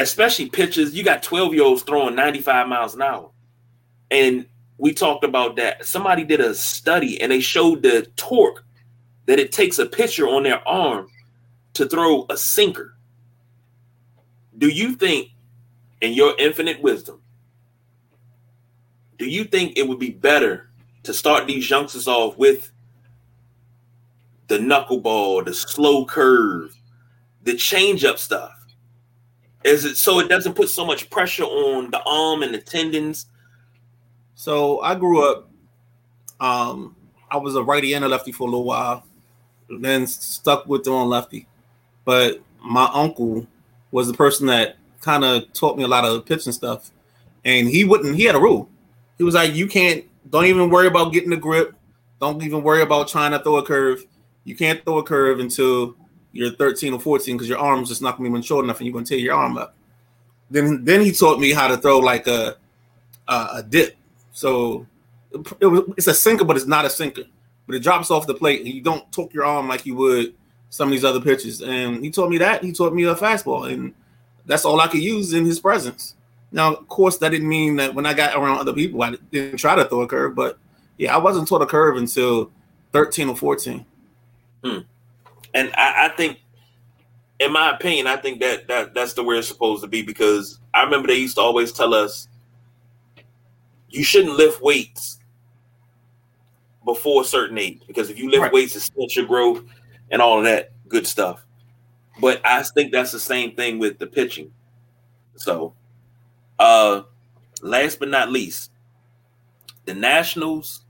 especially 0.00 0.48
pitchers. 0.48 0.94
You 0.94 1.04
got 1.04 1.22
12 1.22 1.54
year 1.54 1.64
olds 1.64 1.82
throwing 1.82 2.14
95 2.14 2.68
miles 2.68 2.94
an 2.94 3.02
hour. 3.02 3.30
And 4.10 4.46
we 4.78 4.92
talked 4.92 5.24
about 5.24 5.56
that. 5.56 5.84
Somebody 5.84 6.24
did 6.24 6.40
a 6.40 6.54
study 6.54 7.20
and 7.20 7.30
they 7.30 7.40
showed 7.40 7.82
the 7.82 8.08
torque 8.16 8.64
that 9.26 9.38
it 9.38 9.52
takes 9.52 9.78
a 9.78 9.86
pitcher 9.86 10.26
on 10.26 10.42
their 10.42 10.66
arm 10.66 11.08
to 11.74 11.86
throw 11.86 12.26
a 12.30 12.36
sinker. 12.36 12.96
Do 14.58 14.68
you 14.68 14.94
think, 14.94 15.28
in 16.00 16.12
your 16.14 16.34
infinite 16.38 16.82
wisdom, 16.82 17.20
do 19.18 19.26
you 19.26 19.44
think 19.44 19.76
it 19.76 19.86
would 19.86 19.98
be 19.98 20.10
better 20.10 20.70
to 21.02 21.12
start 21.12 21.46
these 21.46 21.68
youngsters 21.68 22.08
off 22.08 22.36
with 22.38 22.72
the 24.48 24.58
knuckleball, 24.58 25.44
the 25.44 25.54
slow 25.54 26.06
curve, 26.06 26.74
the 27.42 27.54
change 27.54 28.04
up 28.04 28.18
stuff? 28.18 28.59
Is 29.64 29.84
it 29.84 29.96
so 29.96 30.20
it 30.20 30.28
doesn't 30.28 30.54
put 30.54 30.68
so 30.68 30.86
much 30.86 31.10
pressure 31.10 31.44
on 31.44 31.90
the 31.90 32.02
arm 32.04 32.42
and 32.42 32.54
the 32.54 32.58
tendons? 32.58 33.26
So 34.34 34.80
I 34.80 34.94
grew 34.94 35.30
up, 35.30 35.50
um, 36.40 36.96
I 37.30 37.36
was 37.36 37.56
a 37.56 37.62
righty 37.62 37.92
and 37.92 38.04
a 38.04 38.08
lefty 38.08 38.32
for 38.32 38.44
a 38.44 38.50
little 38.50 38.64
while. 38.64 39.04
then 39.68 40.06
stuck 40.06 40.66
with 40.66 40.84
them 40.84 40.94
on 40.94 41.08
lefty. 41.08 41.46
But 42.04 42.40
my 42.62 42.88
uncle 42.92 43.46
was 43.90 44.06
the 44.06 44.14
person 44.14 44.46
that 44.46 44.76
kind 45.00 45.24
of 45.24 45.52
taught 45.52 45.76
me 45.76 45.84
a 45.84 45.88
lot 45.88 46.04
of 46.04 46.24
pitching 46.24 46.52
stuff. 46.52 46.90
And 47.44 47.68
he 47.68 47.84
wouldn't, 47.84 48.16
he 48.16 48.24
had 48.24 48.34
a 48.34 48.40
rule. 48.40 48.68
He 49.18 49.24
was 49.24 49.34
like, 49.34 49.54
you 49.54 49.66
can't, 49.66 50.04
don't 50.30 50.46
even 50.46 50.70
worry 50.70 50.86
about 50.86 51.12
getting 51.12 51.30
the 51.30 51.36
grip. 51.36 51.74
Don't 52.20 52.42
even 52.42 52.62
worry 52.62 52.82
about 52.82 53.08
trying 53.08 53.32
to 53.32 53.38
throw 53.38 53.56
a 53.56 53.64
curve. 53.64 54.04
You 54.44 54.56
can't 54.56 54.82
throw 54.84 54.98
a 54.98 55.02
curve 55.02 55.40
until 55.40 55.94
you're 56.32 56.52
13 56.52 56.92
or 56.92 57.00
14 57.00 57.36
because 57.36 57.48
your 57.48 57.58
arm's 57.58 57.88
just 57.88 58.02
not 58.02 58.16
to 58.16 58.22
be 58.22 58.42
short 58.42 58.64
enough 58.64 58.78
and 58.78 58.86
you're 58.86 58.92
going 58.92 59.04
to 59.04 59.08
tear 59.08 59.18
your 59.18 59.34
arm 59.34 59.58
up. 59.58 59.74
Then, 60.50 60.84
then 60.84 61.00
he 61.00 61.12
taught 61.12 61.38
me 61.38 61.52
how 61.52 61.68
to 61.68 61.76
throw 61.76 61.98
like 61.98 62.26
a, 62.26 62.56
a, 63.28 63.48
a 63.54 63.64
dip. 63.68 63.96
So 64.32 64.86
it 65.32 65.84
it's 65.96 66.06
a 66.06 66.14
sinker, 66.14 66.44
but 66.44 66.56
it's 66.56 66.66
not 66.66 66.84
a 66.84 66.90
sinker. 66.90 67.22
But 67.66 67.76
it 67.76 67.82
drops 67.82 68.10
off 68.10 68.26
the 68.26 68.34
plate 68.34 68.60
and 68.60 68.68
you 68.68 68.80
don't 68.80 69.10
torque 69.12 69.32
your 69.32 69.44
arm 69.44 69.68
like 69.68 69.86
you 69.86 69.94
would 69.94 70.34
some 70.70 70.88
of 70.88 70.92
these 70.92 71.04
other 71.04 71.20
pitches. 71.20 71.60
And 71.62 72.02
he 72.02 72.10
taught 72.10 72.30
me 72.30 72.38
that. 72.38 72.64
He 72.64 72.72
taught 72.72 72.94
me 72.94 73.04
a 73.04 73.14
fastball. 73.14 73.70
And 73.70 73.94
that's 74.46 74.64
all 74.64 74.80
I 74.80 74.88
could 74.88 75.02
use 75.02 75.32
in 75.32 75.44
his 75.44 75.60
presence. 75.60 76.14
Now, 76.52 76.74
of 76.74 76.88
course, 76.88 77.18
that 77.18 77.30
didn't 77.30 77.48
mean 77.48 77.76
that 77.76 77.94
when 77.94 78.06
I 78.06 78.14
got 78.14 78.36
around 78.36 78.58
other 78.58 78.72
people, 78.72 79.02
I 79.02 79.16
didn't 79.30 79.58
try 79.58 79.74
to 79.74 79.84
throw 79.84 80.02
a 80.02 80.08
curve. 80.08 80.34
But 80.34 80.58
yeah, 80.96 81.14
I 81.14 81.18
wasn't 81.18 81.46
taught 81.46 81.62
a 81.62 81.66
curve 81.66 81.96
until 81.96 82.50
13 82.92 83.28
or 83.28 83.36
14. 83.36 83.84
Hmm. 84.64 84.78
And 85.54 85.70
I, 85.74 86.06
I, 86.06 86.08
think, 86.16 86.38
in 87.38 87.52
my 87.52 87.74
opinion, 87.74 88.06
I 88.06 88.16
think 88.16 88.40
that, 88.40 88.68
that 88.68 88.94
that's 88.94 89.14
the 89.14 89.24
way 89.24 89.38
it's 89.38 89.48
supposed 89.48 89.82
to 89.82 89.88
be 89.88 90.02
because 90.02 90.58
I 90.72 90.84
remember 90.84 91.08
they 91.08 91.16
used 91.16 91.36
to 91.36 91.42
always 91.42 91.72
tell 91.72 91.94
us 91.94 92.28
you 93.88 94.04
shouldn't 94.04 94.36
lift 94.36 94.62
weights 94.62 95.18
before 96.84 97.22
a 97.22 97.24
certain 97.24 97.58
age 97.58 97.80
because 97.86 98.10
if 98.10 98.18
you 98.18 98.30
lift 98.30 98.42
right. 98.42 98.52
weights, 98.52 98.76
it 98.76 98.80
stunts 98.80 99.16
your 99.16 99.26
growth 99.26 99.62
and 100.10 100.22
all 100.22 100.38
of 100.38 100.44
that 100.44 100.72
good 100.88 101.06
stuff. 101.06 101.44
But 102.20 102.40
I 102.44 102.62
think 102.62 102.92
that's 102.92 103.12
the 103.12 103.20
same 103.20 103.54
thing 103.54 103.78
with 103.78 103.98
the 103.98 104.06
pitching. 104.06 104.52
So, 105.36 105.74
uh, 106.58 107.02
last 107.62 107.98
but 107.98 108.08
not 108.08 108.30
least, 108.30 108.70
the 109.86 109.94
Nationals 109.94 110.84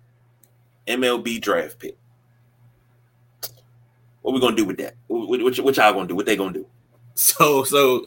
MLB 0.87 1.41
draft 1.41 1.79
pick. 1.79 1.97
What 4.31 4.35
we 4.37 4.41
gonna 4.43 4.55
do 4.55 4.65
with 4.65 4.77
that? 4.77 4.95
What, 5.09 5.41
what, 5.41 5.59
what 5.59 5.77
y'all 5.77 5.93
gonna 5.93 6.07
do? 6.07 6.15
What 6.15 6.25
they 6.25 6.37
gonna 6.37 6.53
do? 6.53 6.65
So, 7.17 7.65
so 7.65 8.07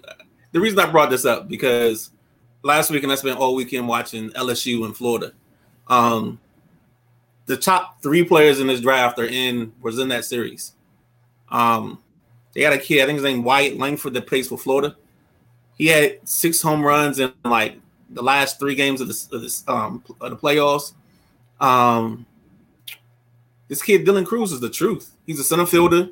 the 0.54 0.62
reason 0.62 0.80
I 0.80 0.90
brought 0.90 1.10
this 1.10 1.26
up 1.26 1.50
because 1.50 2.12
last 2.64 2.90
week 2.90 3.04
and 3.04 3.12
I 3.12 3.16
spent 3.16 3.38
all 3.38 3.56
weekend 3.56 3.90
watching 3.90 4.30
LSU 4.30 4.86
in 4.86 4.94
Florida. 4.94 5.34
Um, 5.90 6.40
the 7.46 7.58
top 7.58 8.02
three 8.02 8.24
players 8.24 8.62
in 8.62 8.68
this 8.68 8.80
draft 8.80 9.20
are 9.20 9.26
in 9.26 9.74
was 9.82 10.00
in 10.00 10.08
that 10.08 10.24
series. 10.24 10.72
Um, 11.50 12.02
they 12.54 12.62
got 12.62 12.72
a 12.72 12.78
kid, 12.78 13.04
I 13.04 13.06
think 13.06 13.18
his 13.18 13.26
name 13.26 13.44
Wyatt 13.44 13.78
Langford 13.78 14.14
that 14.14 14.26
plays 14.26 14.48
for 14.48 14.58
Florida. 14.58 14.96
He 15.78 15.88
had 15.88 16.20
six 16.24 16.62
home 16.62 16.84
runs 16.84 17.20
in 17.20 17.34
like 17.44 17.78
the 18.10 18.24
last 18.24 18.60
three 18.60 18.76
games 18.76 19.02
of 19.02 19.10
the, 19.10 19.36
of 19.36 19.42
this, 19.42 19.68
um, 19.68 20.02
of 20.22 20.30
the 20.30 20.38
playoffs. 20.38 20.94
Um, 21.60 22.26
this 23.68 23.82
kid 23.82 24.05
Dylan 24.05 24.26
Crews 24.26 24.51
is 24.51 24.59
the 24.59 24.70
truth. 24.70 25.16
He's 25.26 25.39
a 25.39 25.43
center 25.43 25.66
fielder. 25.66 26.09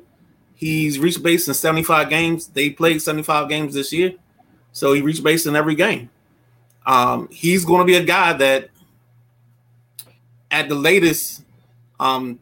He's 0.54 0.98
reached 0.98 1.22
base 1.22 1.48
in 1.48 1.54
75 1.54 2.08
games. 2.08 2.46
They 2.48 2.70
played 2.70 3.02
75 3.02 3.48
games 3.48 3.74
this 3.74 3.92
year, 3.92 4.14
so 4.72 4.92
he 4.92 5.02
reached 5.02 5.24
base 5.24 5.46
in 5.46 5.56
every 5.56 5.74
game. 5.74 6.10
Um, 6.86 7.28
he's 7.30 7.64
going 7.64 7.80
to 7.80 7.84
be 7.84 7.96
a 7.96 8.04
guy 8.04 8.32
that, 8.34 8.70
at 10.50 10.68
the 10.68 10.74
latest, 10.74 11.44
um, 11.98 12.38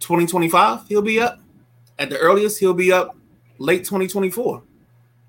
2025, 0.00 0.88
he'll 0.88 1.02
be 1.02 1.20
up. 1.20 1.40
At 1.98 2.10
the 2.10 2.18
earliest, 2.18 2.58
he'll 2.58 2.74
be 2.74 2.92
up 2.92 3.16
late 3.58 3.84
2024. 3.84 4.62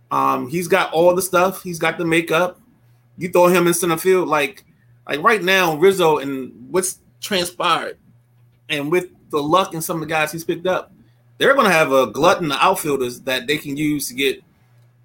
Um, 0.09 0.49
he's 0.49 0.67
got 0.67 0.91
all 0.93 1.15
the 1.15 1.21
stuff. 1.21 1.63
He's 1.63 1.79
got 1.79 1.97
the 1.97 2.05
makeup. 2.05 2.59
You 3.17 3.29
throw 3.29 3.47
him 3.47 3.67
in 3.67 3.73
center 3.73 3.97
field, 3.97 4.27
like 4.27 4.65
like 5.07 5.21
right 5.21 5.43
now, 5.43 5.75
Rizzo 5.75 6.17
and 6.19 6.53
what's 6.69 6.99
transpired, 7.19 7.97
and 8.69 8.91
with 8.91 9.09
the 9.31 9.41
luck 9.41 9.73
and 9.73 9.83
some 9.83 9.97
of 9.97 10.01
the 10.01 10.13
guys 10.13 10.31
he's 10.31 10.43
picked 10.43 10.67
up, 10.67 10.91
they're 11.37 11.55
going 11.55 11.65
to 11.65 11.73
have 11.73 11.91
a 11.91 12.07
glutton 12.07 12.51
of 12.51 12.57
outfielders 12.61 13.21
that 13.21 13.47
they 13.47 13.57
can 13.57 13.75
use 13.75 14.07
to 14.07 14.13
get 14.13 14.43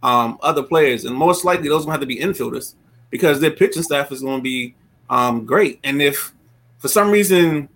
um, 0.02 0.38
other 0.42 0.62
players, 0.62 1.04
and 1.04 1.16
most 1.16 1.44
likely 1.44 1.68
those 1.68 1.86
going 1.86 1.98
to 1.98 2.00
have 2.00 2.00
to 2.00 2.06
be 2.06 2.18
infielders 2.18 2.74
because 3.10 3.40
their 3.40 3.50
pitching 3.50 3.82
staff 3.82 4.12
is 4.12 4.20
going 4.20 4.38
to 4.38 4.42
be 4.42 4.74
um, 5.08 5.46
great. 5.46 5.80
And 5.82 6.02
if 6.02 6.34
for 6.78 6.88
some 6.88 7.10
reason 7.10 7.68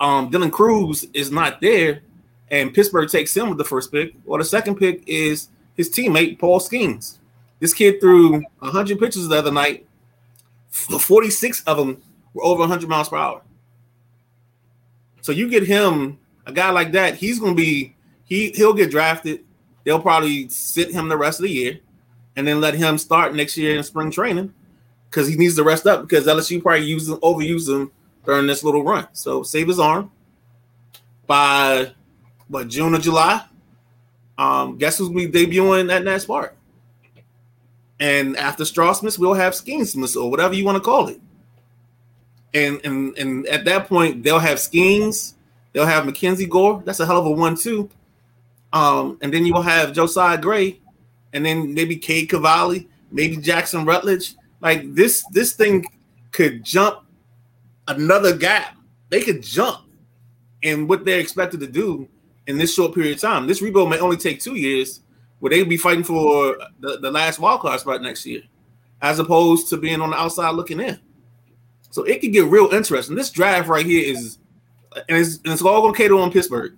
um, 0.00 0.30
Dylan 0.30 0.50
Crews 0.50 1.06
is 1.12 1.30
not 1.30 1.60
there, 1.60 2.00
and 2.50 2.74
Pittsburgh 2.74 3.08
takes 3.08 3.36
him 3.36 3.48
with 3.48 3.58
the 3.58 3.64
first 3.64 3.92
pick, 3.92 4.14
well, 4.24 4.38
the 4.38 4.44
second 4.44 4.76
pick 4.76 5.02
is 5.06 5.48
his 5.76 5.90
teammate 5.90 6.38
Paul 6.38 6.58
Skenes. 6.58 7.18
This 7.60 7.74
kid 7.74 8.00
threw 8.00 8.42
100 8.60 8.98
pitches 8.98 9.28
the 9.28 9.36
other 9.36 9.52
night. 9.52 9.86
46 10.70 11.62
of 11.64 11.76
them 11.76 12.02
were 12.32 12.44
over 12.44 12.60
100 12.60 12.88
miles 12.88 13.08
per 13.08 13.16
hour. 13.16 13.42
So 15.22 15.32
you 15.32 15.48
get 15.48 15.66
him, 15.66 16.18
a 16.46 16.52
guy 16.52 16.70
like 16.70 16.92
that, 16.92 17.14
he's 17.16 17.38
going 17.38 17.56
to 17.56 17.62
be 17.62 17.94
he 18.24 18.50
he'll 18.50 18.74
get 18.74 18.90
drafted. 18.90 19.44
They'll 19.84 20.00
probably 20.00 20.48
sit 20.48 20.92
him 20.92 21.08
the 21.08 21.16
rest 21.16 21.40
of 21.40 21.44
the 21.44 21.50
year, 21.50 21.80
and 22.36 22.46
then 22.46 22.60
let 22.60 22.74
him 22.74 22.98
start 22.98 23.34
next 23.34 23.56
year 23.56 23.76
in 23.76 23.82
spring 23.82 24.10
training 24.10 24.54
because 25.08 25.26
he 25.26 25.36
needs 25.36 25.56
to 25.56 25.64
rest 25.64 25.86
up 25.86 26.02
because 26.02 26.26
LSU 26.26 26.62
probably 26.62 26.86
use 26.86 27.08
him, 27.08 27.16
overuse 27.16 27.68
him 27.68 27.90
during 28.24 28.46
this 28.46 28.62
little 28.62 28.84
run. 28.84 29.08
So 29.12 29.42
save 29.42 29.68
his 29.68 29.80
arm 29.80 30.10
by 31.26 31.92
what 32.48 32.68
June 32.68 32.94
or 32.94 32.98
July. 32.98 33.44
Um, 34.38 34.78
guess 34.78 34.98
who's 34.98 35.10
be 35.10 35.28
debuting 35.28 35.92
at 35.92 36.04
Nats 36.04 36.24
Park? 36.24 36.56
And 37.98 38.36
after 38.38 38.64
Strasmus, 38.64 39.18
we'll 39.18 39.34
have 39.34 39.52
Skenes 39.52 40.16
or 40.16 40.30
whatever 40.30 40.54
you 40.54 40.64
want 40.64 40.76
to 40.76 40.80
call 40.80 41.08
it. 41.08 41.20
And 42.52 42.80
and 42.84 43.16
and 43.16 43.46
at 43.46 43.64
that 43.66 43.86
point, 43.86 44.22
they'll 44.22 44.38
have 44.38 44.58
Skenes, 44.58 45.34
they'll 45.72 45.86
have 45.86 46.06
Mackenzie 46.06 46.46
Gore. 46.46 46.82
That's 46.84 47.00
a 47.00 47.06
hell 47.06 47.18
of 47.18 47.26
a 47.26 47.30
one 47.30 47.56
too. 47.56 47.88
Um, 48.72 49.18
and 49.20 49.32
then 49.32 49.46
you'll 49.46 49.62
have 49.62 49.92
Josiah 49.92 50.38
Gray, 50.38 50.80
and 51.32 51.44
then 51.44 51.74
maybe 51.74 51.96
Cade 51.96 52.28
Cavalli, 52.28 52.88
maybe 53.10 53.36
Jackson 53.36 53.84
Rutledge. 53.84 54.34
Like 54.60 54.94
this, 54.94 55.24
this 55.32 55.54
thing 55.54 55.86
could 56.32 56.64
jump 56.64 57.00
another 57.88 58.36
gap. 58.36 58.76
They 59.08 59.22
could 59.22 59.42
jump 59.42 59.88
in 60.62 60.86
what 60.86 61.04
they're 61.04 61.18
expected 61.18 61.60
to 61.60 61.66
do 61.66 62.08
in 62.46 62.58
this 62.58 62.74
short 62.74 62.94
period 62.94 63.14
of 63.14 63.20
time. 63.20 63.46
This 63.46 63.62
rebuild 63.62 63.90
may 63.90 63.98
only 63.98 64.16
take 64.16 64.40
two 64.40 64.56
years, 64.56 65.00
where 65.38 65.50
they'll 65.50 65.64
be 65.64 65.76
fighting 65.76 66.04
for 66.04 66.56
the, 66.80 66.98
the 66.98 67.10
last 67.10 67.38
wild 67.38 67.60
card 67.60 67.80
spot 67.80 68.02
next 68.02 68.26
year, 68.26 68.42
as 69.00 69.18
opposed 69.18 69.68
to 69.70 69.76
being 69.76 70.00
on 70.00 70.10
the 70.10 70.16
outside 70.16 70.50
looking 70.50 70.80
in. 70.80 70.98
So 71.90 72.04
it 72.04 72.20
could 72.20 72.32
get 72.32 72.46
real 72.46 72.68
interesting. 72.70 73.16
This 73.16 73.30
draft 73.30 73.68
right 73.68 73.84
here 73.84 74.12
is, 74.14 74.38
and 75.08 75.18
it's, 75.18 75.36
and 75.36 75.52
it's 75.52 75.62
all 75.62 75.82
going 75.82 75.94
to 75.94 75.98
cater 75.98 76.16
on 76.16 76.32
Pittsburgh. 76.32 76.76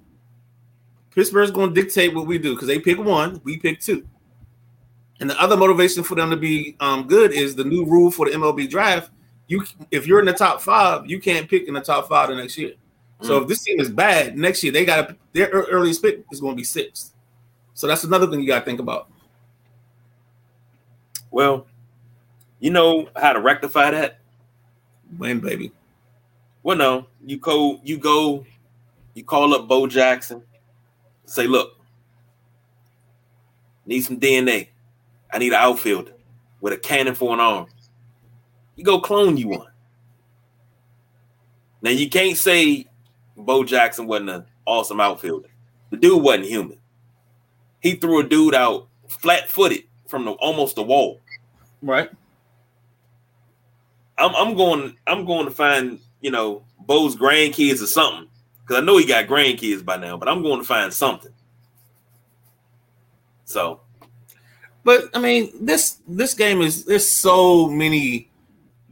Pittsburgh's 1.15 1.51
going 1.51 1.75
to 1.75 1.81
dictate 1.81 2.15
what 2.15 2.27
we 2.27 2.39
do 2.39 2.55
because 2.55 2.69
they 2.69 2.79
pick 2.79 2.99
one, 2.99 3.41
we 3.45 3.59
pick 3.59 3.81
two. 3.81 4.07
And 5.21 5.29
the 5.29 5.41
other 5.41 5.57
motivation 5.57 6.03
for 6.03 6.15
them 6.15 6.31
to 6.31 6.37
be 6.37 6.77
um, 6.81 7.07
good 7.07 7.33
is 7.33 7.55
the 7.55 7.65
new 7.65 7.85
rule 7.85 8.11
for 8.11 8.29
the 8.29 8.37
MLB 8.37 8.69
draft. 8.69 9.11
You, 9.47 9.65
if 9.91 10.07
you're 10.07 10.21
in 10.21 10.27
the 10.27 10.33
top 10.33 10.63
five, 10.63 11.09
you 11.09 11.21
can't 11.21 11.49
pick 11.49 11.69
in 11.69 11.75
the 11.75 11.81
top 11.81 12.09
five 12.09 12.29
the 12.29 12.37
next 12.37 12.57
year. 12.57 12.73
So 13.21 13.41
if 13.41 13.49
this 13.49 13.63
team 13.63 13.79
is 13.79 13.89
bad 13.89 14.37
next 14.37 14.65
year, 14.65 14.73
they 14.73 14.85
got 14.85 15.15
their 15.33 15.49
earliest 15.49 16.03
pick 16.03 16.25
is 16.33 16.41
going 16.41 16.55
to 16.55 16.57
be 16.57 16.65
sixth. 16.65 17.15
So 17.75 17.87
that's 17.87 18.03
another 18.03 18.27
thing 18.27 18.41
you 18.41 18.49
got 18.49 18.61
to 18.61 18.65
think 18.65 18.81
about. 18.81 19.09
Well, 21.31 21.67
you 22.59 22.71
know 22.71 23.09
how 23.17 23.33
to 23.33 23.41
rectify 23.41 23.93
that. 23.93 24.19
Win, 25.19 25.41
baby. 25.41 25.73
Well, 26.63 26.77
no, 26.77 27.07
you 27.25 27.39
go, 27.39 27.81
you 27.83 27.99
go, 27.99 28.47
you 29.15 29.25
call 29.25 29.55
up 29.55 29.69
Bo 29.69 29.87
Jackson. 29.87 30.43
Say, 31.27 31.47
look, 31.47 31.77
need 33.87 34.03
some 34.03 34.21
DNA. 34.21 34.69
I 35.33 35.39
need 35.39 35.49
an 35.49 35.55
outfielder 35.55 36.13
with 36.61 36.73
a 36.73 36.77
cannon 36.77 37.15
for 37.15 37.33
an 37.35 37.41
arm. 37.41 37.67
You 38.77 38.85
go 38.85 39.01
clone 39.01 39.37
you 39.37 39.49
one. 39.49 39.69
Now 41.83 41.91
you 41.91 42.09
can't 42.09 42.37
say 42.37 42.87
Bo 43.37 43.65
Jackson 43.65 44.07
wasn't 44.07 44.31
an 44.31 44.45
awesome 44.67 45.01
outfielder. 45.01 45.49
The 45.91 45.97
dude 45.97 46.23
wasn't 46.23 46.47
human. 46.47 46.79
He 47.81 47.95
threw 47.95 48.21
a 48.21 48.25
dude 48.25 48.55
out 48.55 48.89
flat 49.09 49.51
footed 49.51 49.85
from 50.07 50.25
the 50.25 50.33
almost 50.33 50.77
the 50.77 50.83
wall. 50.83 51.21
Right. 51.83 52.11
I'm 54.19 54.35
I'm 54.35 54.55
going 54.57 54.97
I'm 55.07 55.25
going 55.25 55.45
to 55.47 55.51
find, 55.51 55.99
you 56.21 56.31
know, 56.31 56.65
Bo's 56.81 57.17
grandkids 57.17 57.83
or 57.83 57.87
something. 57.87 58.29
Because 58.61 58.83
I 58.83 58.85
know 58.85 58.97
he 58.99 59.07
got 59.07 59.27
grandkids 59.27 59.85
by 59.85 59.97
now, 59.97 60.17
but 60.17 60.29
I'm 60.29 60.43
going 60.43 60.61
to 60.61 60.67
find 60.67 60.93
something. 60.93 61.33
So 63.45 63.81
but 64.85 65.05
I 65.15 65.21
mean, 65.21 65.51
this 65.61 65.99
this 66.09 66.35
game 66.35 66.63
is 66.63 66.85
there's 66.85 67.09
so 67.09 67.69
many 67.69 68.31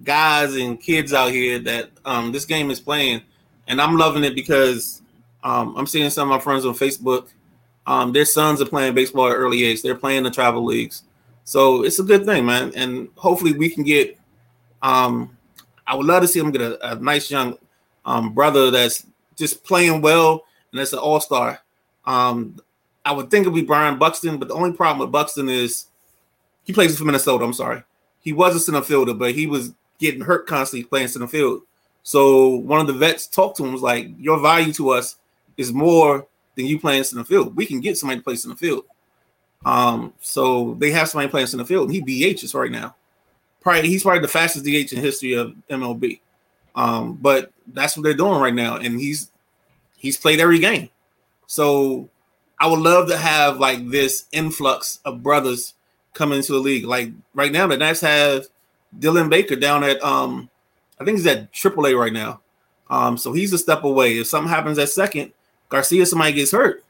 guys 0.05 0.55
and 0.57 0.81
kids 0.81 1.13
out 1.13 1.31
here 1.31 1.59
that 1.59 1.91
um 2.05 2.33
this 2.33 2.45
game 2.45 2.71
is 2.71 2.81
playing 2.81 3.23
and 3.69 3.81
I'm 3.81 3.97
loving 3.97 4.25
it 4.25 4.35
because 4.35 5.03
Um, 5.43 5.75
I'm 5.75 5.87
seeing 5.87 6.11
some 6.11 6.31
of 6.31 6.37
my 6.37 6.43
friends 6.45 6.67
on 6.67 6.75
Facebook. 6.75 7.33
Um, 7.87 8.13
their 8.13 8.27
sons 8.27 8.61
are 8.61 8.69
playing 8.69 8.95
baseball 8.95 9.29
at 9.29 9.37
early 9.37 9.65
age. 9.65 9.81
They're 9.81 9.95
playing 9.95 10.25
the 10.25 10.31
travel 10.31 10.63
leagues, 10.63 11.05
so 11.45 11.83
it's 11.83 11.99
a 11.99 12.03
good 12.05 12.27
thing, 12.27 12.45
man. 12.45 12.73
And 12.77 13.09
hopefully, 13.17 13.55
we 13.57 13.71
can 13.71 13.83
get. 13.83 14.20
Um, 14.83 15.37
I 15.87 15.95
would 15.95 16.07
love 16.07 16.23
to 16.23 16.29
see 16.29 16.39
him 16.39 16.51
get 16.51 16.63
a, 16.63 16.93
a 16.93 16.95
nice 16.97 17.31
young 17.31 17.59
um, 18.05 18.33
brother 18.33 18.71
that's 18.71 19.07
just 19.37 19.65
playing 19.65 20.01
well 20.01 20.45
and 20.71 20.79
that's 20.79 20.93
an 20.93 20.99
all 20.99 21.21
star. 21.21 21.61
Um, 22.05 22.57
I 23.05 23.13
would 23.13 23.31
think 23.31 23.43
it'd 23.43 23.55
be 23.55 23.63
Byron 23.63 23.99
Buxton, 23.99 24.39
but 24.39 24.49
the 24.49 24.55
only 24.55 24.73
problem 24.73 25.01
with 25.01 25.13
Buxton 25.13 25.49
is 25.49 25.87
he 26.65 26.73
plays 26.73 26.97
for 26.99 27.05
Minnesota. 27.05 27.45
I'm 27.45 27.53
sorry, 27.53 27.83
he 28.21 28.33
was 28.33 28.55
a 28.55 28.61
center 28.61 28.83
fielder, 28.83 29.15
but 29.15 29.33
he 29.33 29.47
was 29.47 29.73
getting 29.99 30.21
hurt 30.21 30.47
constantly 30.47 30.85
playing 30.85 31.09
center 31.09 31.27
field. 31.27 31.63
So 32.03 32.49
one 32.49 32.81
of 32.81 32.87
the 32.87 32.93
vets 32.93 33.27
talked 33.27 33.57
to 33.57 33.65
him 33.65 33.73
was 33.73 33.83
like, 33.83 34.09
"Your 34.19 34.39
value 34.39 34.73
to 34.75 34.91
us 34.91 35.17
is 35.57 35.73
more 35.73 36.27
than 36.57 36.67
you 36.67 36.79
playing 36.79 37.05
center 37.05 37.25
field. 37.25 37.57
We 37.57 37.67
can 37.67 37.81
get 37.81 37.97
somebody 37.97 38.21
to 38.21 38.25
play 38.25 38.37
center 38.37 38.57
field." 38.57 38.85
Um, 39.65 40.15
so 40.21 40.75
they 40.79 40.91
have 40.91 41.09
somebody 41.09 41.31
playing 41.31 41.49
center 41.49 41.65
field, 41.65 41.91
and 41.91 41.95
he 41.95 42.03
DHs 42.35 42.55
right 42.55 42.71
now. 42.71 42.95
Probably 43.61 43.89
he's 43.89 44.03
probably 44.03 44.21
the 44.21 44.29
fastest 44.29 44.65
DH 44.65 44.93
in 44.93 45.03
history 45.03 45.35
of 45.35 45.55
MLB. 45.69 46.21
Um, 46.75 47.15
but 47.15 47.53
that's 47.67 47.97
what 47.97 48.05
they're 48.05 48.15
doing 48.15 48.41
right 48.41 48.55
now, 48.55 48.77
and 48.77 48.99
he's 48.99 49.31
he's 49.97 50.17
played 50.17 50.41
every 50.41 50.59
game. 50.59 50.89
So 51.47 52.09
I 52.59 52.67
would 52.67 52.81
love 52.81 53.09
to 53.09 53.17
have 53.17 53.59
like 53.59 53.89
this 53.89 54.27
influx 54.33 55.01
of 55.05 55.23
brothers 55.23 55.75
coming 56.15 56.39
into 56.39 56.53
the 56.53 56.59
league. 56.59 56.85
Like 56.85 57.11
right 57.35 57.53
now, 57.53 57.67
the 57.67 57.77
Nats 57.77 58.01
have 58.03 58.47
Dylan 58.99 59.31
Baker 59.31 59.57
down 59.57 59.85
at 59.85 60.03
um, 60.03 60.49
I 60.99 61.05
think 61.05 61.19
he's 61.19 61.27
at 61.27 61.53
AAA 61.53 61.99
right 61.99 62.13
now. 62.13 62.41
Um, 62.89 63.17
so 63.17 63.33
he's 63.33 63.53
a 63.53 63.59
step 63.59 63.85
away. 63.85 64.19
If 64.19 64.27
something 64.27 64.51
happens 64.51 64.79
at 64.79 64.89
second, 64.89 65.33
Garcia, 65.69 66.05
somebody 66.07 66.33
gets 66.33 66.51
hurt, 66.51 66.85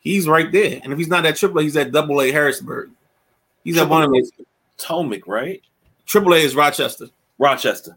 he's 0.00 0.28
right 0.28 0.50
there. 0.50 0.80
And 0.82 0.92
if 0.92 0.98
he's 0.98 1.08
not 1.08 1.24
at 1.24 1.34
AAA, 1.34 1.62
he's 1.62 1.76
at 1.76 1.92
Double 1.92 2.20
A 2.20 2.30
Harrisburg. 2.30 2.90
He's 3.62 3.78
at 3.78 3.88
one 3.88 4.02
of 4.02 4.12
those. 4.12 4.30
Potomac, 4.76 5.26
right? 5.26 5.62
AAA 6.06 6.44
is 6.44 6.54
Rochester. 6.54 7.06
Rochester. 7.38 7.96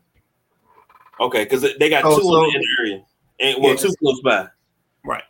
Okay, 1.20 1.43
because 1.43 1.62
they 1.80 1.89
got 1.89 2.03
Oh, 2.05 2.18
two 2.18 2.24
so- 2.24 2.45
in 2.45 2.51
the 2.62 2.68
area, 2.80 3.05
and 3.39 3.62
well, 3.62 3.72
Yes. 3.74 3.82
two 3.82 3.93
close 3.99 4.22
by. 4.22 4.47
Right. 5.03 5.24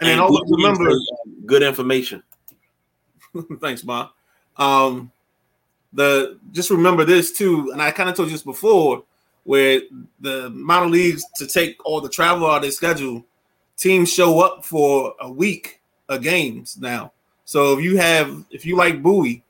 And 0.00 0.08
then 0.10 0.20
always 0.20 0.40
good- 0.48 0.56
remember, 0.56 0.90
good 1.46 1.62
information. 1.62 2.22
thanks, 3.60 3.84
Ma. 3.84 4.08
Um, 4.56 5.10
the 5.92 6.38
just 6.52 6.70
remember 6.70 7.04
this 7.04 7.32
too, 7.32 7.70
and 7.72 7.80
I 7.82 7.90
kind 7.90 8.08
of 8.08 8.16
told 8.16 8.28
you 8.28 8.34
this 8.34 8.42
before, 8.42 9.04
where 9.44 9.80
the 10.20 10.50
minor 10.50 10.86
leagues 10.88 11.22
to 11.36 11.46
take 11.46 11.76
all 11.84 12.00
the 12.00 12.08
travel 12.08 12.46
out 12.46 12.56
of 12.56 12.62
their 12.62 12.70
schedule, 12.70 13.24
teams 13.76 14.12
show 14.12 14.40
up 14.40 14.64
for 14.64 15.14
a 15.20 15.30
week 15.30 15.80
of 16.08 16.22
games 16.22 16.76
now. 16.78 17.12
So 17.44 17.76
if 17.78 17.84
you 17.84 17.96
have, 17.96 18.44
if 18.50 18.64
you 18.66 18.76
like 18.76 19.02
Bowie, 19.02 19.42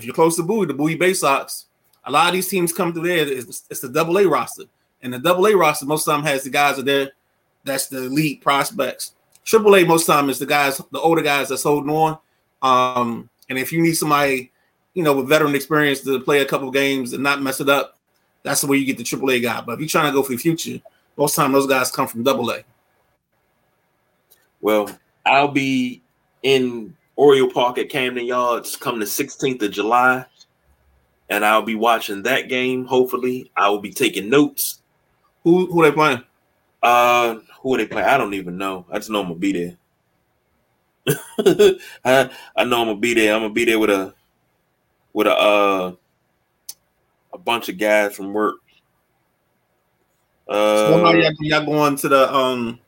if 0.00 0.06
you're 0.06 0.14
close 0.14 0.36
to 0.36 0.42
Bowie, 0.42 0.66
the 0.66 0.72
Bowie 0.72 0.96
Bay 0.96 1.12
Sox, 1.12 1.66
a 2.04 2.10
lot 2.10 2.28
of 2.28 2.32
these 2.32 2.48
teams 2.48 2.72
come 2.72 2.92
through 2.92 3.06
there. 3.06 3.28
It's, 3.28 3.64
it's 3.68 3.80
the 3.80 3.88
Double 3.90 4.18
A 4.18 4.26
roster, 4.26 4.64
and 5.02 5.12
the 5.12 5.18
Double 5.18 5.46
A 5.46 5.54
roster 5.54 5.84
most 5.84 6.04
time 6.04 6.22
has 6.22 6.44
the 6.44 6.50
guys 6.50 6.76
that 6.76 6.86
there. 6.86 7.12
That's 7.64 7.88
the 7.88 8.04
elite 8.04 8.40
prospects. 8.40 9.12
Triple 9.44 9.76
A 9.76 9.84
most 9.84 10.06
time 10.06 10.30
is 10.30 10.38
the 10.38 10.46
guys, 10.46 10.80
the 10.90 10.98
older 10.98 11.20
guys 11.20 11.50
that's 11.50 11.62
holding 11.62 11.90
on. 11.90 12.18
Um, 12.62 13.28
and 13.50 13.58
if 13.58 13.72
you 13.72 13.82
need 13.82 13.92
somebody, 13.92 14.50
you 14.94 15.02
know, 15.02 15.14
with 15.14 15.28
veteran 15.28 15.54
experience 15.54 16.00
to 16.00 16.20
play 16.20 16.40
a 16.40 16.46
couple 16.46 16.70
games 16.70 17.12
and 17.12 17.22
not 17.22 17.42
mess 17.42 17.60
it 17.60 17.68
up, 17.68 17.98
that's 18.42 18.62
the 18.62 18.66
way 18.66 18.78
you 18.78 18.86
get 18.86 18.96
the 18.96 19.04
triple 19.04 19.30
A 19.30 19.38
guy. 19.38 19.60
But 19.60 19.74
if 19.74 19.80
you're 19.80 19.88
trying 19.88 20.10
to 20.10 20.16
go 20.16 20.22
for 20.22 20.32
the 20.32 20.38
future, 20.38 20.80
most 21.18 21.34
time 21.34 21.52
those 21.52 21.66
guys 21.66 21.90
come 21.90 22.08
from 22.08 22.22
double 22.22 22.50
A. 22.50 22.64
Well, 24.62 24.88
I'll 25.26 25.48
be 25.48 26.00
in 26.42 26.96
Oriole 27.20 27.50
Park 27.50 27.76
at 27.76 27.90
Camden 27.90 28.24
Yards 28.24 28.76
come 28.76 28.98
the 28.98 29.04
16th 29.04 29.60
of 29.60 29.72
July, 29.72 30.24
and 31.28 31.44
I'll 31.44 31.60
be 31.60 31.74
watching 31.74 32.22
that 32.22 32.48
game. 32.48 32.86
Hopefully, 32.86 33.50
I 33.54 33.68
will 33.68 33.78
be 33.78 33.92
taking 33.92 34.30
notes. 34.30 34.80
Who 35.44 35.70
who 35.70 35.82
they 35.82 35.92
playing? 35.92 36.22
Uh, 36.82 37.40
who 37.60 37.74
are 37.74 37.76
they 37.76 37.86
playing? 37.86 38.08
I 38.08 38.16
don't 38.16 38.32
even 38.32 38.56
know. 38.56 38.86
I 38.90 38.96
just 38.96 39.10
know 39.10 39.20
I'm 39.20 39.26
gonna 39.26 39.38
be 39.38 39.52
there. 39.52 39.76
I 42.06 42.30
I 42.56 42.64
know 42.64 42.80
I'm 42.80 42.86
gonna 42.86 42.96
be 42.96 43.12
there. 43.12 43.34
I'm 43.34 43.42
gonna 43.42 43.52
be 43.52 43.66
there 43.66 43.78
with 43.78 43.90
a 43.90 44.14
with 45.12 45.26
a 45.26 45.34
uh 45.34 45.92
a 47.34 47.38
bunch 47.38 47.68
of 47.68 47.76
guys 47.76 48.16
from 48.16 48.32
work. 48.32 48.60
so 50.48 50.54
Uh, 50.54 51.12
y'all, 51.12 51.34
y'all 51.40 51.66
going 51.66 51.96
to 51.96 52.08
the 52.08 52.34
um, 52.34 52.80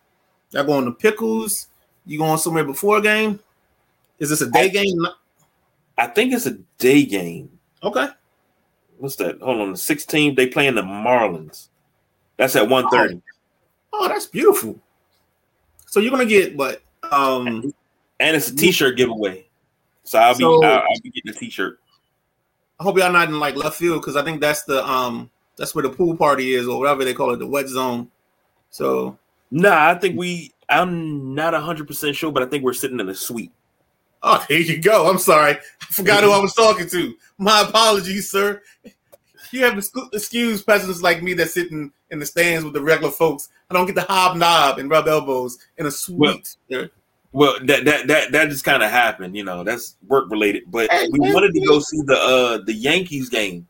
y'all 0.53 0.65
going 0.65 0.87
to 0.87 0.93
pickles? 0.93 1.69
You 2.07 2.17
going 2.17 2.39
somewhere 2.39 2.65
before 2.65 2.97
a 2.97 3.03
game? 3.03 3.39
Is 4.23 4.31
this 4.31 4.41
a 4.41 4.49
day 4.49 4.71
game? 4.71 5.05
I 5.99 6.07
think 6.07 6.33
it's 6.33 6.47
a 6.47 6.53
day 6.79 7.05
game. 7.05 7.51
Okay. 7.83 8.07
What's 8.99 9.17
that? 9.17 9.41
Hold 9.43 9.61
on, 9.61 9.73
the 9.73 9.77
16th. 9.77 10.37
They 10.37 10.47
playing 10.47 10.77
the 10.77 10.83
Marlins. 10.83 11.71
That's 12.37 12.55
at 12.55 12.69
1.30. 12.69 13.21
Oh, 13.93 14.07
that's 14.07 14.27
beautiful. 14.27 14.79
So 15.87 15.99
you're 15.99 16.13
gonna 16.13 16.25
get 16.25 16.57
what? 16.57 16.83
Um, 17.11 17.75
and 18.21 18.37
it's 18.37 18.49
a 18.49 18.55
T-shirt 18.57 18.97
giveaway. 18.97 19.49
So 20.05 20.21
I'll 20.21 20.35
be 20.35 20.45
So- 20.45 20.63
I'll, 20.63 20.79
I'll 20.79 21.01
be 21.03 21.11
getting 21.11 21.33
a 21.33 21.35
T-shirt. 21.35 21.81
I 22.79 22.85
hope 22.85 22.97
y'all 22.97 23.13
not 23.13 23.29
in 23.29 23.41
like 23.41 23.57
left 23.57 23.77
field 23.77 24.03
because 24.03 24.15
I 24.15 24.23
think 24.23 24.41
that's 24.41 24.63
the 24.63 24.89
um, 24.89 25.31
that's 25.57 25.75
where 25.75 25.83
the 25.83 25.91
pool 25.91 26.17
party 26.17 26.55
is 26.55 26.69
or 26.69 26.79
whatever 26.79 27.05
they 27.05 27.13
call 27.13 27.33
it, 27.33 27.39
the 27.39 27.47
wet 27.47 27.67
zone. 27.67 28.09
So 28.71 29.19
Nah, 29.51 29.91
I 29.91 29.95
think 29.97 30.17
we. 30.17 30.53
I'm 30.69 31.35
not 31.35 31.55
hundred 31.55 31.89
percent 31.89 32.15
sure, 32.15 32.31
but 32.31 32.45
I 32.45 32.47
think 32.47 32.63
we're 32.63 32.73
sitting 32.73 33.01
in 33.01 33.09
a 33.09 33.15
suite. 33.15 33.53
Oh, 34.23 34.45
there 34.49 34.61
you 34.61 34.79
go. 34.81 35.09
I'm 35.11 35.19
sorry. 35.19 35.53
I 35.81 35.85
forgot 35.87 36.23
who 36.23 36.31
I 36.31 36.39
was 36.39 36.55
talking 36.55 36.89
to. 36.89 37.15
My 37.39 37.63
apologies, 37.63 38.31
sir. 38.31 38.63
You 39.51 39.65
have 39.65 39.79
to 39.79 40.09
excuse 40.15 40.63
peasants 40.63 41.03
like 41.03 41.23
me 41.23 41.35
that's 41.35 41.53
sitting 41.55 41.93
in 42.11 42.19
the 42.19 42.27
stands 42.27 42.65
with 42.65 42.73
the 42.73 42.81
regular 42.83 43.13
folks. 43.13 43.51
I 43.71 43.75
don't 43.75 43.87
get 43.87 43.97
to 43.97 44.03
hobnob 44.03 44.79
and 44.79 44.89
rub 44.91 45.09
elbows 45.09 45.59
in 45.77 45.87
a 45.87 45.91
suite. 45.91 46.57
sir. 46.71 46.91
Well, 47.33 47.57
that 47.65 47.85
that 47.87 48.07
that 48.09 48.33
that 48.33 48.49
just 48.51 48.65
kind 48.65 48.83
of 48.83 48.91
happened, 48.91 49.37
you 49.37 49.45
know. 49.45 49.65
That's 49.65 49.97
work 50.07 50.31
related, 50.31 50.65
but 50.71 50.91
Hey, 50.91 51.09
we 51.11 51.19
man. 51.19 51.33
wanted 51.35 51.53
to 51.55 51.67
go 51.67 51.81
see 51.81 52.01
the 52.03 52.15
uh 52.15 52.59
the 52.65 52.75
Yankees 52.75 53.29
game. 53.29 53.67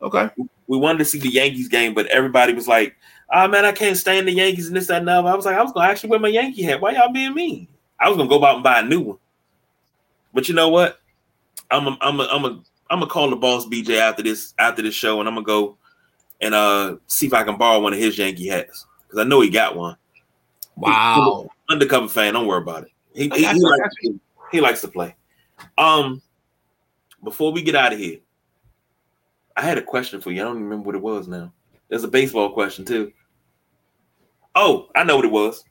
okay. 0.00 0.30
We 0.68 0.78
wanted 0.78 0.98
to 0.98 1.04
see 1.04 1.18
the 1.18 1.28
Yankees 1.28 1.68
game, 1.68 1.94
but 1.94 2.06
everybody 2.06 2.52
was 2.54 2.66
like, 2.68 2.96
"Ah, 3.30 3.46
man, 3.48 3.64
I 3.64 3.72
can't 3.72 3.96
stand 3.96 4.26
the 4.28 4.32
Yankees 4.32 4.68
and 4.68 4.76
this 4.76 4.86
that 4.86 5.00
and 5.02 5.08
other." 5.10 5.28
I 5.28 5.34
was 5.34 5.44
like, 5.44 5.56
I 5.56 5.62
was 5.62 5.72
gonna 5.72 5.88
actually 5.88 6.10
wear 6.10 6.20
my 6.20 6.28
Yankee 6.28 6.62
hat. 6.62 6.80
Why 6.80 6.92
y'all 6.92 7.12
being 7.12 7.34
mean? 7.34 7.66
I 8.00 8.08
was 8.08 8.16
gonna 8.16 8.28
go 8.28 8.42
out 8.44 8.54
and 8.56 8.64
buy 8.64 8.78
a 8.80 8.84
new 8.84 9.00
one, 9.00 9.18
but 10.32 10.48
you 10.48 10.54
know 10.54 10.68
what? 10.68 10.98
I'm 11.70 11.86
a, 11.86 11.98
I'm 12.00 12.20
a, 12.20 12.24
I'm 12.24 12.44
a, 12.44 12.62
I'm 12.90 12.98
gonna 13.00 13.06
call 13.06 13.30
the 13.30 13.36
boss 13.36 13.66
BJ 13.66 13.98
after 13.98 14.22
this 14.22 14.54
after 14.58 14.82
this 14.82 14.94
show, 14.94 15.20
and 15.20 15.28
I'm 15.28 15.34
gonna 15.34 15.46
go 15.46 15.78
and 16.40 16.54
uh 16.54 16.96
see 17.06 17.26
if 17.26 17.32
I 17.32 17.44
can 17.44 17.56
borrow 17.56 17.80
one 17.80 17.92
of 17.92 17.98
his 17.98 18.18
Yankee 18.18 18.48
hats 18.48 18.86
because 19.02 19.20
I 19.20 19.28
know 19.28 19.40
he 19.40 19.50
got 19.50 19.76
one. 19.76 19.96
Wow. 20.76 21.48
undercover 21.68 22.08
fan. 22.08 22.34
Don't 22.34 22.46
worry 22.46 22.62
about 22.62 22.84
it. 22.84 22.90
He, 23.14 23.28
he, 23.28 23.46
he 23.46 23.60
likes, 23.60 23.96
he 24.50 24.60
likes 24.60 24.80
to 24.82 24.88
play. 24.88 25.14
Um, 25.76 26.22
before 27.22 27.52
we 27.52 27.62
get 27.62 27.74
out 27.74 27.92
of 27.92 27.98
here, 27.98 28.18
I 29.56 29.62
had 29.62 29.78
a 29.78 29.82
question 29.82 30.20
for 30.20 30.30
you. 30.30 30.40
I 30.40 30.44
don't 30.44 30.56
even 30.56 30.64
remember 30.64 30.86
what 30.86 30.94
it 30.94 31.02
was 31.02 31.28
now. 31.28 31.52
There's 31.88 32.04
a 32.04 32.08
baseball 32.08 32.52
question 32.52 32.84
too. 32.84 33.12
Oh, 34.54 34.88
I 34.94 35.04
know 35.04 35.16
what 35.16 35.24
it 35.24 35.30
was. 35.30 35.64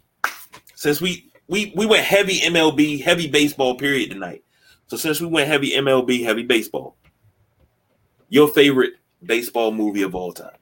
Since 0.76 1.02
we 1.02 1.32
we 1.48 1.74
we 1.76 1.86
went 1.86 2.06
heavy 2.06 2.40
MLB, 2.42 3.02
heavy 3.02 3.28
baseball 3.28 3.76
period 3.76 4.12
tonight. 4.12 4.44
So 4.92 4.98
since 4.98 5.22
we 5.22 5.28
went 5.28 5.48
heavy 5.48 5.72
MLB, 5.72 6.22
heavy 6.26 6.44
baseball, 6.44 6.98
your 8.28 8.50
favorite 8.50 8.96
baseball 9.24 9.72
movie 9.72 10.02
of 10.02 10.14
all 10.16 10.34
time? 10.34 10.58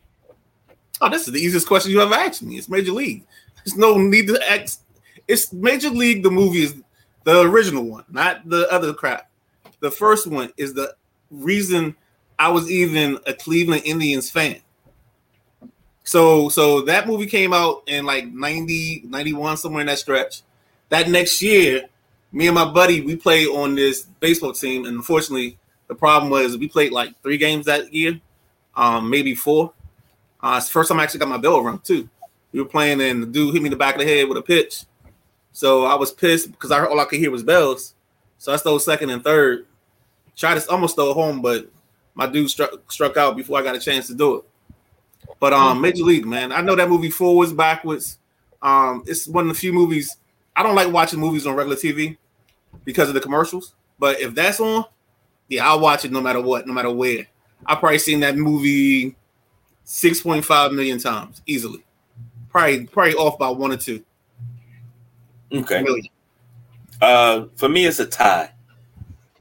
Oh, 1.02 1.10
this 1.10 1.26
is 1.26 1.34
the 1.34 1.40
easiest 1.40 1.68
question 1.68 1.92
you 1.92 2.00
ever 2.00 2.14
asked 2.14 2.44
me. 2.44 2.56
It's 2.56 2.70
Major 2.70 2.92
League. 2.92 3.26
There's 3.56 3.76
no 3.76 3.98
need 3.98 4.28
to 4.28 4.40
ask. 4.48 4.84
It's 5.28 5.52
Major 5.52 5.90
League. 5.90 6.22
The 6.22 6.30
movie 6.30 6.62
is 6.62 6.76
the 7.24 7.42
original 7.42 7.84
one, 7.86 8.04
not 8.08 8.48
the 8.48 8.72
other 8.72 8.94
crap. 8.94 9.32
The 9.80 9.90
first 9.90 10.28
one 10.28 10.54
is 10.58 10.76
the 10.76 10.94
reason 11.32 11.96
I 12.38 12.50
was 12.50 12.70
even 12.70 13.18
a 13.26 13.34
Cleveland 13.34 13.82
Indians 13.84 14.30
fan. 14.30 14.62
So, 16.04 16.50
so 16.50 16.82
that 16.82 17.08
movie 17.08 17.26
came 17.26 17.52
out 17.52 17.82
in 17.88 18.06
like 18.06 18.28
90, 18.28 19.06
91, 19.06 19.58
somewhere 19.58 19.82
in 19.82 19.88
that 19.88 19.98
stretch. 19.98 20.44
That 20.90 21.10
next 21.10 21.42
year, 21.42 21.90
me 22.32 22.48
and 22.48 22.56
my 22.56 22.70
buddy, 22.70 23.02
we 23.02 23.16
played 23.16 23.48
on 23.48 23.76
this 23.76 24.04
baseball 24.20 24.54
team, 24.54 24.86
and 24.86 24.96
unfortunately, 24.96 25.58
the 25.88 25.96
problem 25.96 26.30
was 26.30 26.58
we 26.58 26.68
played 26.68 26.92
like 26.92 27.20
three 27.22 27.38
games 27.38 27.66
that 27.66 27.94
year, 27.94 28.20
um, 28.76 29.10
maybe 29.10 29.36
four. 29.36 29.74
Uh, 30.42 30.56
it's 30.58 30.68
the 30.68 30.74
first 30.74 30.90
time 30.90 31.00
I 31.00 31.04
actually 31.04 31.20
got 31.20 31.30
my 31.30 31.38
bell 31.38 31.62
rung 31.62 31.80
too. 31.80 32.08
We 32.52 32.62
were 32.62 32.68
playing, 32.68 33.02
and 33.02 33.24
the 33.24 33.28
dude 33.28 33.54
hit 33.54 33.62
me 33.62 33.68
in 33.68 33.72
the 33.72 33.78
back 33.78 33.96
of 33.96 34.02
the 34.02 34.08
head 34.08 34.28
with 34.28 34.38
a 34.38 34.42
pitch. 34.42 34.84
So 35.52 35.86
I 35.86 35.96
was 35.96 36.12
pissed 36.12 36.52
because 36.52 36.72
I 36.72 36.86
all 36.86 37.00
I 37.00 37.06
could 37.06 37.20
hear 37.20 37.32
was 37.32 37.44
bells. 37.44 37.96
So 38.38 38.54
I 38.54 38.56
stole 38.56 38.80
second 38.80 39.10
and 39.10 39.24
third. 39.24 39.66
Tried 40.36 40.60
to 40.60 40.70
almost 40.70 40.94
stole 40.94 41.14
home, 41.14 41.42
but 41.42 41.70
my 42.14 42.28
dude 42.28 42.50
struck 42.50 42.92
struck 42.92 43.18
out 43.18 43.36
before 43.36 43.60
I 43.60 43.64
got 43.64 43.76
a 43.76 43.80
chance 43.80 44.08
to 44.08 44.16
do 44.16 44.36
it. 44.38 44.44
But 45.40 45.54
um, 45.54 45.82
Major 45.82 46.04
League, 46.04 46.26
man, 46.26 46.52
I 46.52 46.62
know 46.62 46.76
that 46.76 46.90
movie 46.90 47.10
forwards, 47.10 47.54
backwards. 47.54 48.18
Um, 48.62 49.04
it's 49.06 49.28
one 49.28 49.50
of 49.50 49.56
the 49.56 49.60
few 49.60 49.74
movies 49.74 50.18
I 50.60 50.64
don't 50.64 50.76
like 50.76 50.91
watching 50.91 51.22
movies 51.22 51.47
on 51.47 51.55
regular 51.55 51.78
TV 51.78 52.18
because 52.84 53.07
of 53.07 53.14
the 53.14 53.22
commercials. 53.22 53.76
But 53.97 54.20
if 54.20 54.36
that's 54.36 54.60
on, 54.60 54.84
yeah, 55.47 55.66
I'll 55.66 55.80
watch 55.80 56.03
it 56.03 56.12
no 56.12 56.20
matter 56.20 56.41
what, 56.41 56.68
no 56.68 56.74
matter 56.74 56.91
where. 56.91 57.28
I've 57.66 57.80
probably 57.80 57.97
seen 57.97 58.20
that 58.20 58.36
movie 58.36 59.16
6.5 59.86 60.76
million 60.76 60.99
times 60.99 61.41
easily. 61.45 61.86
Probably 62.49 62.88
probably 62.88 63.14
off 63.14 63.39
by 63.39 63.47
one 63.47 63.72
or 63.72 63.78
two. 63.78 64.03
Okay. 65.49 65.82
Million. 65.82 66.10
Uh, 67.01 67.45
for 67.55 67.70
me, 67.70 67.86
it's 67.86 67.99
a 67.99 68.05
tie. 68.05 68.51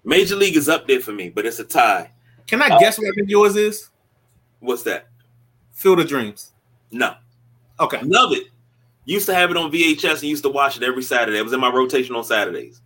Major 0.04 0.36
League 0.36 0.56
is 0.56 0.68
up 0.68 0.86
there 0.86 1.00
for 1.00 1.10
me, 1.10 1.30
but 1.30 1.44
it's 1.44 1.58
a 1.58 1.64
tie. 1.64 2.12
Can 2.46 2.62
I 2.62 2.68
uh, 2.68 2.78
guess 2.78 2.96
what 2.96 3.08
I 3.08 3.10
think 3.10 3.28
yours 3.28 3.56
is? 3.56 3.88
What's 4.60 4.84
that? 4.84 5.08
Field 5.72 5.98
of 5.98 6.06
Dreams. 6.06 6.52
No. 6.92 7.16
Okay. 7.80 8.00
Love 8.02 8.34
it. 8.34 8.50
Used 9.08 9.24
to 9.24 9.34
have 9.34 9.50
it 9.50 9.56
on 9.56 9.72
VHS 9.72 10.20
and 10.20 10.24
used 10.24 10.42
to 10.42 10.50
watch 10.50 10.76
it 10.76 10.82
every 10.82 11.02
Saturday. 11.02 11.38
It 11.38 11.42
was 11.42 11.54
in 11.54 11.60
my 11.60 11.72
rotation 11.72 12.14
on 12.14 12.24
Saturdays. 12.24 12.82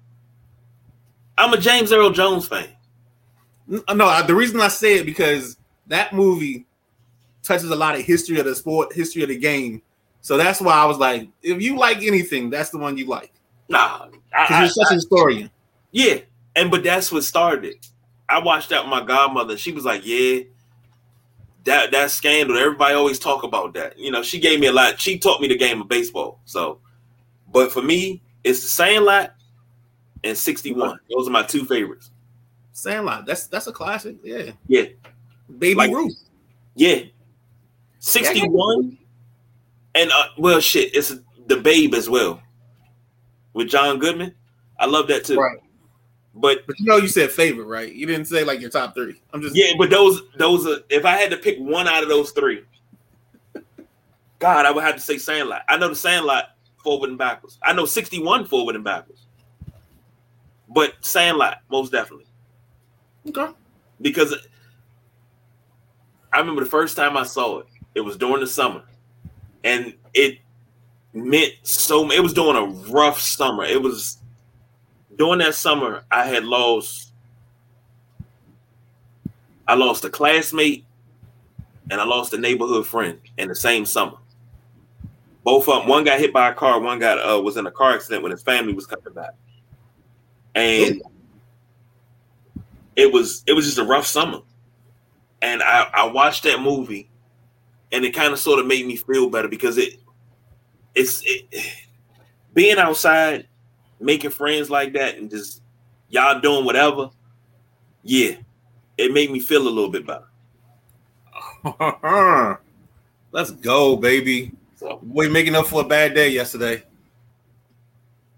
I'm 1.37 1.53
a 1.53 1.59
James 1.59 1.93
Earl 1.93 2.11
Jones 2.11 2.47
fan. 2.47 2.69
Uh, 3.89 3.95
no, 3.95 4.23
the 4.25 4.35
reason 4.37 4.61
I 4.61 4.69
say 4.69 4.99
it 4.99 5.05
because 5.05 5.57
that 5.89 6.13
movie 6.13 6.65
touches 7.43 7.69
a 7.71 7.75
lot 7.75 7.97
of 7.97 8.03
history 8.03 8.39
of 8.39 8.45
the 8.45 8.55
sport, 8.55 8.93
history 8.93 9.25
of 9.25 9.31
the 9.31 9.37
game. 9.37 9.83
So 10.21 10.37
that's 10.37 10.61
why 10.61 10.75
I 10.75 10.85
was 10.85 10.99
like, 10.99 11.29
if 11.43 11.61
you 11.61 11.77
like 11.77 12.05
anything, 12.05 12.51
that's 12.51 12.71
the 12.71 12.79
one 12.79 12.97
you 12.97 13.07
like. 13.07 13.33
Nah, 13.69 14.07
because 14.07 14.77
you're 14.77 14.85
such 14.85 14.93
a 14.93 14.95
historian. 14.95 15.51
Yeah, 15.91 16.19
and 16.55 16.71
but 16.71 16.85
that's 16.85 17.11
what 17.11 17.25
started. 17.25 17.85
I 18.29 18.39
watched 18.39 18.69
that 18.69 18.85
with 18.85 18.91
my 18.91 19.05
godmother. 19.05 19.57
She 19.57 19.73
was 19.73 19.85
like, 19.85 20.07
"Yeah, 20.07 20.43
that 21.65 21.91
that 21.93 22.11
scandal. 22.11 22.59
Everybody 22.59 22.95
always 22.95 23.19
talk 23.19 23.43
about 23.43 23.75
that. 23.75 23.99
You 23.99 24.11
know, 24.11 24.23
she 24.23 24.39
gave 24.39 24.61
me 24.61 24.67
a 24.67 24.73
lot. 24.73 25.01
She 25.01 25.19
taught 25.19 25.41
me 25.41 25.49
the 25.49 25.57
game 25.57 25.81
of 25.81 25.89
baseball. 25.89 26.41
So, 26.45 26.81
but 27.53 27.73
for 27.73 27.83
me, 27.83 28.23
it's 28.45 28.63
the 28.63 28.69
Sandlot 28.69 29.35
and 30.25 30.37
61. 30.37 30.99
Those 31.11 31.29
are 31.29 31.31
my 31.31 31.43
two 31.43 31.65
favorites. 31.65 32.11
Sandlot. 32.73 33.27
That's 33.27 33.47
that's 33.47 33.67
a 33.67 33.73
classic. 33.73 34.17
Yeah. 34.23 34.53
Yeah. 34.67 34.87
Baby 35.59 35.75
like, 35.75 35.91
Ruth. 35.91 36.15
Yeah. 36.75 37.03
61. 37.99 38.99
And 39.95 40.11
uh, 40.11 40.27
well, 40.39 40.61
shit, 40.61 40.95
it's 40.95 41.15
the 41.47 41.57
Babe 41.59 41.95
as 41.95 42.09
well 42.09 42.41
with 43.53 43.69
John 43.69 43.99
Goodman. 43.99 44.35
I 44.79 44.87
love 44.87 45.07
that 45.09 45.25
too. 45.25 45.37
Right. 45.37 45.59
But 46.35 46.67
but 46.67 46.79
you 46.79 46.87
know 46.87 46.97
you 46.97 47.09
said 47.09 47.31
favorite, 47.31 47.67
right? 47.67 47.93
You 47.93 48.07
didn't 48.07 48.27
say 48.27 48.43
like 48.45 48.61
your 48.61 48.71
top 48.71 48.95
three. 48.95 49.21
I'm 49.33 49.43
just 49.43 49.55
yeah, 49.55 49.73
but 49.77 49.91
those 49.91 50.23
those 50.39 50.67
are 50.67 50.79
if 50.89 51.05
I 51.05 51.17
had 51.17 51.31
to 51.31 51.37
pick 51.37 51.59
one 51.59 51.87
out 51.87 52.03
of 52.03 52.09
those 52.09 52.31
three, 52.31 52.65
God, 54.39 54.67
I 54.67 54.71
would 54.71 54.83
have 54.83 54.95
to 54.95 55.01
say 55.01 55.19
Sandlot. 55.19 55.63
I 55.69 55.77
know 55.77 55.89
the 55.89 55.97
Sandlot 55.97 56.57
forward 56.83 57.11
and 57.11 57.19
backwards. 57.19 57.59
I 57.63 57.73
know 57.73 57.85
61 57.85 58.47
forward 58.47 58.75
and 58.75 58.85
backwards. 58.85 59.27
But 60.69 60.95
Sandlot, 61.01 61.59
most 61.71 61.93
definitely. 61.93 62.27
Okay. 63.29 63.53
Because 64.01 64.35
I 66.33 66.39
remember 66.39 66.65
the 66.65 66.71
first 66.71 66.97
time 66.97 67.17
I 67.17 67.25
saw 67.25 67.61
it, 67.61 67.67
it 67.95 68.01
was 68.01 68.17
during 68.17 68.41
the 68.41 68.47
summer. 68.47 68.83
And 69.65 69.95
it 70.15 70.39
meant 71.13 71.53
so 71.63 72.11
it 72.11 72.21
was 72.21 72.33
during 72.33 72.57
a 72.57 72.91
rough 72.91 73.21
summer. 73.21 73.65
It 73.65 73.81
was 73.81 74.19
during 75.23 75.39
that 75.39 75.55
summer, 75.55 76.03
I 76.11 76.27
had 76.27 76.43
lost. 76.43 77.13
I 79.69 79.75
lost 79.77 80.05
a 80.05 80.11
classmate, 80.11 80.85
and 81.93 82.01
I 82.01 82.05
lost 82.05 82.33
a 82.33 82.39
neighborhood 82.39 82.89
friend 82.89 83.21
in 83.39 83.47
the 83.47 83.55
same 83.55 83.87
summer. 83.87 84.17
Both 85.45 85.69
of 85.69 85.79
them, 85.79 85.89
one 85.89 86.03
got 86.03 86.19
hit 86.19 86.33
by 86.33 86.49
a 86.49 86.55
car, 86.55 86.81
one 86.81 86.99
got 86.99 87.19
uh, 87.19 87.41
was 87.41 87.57
in 87.57 87.65
a 87.69 87.71
car 87.71 87.95
accident 87.95 88.25
when 88.25 88.33
his 88.33 88.43
family 88.43 88.73
was 88.73 88.85
coming 88.85 89.15
back, 89.15 89.35
and 90.57 91.01
it 92.97 93.13
was 93.13 93.45
it 93.47 93.53
was 93.53 93.65
just 93.65 93.79
a 93.79 93.85
rough 93.85 94.07
summer. 94.07 94.41
And 95.41 95.63
I, 95.63 95.89
I 95.95 96.07
watched 96.07 96.43
that 96.43 96.61
movie, 96.61 97.09
and 97.93 98.05
it 98.05 98.11
kind 98.11 98.33
of 98.33 98.41
sort 98.41 98.59
of 98.59 98.67
made 98.67 98.89
me 98.89 98.97
feel 98.97 99.31
better 99.31 99.47
because 99.47 99.79
it 99.79 100.01
it's 100.97 101.23
it, 101.25 101.47
being 102.55 102.79
outside 102.79 103.47
making 104.03 104.31
friends 104.31 104.71
like 104.71 104.93
that 104.95 105.17
and 105.17 105.31
just 105.31 105.63
y'all 106.09 106.41
doing 106.41 106.65
whatever, 106.65 107.11
yeah, 108.03 108.33
it 108.99 109.13
made 109.13 109.31
me 109.31 109.41
feel 109.41 109.63
a 109.63 109.71
little 109.71 109.91
bit 109.91 110.07
better. 110.07 110.27
Let's 113.33 113.51
go, 113.51 113.97
baby. 113.97 114.53
So, 114.77 115.01
we 115.03 115.29
making 115.29 115.55
up 115.55 115.67
for 115.67 115.83
a 115.83 115.85
bad 115.85 116.15
day 116.15 116.29
yesterday. 116.29 116.83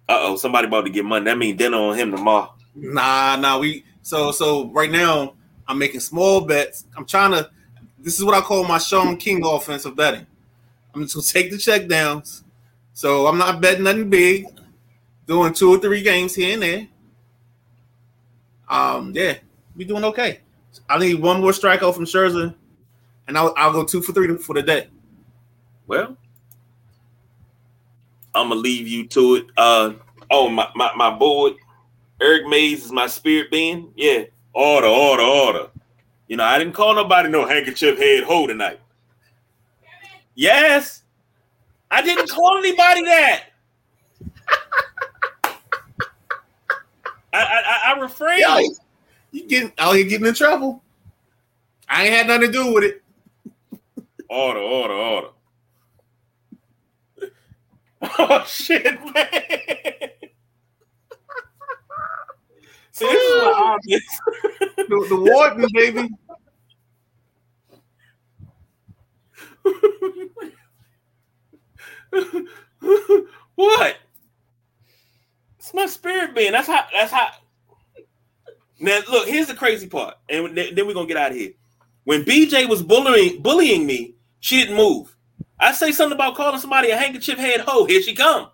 Uh 0.08 0.18
oh, 0.20 0.36
somebody 0.36 0.68
about 0.68 0.82
to 0.82 0.90
get 0.90 1.04
money. 1.04 1.24
That 1.24 1.38
means 1.38 1.56
dinner 1.56 1.78
on 1.78 1.96
him 1.96 2.10
tomorrow. 2.10 2.54
Nah, 2.74 3.36
nah. 3.36 3.58
We 3.58 3.84
so 4.02 4.30
so 4.32 4.70
right 4.70 4.90
now. 4.90 5.34
I'm 5.66 5.78
making 5.78 6.00
small 6.00 6.42
bets. 6.42 6.84
I'm 6.96 7.06
trying 7.06 7.32
to. 7.32 7.50
This 7.98 8.18
is 8.18 8.24
what 8.24 8.34
I 8.34 8.40
call 8.42 8.64
my 8.64 8.78
Sean 8.78 9.16
King 9.16 9.44
offensive 9.44 9.96
betting. 9.96 10.26
I'm 10.94 11.02
just 11.02 11.14
gonna 11.14 11.24
take 11.24 11.50
the 11.50 11.58
check 11.58 11.88
downs. 11.88 12.44
So 12.92 13.26
I'm 13.26 13.38
not 13.38 13.60
betting 13.60 13.84
nothing 13.84 14.10
big 14.10 14.46
doing 15.26 15.52
two 15.52 15.74
or 15.74 15.78
three 15.78 16.02
games 16.02 16.34
here 16.34 16.54
and 16.54 16.62
there. 16.62 16.88
Um, 18.68 19.12
yeah, 19.14 19.34
we 19.76 19.84
doing 19.84 20.04
okay. 20.04 20.40
I 20.88 20.98
need 20.98 21.14
one 21.14 21.40
more 21.40 21.52
strikeout 21.52 21.94
from 21.94 22.04
Scherzer, 22.04 22.54
and 23.28 23.38
I'll, 23.38 23.54
I'll 23.56 23.72
go 23.72 23.84
two 23.84 24.02
for 24.02 24.12
three 24.12 24.36
for 24.38 24.54
the 24.54 24.62
day. 24.62 24.88
Well, 25.86 26.16
I'm 28.34 28.48
gonna 28.48 28.60
leave 28.60 28.88
you 28.88 29.06
to 29.08 29.36
it. 29.36 29.46
Uh, 29.56 29.92
oh, 30.30 30.48
my, 30.48 30.68
my, 30.74 30.90
my 30.96 31.10
board, 31.10 31.54
Eric 32.20 32.46
Mays 32.48 32.86
is 32.86 32.92
my 32.92 33.06
spirit 33.06 33.50
being. 33.50 33.92
Yeah, 33.96 34.24
order, 34.52 34.86
order, 34.86 35.22
order. 35.22 35.68
You 36.26 36.36
know, 36.38 36.44
I 36.44 36.58
didn't 36.58 36.72
call 36.72 36.94
nobody 36.94 37.28
no 37.28 37.46
handkerchief 37.46 37.98
head 37.98 38.24
hoe 38.24 38.46
tonight. 38.46 38.80
Yes, 40.34 41.02
I 41.90 42.02
didn't 42.02 42.28
call 42.28 42.58
anybody 42.58 43.04
that. 43.04 43.44
I 47.44 47.62
I, 47.66 47.94
I 47.94 48.00
refrain. 48.00 48.40
Yo, 48.40 48.58
you 49.32 49.48
getting 49.48 49.72
oh, 49.78 49.90
out 49.90 49.96
here 49.96 50.04
getting 50.04 50.26
in 50.26 50.34
trouble. 50.34 50.82
I 51.88 52.04
ain't 52.04 52.14
had 52.14 52.26
nothing 52.26 52.46
to 52.46 52.52
do 52.52 52.72
with 52.72 52.84
it. 52.84 53.02
Order, 54.28 54.60
order, 54.60 54.94
order. 54.94 55.28
Oh 58.18 58.44
shit, 58.46 58.84
man. 58.84 59.30
See, 62.92 63.06
this 63.06 63.24
is 63.24 63.42
oh. 63.42 63.74
obvious. 63.74 64.20
the, 64.76 65.06
the 65.08 65.16
warden, 65.16 65.66
baby. 65.72 66.10
what? 73.56 73.96
It's 75.64 75.72
my 75.72 75.86
spirit 75.86 76.34
being. 76.34 76.52
That's 76.52 76.68
how. 76.68 76.84
That's 76.92 77.10
how. 77.10 77.30
Now 78.78 79.00
look. 79.10 79.26
Here's 79.26 79.46
the 79.46 79.54
crazy 79.54 79.86
part, 79.86 80.14
and 80.28 80.54
then 80.54 80.86
we're 80.86 80.92
gonna 80.92 81.08
get 81.08 81.16
out 81.16 81.30
of 81.30 81.38
here. 81.38 81.52
When 82.04 82.22
BJ 82.22 82.68
was 82.68 82.82
bullying 82.82 83.40
bullying 83.40 83.86
me, 83.86 84.14
she 84.40 84.58
didn't 84.60 84.76
move. 84.76 85.16
I 85.58 85.72
say 85.72 85.90
something 85.90 86.16
about 86.16 86.34
calling 86.34 86.60
somebody 86.60 86.90
a 86.90 86.96
handkerchief 86.98 87.38
head 87.38 87.62
hoe. 87.62 87.86
Here 87.86 88.02
she 88.02 88.14
come. 88.14 88.50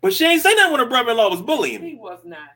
But 0.00 0.14
she 0.14 0.24
ain't 0.24 0.42
say 0.42 0.54
that 0.54 0.70
when 0.70 0.78
her 0.78 0.86
brother-in-law 0.86 1.28
was 1.28 1.42
bullying 1.42 1.82
me. 1.82 1.90
He 1.90 1.96
was 1.96 2.20
not. 2.24 2.50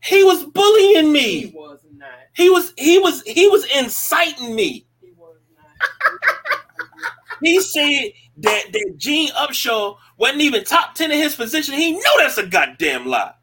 He 0.00 0.22
was 0.22 0.44
bullying 0.44 1.12
me. 1.12 1.46
He 1.48 1.56
was 1.56 1.80
not. 1.96 2.08
He 2.34 2.48
was 2.50 2.72
he 2.78 3.00
was 3.00 3.22
he 3.22 3.48
was 3.48 3.64
inciting 3.76 4.54
me. 4.54 4.86
He 5.00 5.10
was 5.16 5.38
not. 5.56 6.60
he 7.42 7.60
said 7.60 8.12
that 8.38 8.64
that 8.72 8.94
Gene 8.96 9.30
Upshaw 9.30 9.96
wasn't 10.16 10.42
even 10.42 10.64
top 10.64 10.94
10 10.94 11.10
in 11.10 11.18
his 11.18 11.34
position. 11.34 11.74
He 11.74 11.92
knew 11.92 12.14
that's 12.18 12.38
a 12.38 12.46
goddamn 12.46 13.06
lie. 13.06 13.34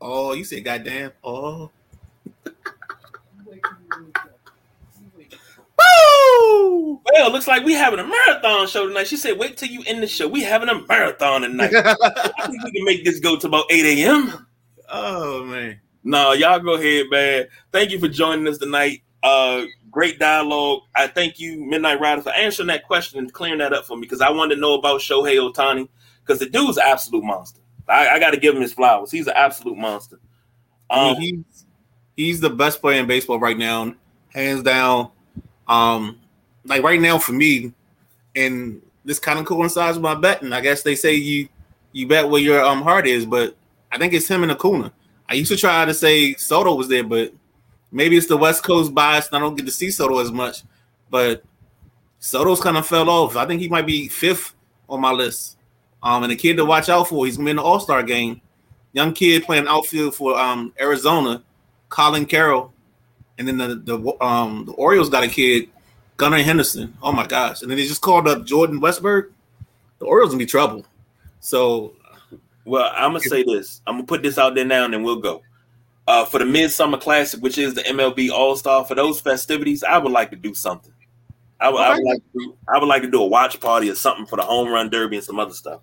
Oh, 0.00 0.34
you 0.34 0.44
said 0.44 0.64
goddamn. 0.64 1.12
Oh. 1.22 1.70
Woo! 5.76 7.00
Well, 7.04 7.32
looks 7.32 7.48
like 7.48 7.64
we 7.64 7.72
having 7.72 7.98
a 7.98 8.06
marathon 8.06 8.66
show 8.66 8.86
tonight. 8.86 9.06
She 9.06 9.16
said, 9.16 9.38
wait 9.38 9.56
till 9.56 9.68
you 9.68 9.82
end 9.86 10.02
the 10.02 10.06
show. 10.06 10.28
We 10.28 10.42
having 10.42 10.68
a 10.68 10.86
marathon 10.86 11.42
tonight. 11.42 11.74
I 11.74 12.46
think 12.46 12.62
we 12.64 12.72
can 12.72 12.84
make 12.84 13.04
this 13.04 13.20
go 13.20 13.36
to 13.38 13.46
about 13.46 13.66
8 13.70 13.98
a.m. 13.98 14.46
Oh 14.88 15.44
man. 15.44 15.80
No, 16.04 16.32
y'all 16.32 16.60
go 16.60 16.74
ahead, 16.74 17.06
man. 17.10 17.46
Thank 17.72 17.90
you 17.90 17.98
for 17.98 18.08
joining 18.08 18.46
us 18.46 18.58
tonight. 18.58 19.02
Uh 19.22 19.64
great 19.94 20.18
dialogue. 20.18 20.80
I 20.96 21.06
thank 21.06 21.38
you, 21.38 21.64
Midnight 21.64 22.00
Rider, 22.00 22.20
for 22.20 22.32
answering 22.32 22.66
that 22.66 22.82
question 22.82 23.20
and 23.20 23.32
clearing 23.32 23.60
that 23.60 23.72
up 23.72 23.86
for 23.86 23.96
me 23.96 24.00
because 24.00 24.20
I 24.20 24.28
wanted 24.28 24.56
to 24.56 24.60
know 24.60 24.74
about 24.74 25.00
Shohei 25.00 25.36
Ohtani 25.36 25.88
because 26.20 26.40
the 26.40 26.48
dude's 26.48 26.76
an 26.78 26.82
absolute 26.84 27.22
monster. 27.22 27.60
I, 27.88 28.08
I 28.08 28.18
got 28.18 28.32
to 28.32 28.36
give 28.36 28.56
him 28.56 28.60
his 28.60 28.72
flowers. 28.72 29.12
He's 29.12 29.28
an 29.28 29.34
absolute 29.36 29.78
monster. 29.78 30.18
Um, 30.90 30.98
I 30.98 31.04
mean, 31.04 31.14
um, 31.14 31.22
he's 31.22 31.66
he's 32.16 32.40
the 32.40 32.50
best 32.50 32.80
player 32.80 33.00
in 33.00 33.06
baseball 33.06 33.38
right 33.38 33.56
now, 33.56 33.94
hands 34.30 34.64
down. 34.64 35.10
Um, 35.68 36.18
like 36.64 36.82
right 36.82 37.00
now 37.00 37.18
for 37.18 37.32
me, 37.32 37.72
and 38.34 38.82
this 39.04 39.20
kind 39.20 39.38
of 39.38 39.46
coincides 39.46 39.96
with 39.96 40.02
my 40.02 40.16
betting. 40.16 40.52
I 40.52 40.60
guess 40.60 40.82
they 40.82 40.96
say 40.96 41.14
you 41.14 41.48
you 41.92 42.08
bet 42.08 42.28
where 42.28 42.42
your 42.42 42.64
um 42.64 42.82
heart 42.82 43.06
is, 43.06 43.24
but 43.24 43.56
I 43.92 43.98
think 43.98 44.12
it's 44.12 44.26
him 44.26 44.42
and 44.42 44.50
Acuna. 44.50 44.92
I 45.28 45.34
used 45.34 45.52
to 45.52 45.56
try 45.56 45.84
to 45.84 45.94
say 45.94 46.34
Soto 46.34 46.74
was 46.74 46.88
there, 46.88 47.04
but 47.04 47.32
maybe 47.94 48.16
it's 48.16 48.26
the 48.26 48.36
West 48.36 48.62
Coast 48.62 48.92
bias. 48.92 49.28
And 49.28 49.36
I 49.36 49.38
don't 49.38 49.54
get 49.54 49.64
to 49.64 49.72
see 49.72 49.90
Soto 49.90 50.18
as 50.18 50.30
much, 50.30 50.62
but 51.10 51.42
Soto's 52.18 52.60
kind 52.60 52.76
of 52.76 52.86
fell 52.86 53.08
off. 53.08 53.36
I 53.36 53.46
think 53.46 53.62
he 53.62 53.68
might 53.68 53.86
be 53.86 54.08
fifth 54.08 54.54
on 54.88 55.00
my 55.00 55.12
list. 55.12 55.56
Um, 56.02 56.22
and 56.22 56.32
a 56.32 56.36
kid 56.36 56.58
to 56.58 56.64
watch 56.64 56.90
out 56.90 57.08
for. 57.08 57.24
He's 57.24 57.38
in 57.38 57.44
the 57.44 57.62
All 57.62 57.80
Star 57.80 58.02
game. 58.02 58.42
Young 58.92 59.12
kid 59.12 59.44
playing 59.44 59.66
outfield 59.66 60.14
for 60.14 60.38
um 60.38 60.72
Arizona, 60.78 61.42
Corbin 61.88 62.26
Carroll, 62.26 62.72
and 63.38 63.48
then 63.48 63.56
the 63.56 63.74
the 63.76 64.24
um 64.24 64.66
the 64.66 64.72
Orioles 64.72 65.08
got 65.08 65.24
a 65.24 65.28
kid, 65.28 65.68
Gunnar 66.16 66.38
Henderson. 66.42 66.96
Oh 67.02 67.10
my 67.10 67.26
gosh! 67.26 67.62
And 67.62 67.70
then 67.70 67.78
they 67.78 67.86
just 67.86 68.02
called 68.02 68.28
up 68.28 68.44
Jordan 68.44 68.80
Westburg. 68.80 69.30
The 69.98 70.04
Orioles 70.04 70.30
gonna 70.30 70.38
be 70.38 70.46
trouble. 70.46 70.84
So, 71.40 71.94
well, 72.64 72.92
I'm 72.94 73.12
gonna 73.12 73.20
say 73.20 73.42
this. 73.42 73.80
I'm 73.86 73.96
gonna 73.96 74.06
put 74.06 74.22
this 74.22 74.38
out 74.38 74.54
there 74.54 74.64
now, 74.64 74.84
and 74.84 74.94
then 74.94 75.02
we'll 75.02 75.20
go. 75.20 75.42
Uh, 76.06 76.24
for 76.24 76.38
the 76.38 76.44
Midsummer 76.44 76.98
Classic, 76.98 77.40
which 77.40 77.56
is 77.56 77.74
the 77.74 77.82
MLB 77.82 78.30
All 78.30 78.56
Star, 78.56 78.84
for 78.84 78.94
those 78.94 79.20
festivities, 79.20 79.82
I 79.82 79.96
would 79.96 80.12
like 80.12 80.30
to 80.30 80.36
do 80.36 80.52
something. 80.52 80.92
I 81.60 81.70
would, 81.70 81.80
okay. 81.80 81.84
I 81.84 81.94
would 81.94 82.04
like 82.04 82.18
to 82.18 82.38
do, 82.38 82.56
I 82.68 82.78
would 82.78 82.88
like 82.88 83.02
to 83.02 83.10
do 83.10 83.22
a 83.22 83.26
watch 83.26 83.58
party 83.58 83.88
or 83.88 83.94
something 83.94 84.26
for 84.26 84.36
the 84.36 84.42
home 84.42 84.68
run 84.68 84.90
derby 84.90 85.16
and 85.16 85.24
some 85.24 85.40
other 85.40 85.54
stuff. 85.54 85.80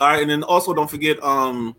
All 0.00 0.08
right, 0.08 0.20
and 0.20 0.30
then 0.30 0.42
also 0.42 0.74
don't 0.74 0.90
forget, 0.90 1.22
um, 1.22 1.74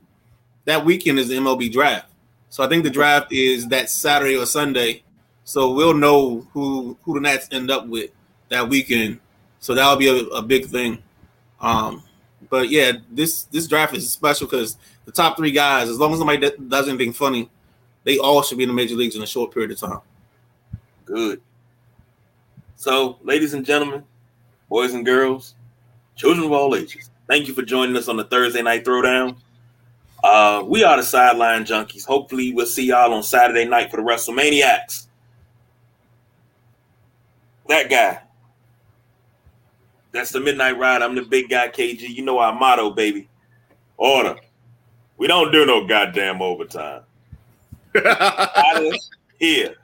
that 0.66 0.84
weekend 0.84 1.20
is 1.20 1.28
the 1.28 1.36
MLB 1.36 1.72
draft. 1.72 2.10
So 2.50 2.64
I 2.64 2.68
think 2.68 2.84
the 2.84 2.90
draft 2.90 3.32
is 3.32 3.68
that 3.68 3.90
Saturday 3.90 4.36
or 4.36 4.46
Sunday. 4.46 5.04
So 5.44 5.74
we'll 5.74 5.94
know 5.94 6.48
who 6.54 6.98
who 7.04 7.16
the 7.16 7.22
Nats 7.22 7.48
end 7.52 7.72
up 7.72 7.88
with 7.88 8.12
that 8.50 8.68
weekend. 8.68 9.20
So 9.60 9.74
that'll 9.74 9.96
be 9.96 10.08
a, 10.08 10.26
a 10.28 10.42
big 10.42 10.66
thing. 10.66 11.02
Um, 11.62 12.04
but 12.50 12.70
yeah, 12.70 12.94
this 13.12 13.44
this 13.44 13.68
draft 13.68 13.96
is 13.96 14.12
special 14.12 14.48
because 14.48 14.78
the 15.06 15.12
top 15.12 15.38
three 15.38 15.52
guys, 15.52 15.90
as 15.90 15.98
long 15.98 16.12
as 16.14 16.20
somebody 16.20 16.52
does 16.68 16.88
anything 16.88 17.14
funny, 17.14 17.50
they 18.04 18.18
all 18.18 18.42
should 18.42 18.58
be 18.58 18.64
in 18.64 18.70
the 18.70 18.76
major 18.76 18.96
leagues 18.96 19.16
in 19.16 19.22
a 19.22 19.28
short 19.28 19.54
period 19.54 19.72
of 19.72 19.80
time. 19.80 20.00
Good. 21.06 21.42
So, 22.76 23.18
ladies 23.24 23.54
and 23.54 23.66
gentlemen, 23.66 24.04
boys 24.70 24.94
and 24.94 25.06
girls, 25.06 25.56
children 26.16 26.46
of 26.46 26.52
all 26.52 26.76
ages, 26.76 27.10
thank 27.28 27.48
you 27.48 27.54
for 27.54 27.62
joining 27.62 27.96
us 27.98 28.08
on 28.08 28.16
the 28.16 28.24
Thursday 28.24 28.62
night 28.62 28.86
throwdown. 28.86 29.38
Uh, 30.24 30.64
we 30.66 30.84
are 30.84 30.98
the 30.98 31.04
sideline 31.04 31.66
junkies. 31.66 32.06
Hopefully, 32.06 32.54
we'll 32.54 32.66
see 32.66 32.86
y'all 32.86 33.14
on 33.14 33.24
Saturday 33.24 33.66
night 33.66 33.90
for 33.92 33.98
the 33.98 34.04
WrestleManiacs. 34.04 35.08
That 37.68 37.90
guy. 37.90 38.22
That's 40.12 40.32
the 40.32 40.40
midnight 40.40 40.78
ride. 40.78 41.02
I'm 41.02 41.16
the 41.16 41.22
big 41.22 41.50
guy, 41.50 41.68
KG. 41.68 42.02
You 42.02 42.24
know 42.24 42.40
our 42.40 42.54
motto, 42.54 42.90
baby. 42.90 43.30
Order. 43.98 44.38
We 45.18 45.28
don't 45.28 45.52
do 45.52 45.66
no 45.66 45.86
goddamn 45.86 46.42
overtime. 46.42 47.04
here. 49.40 49.76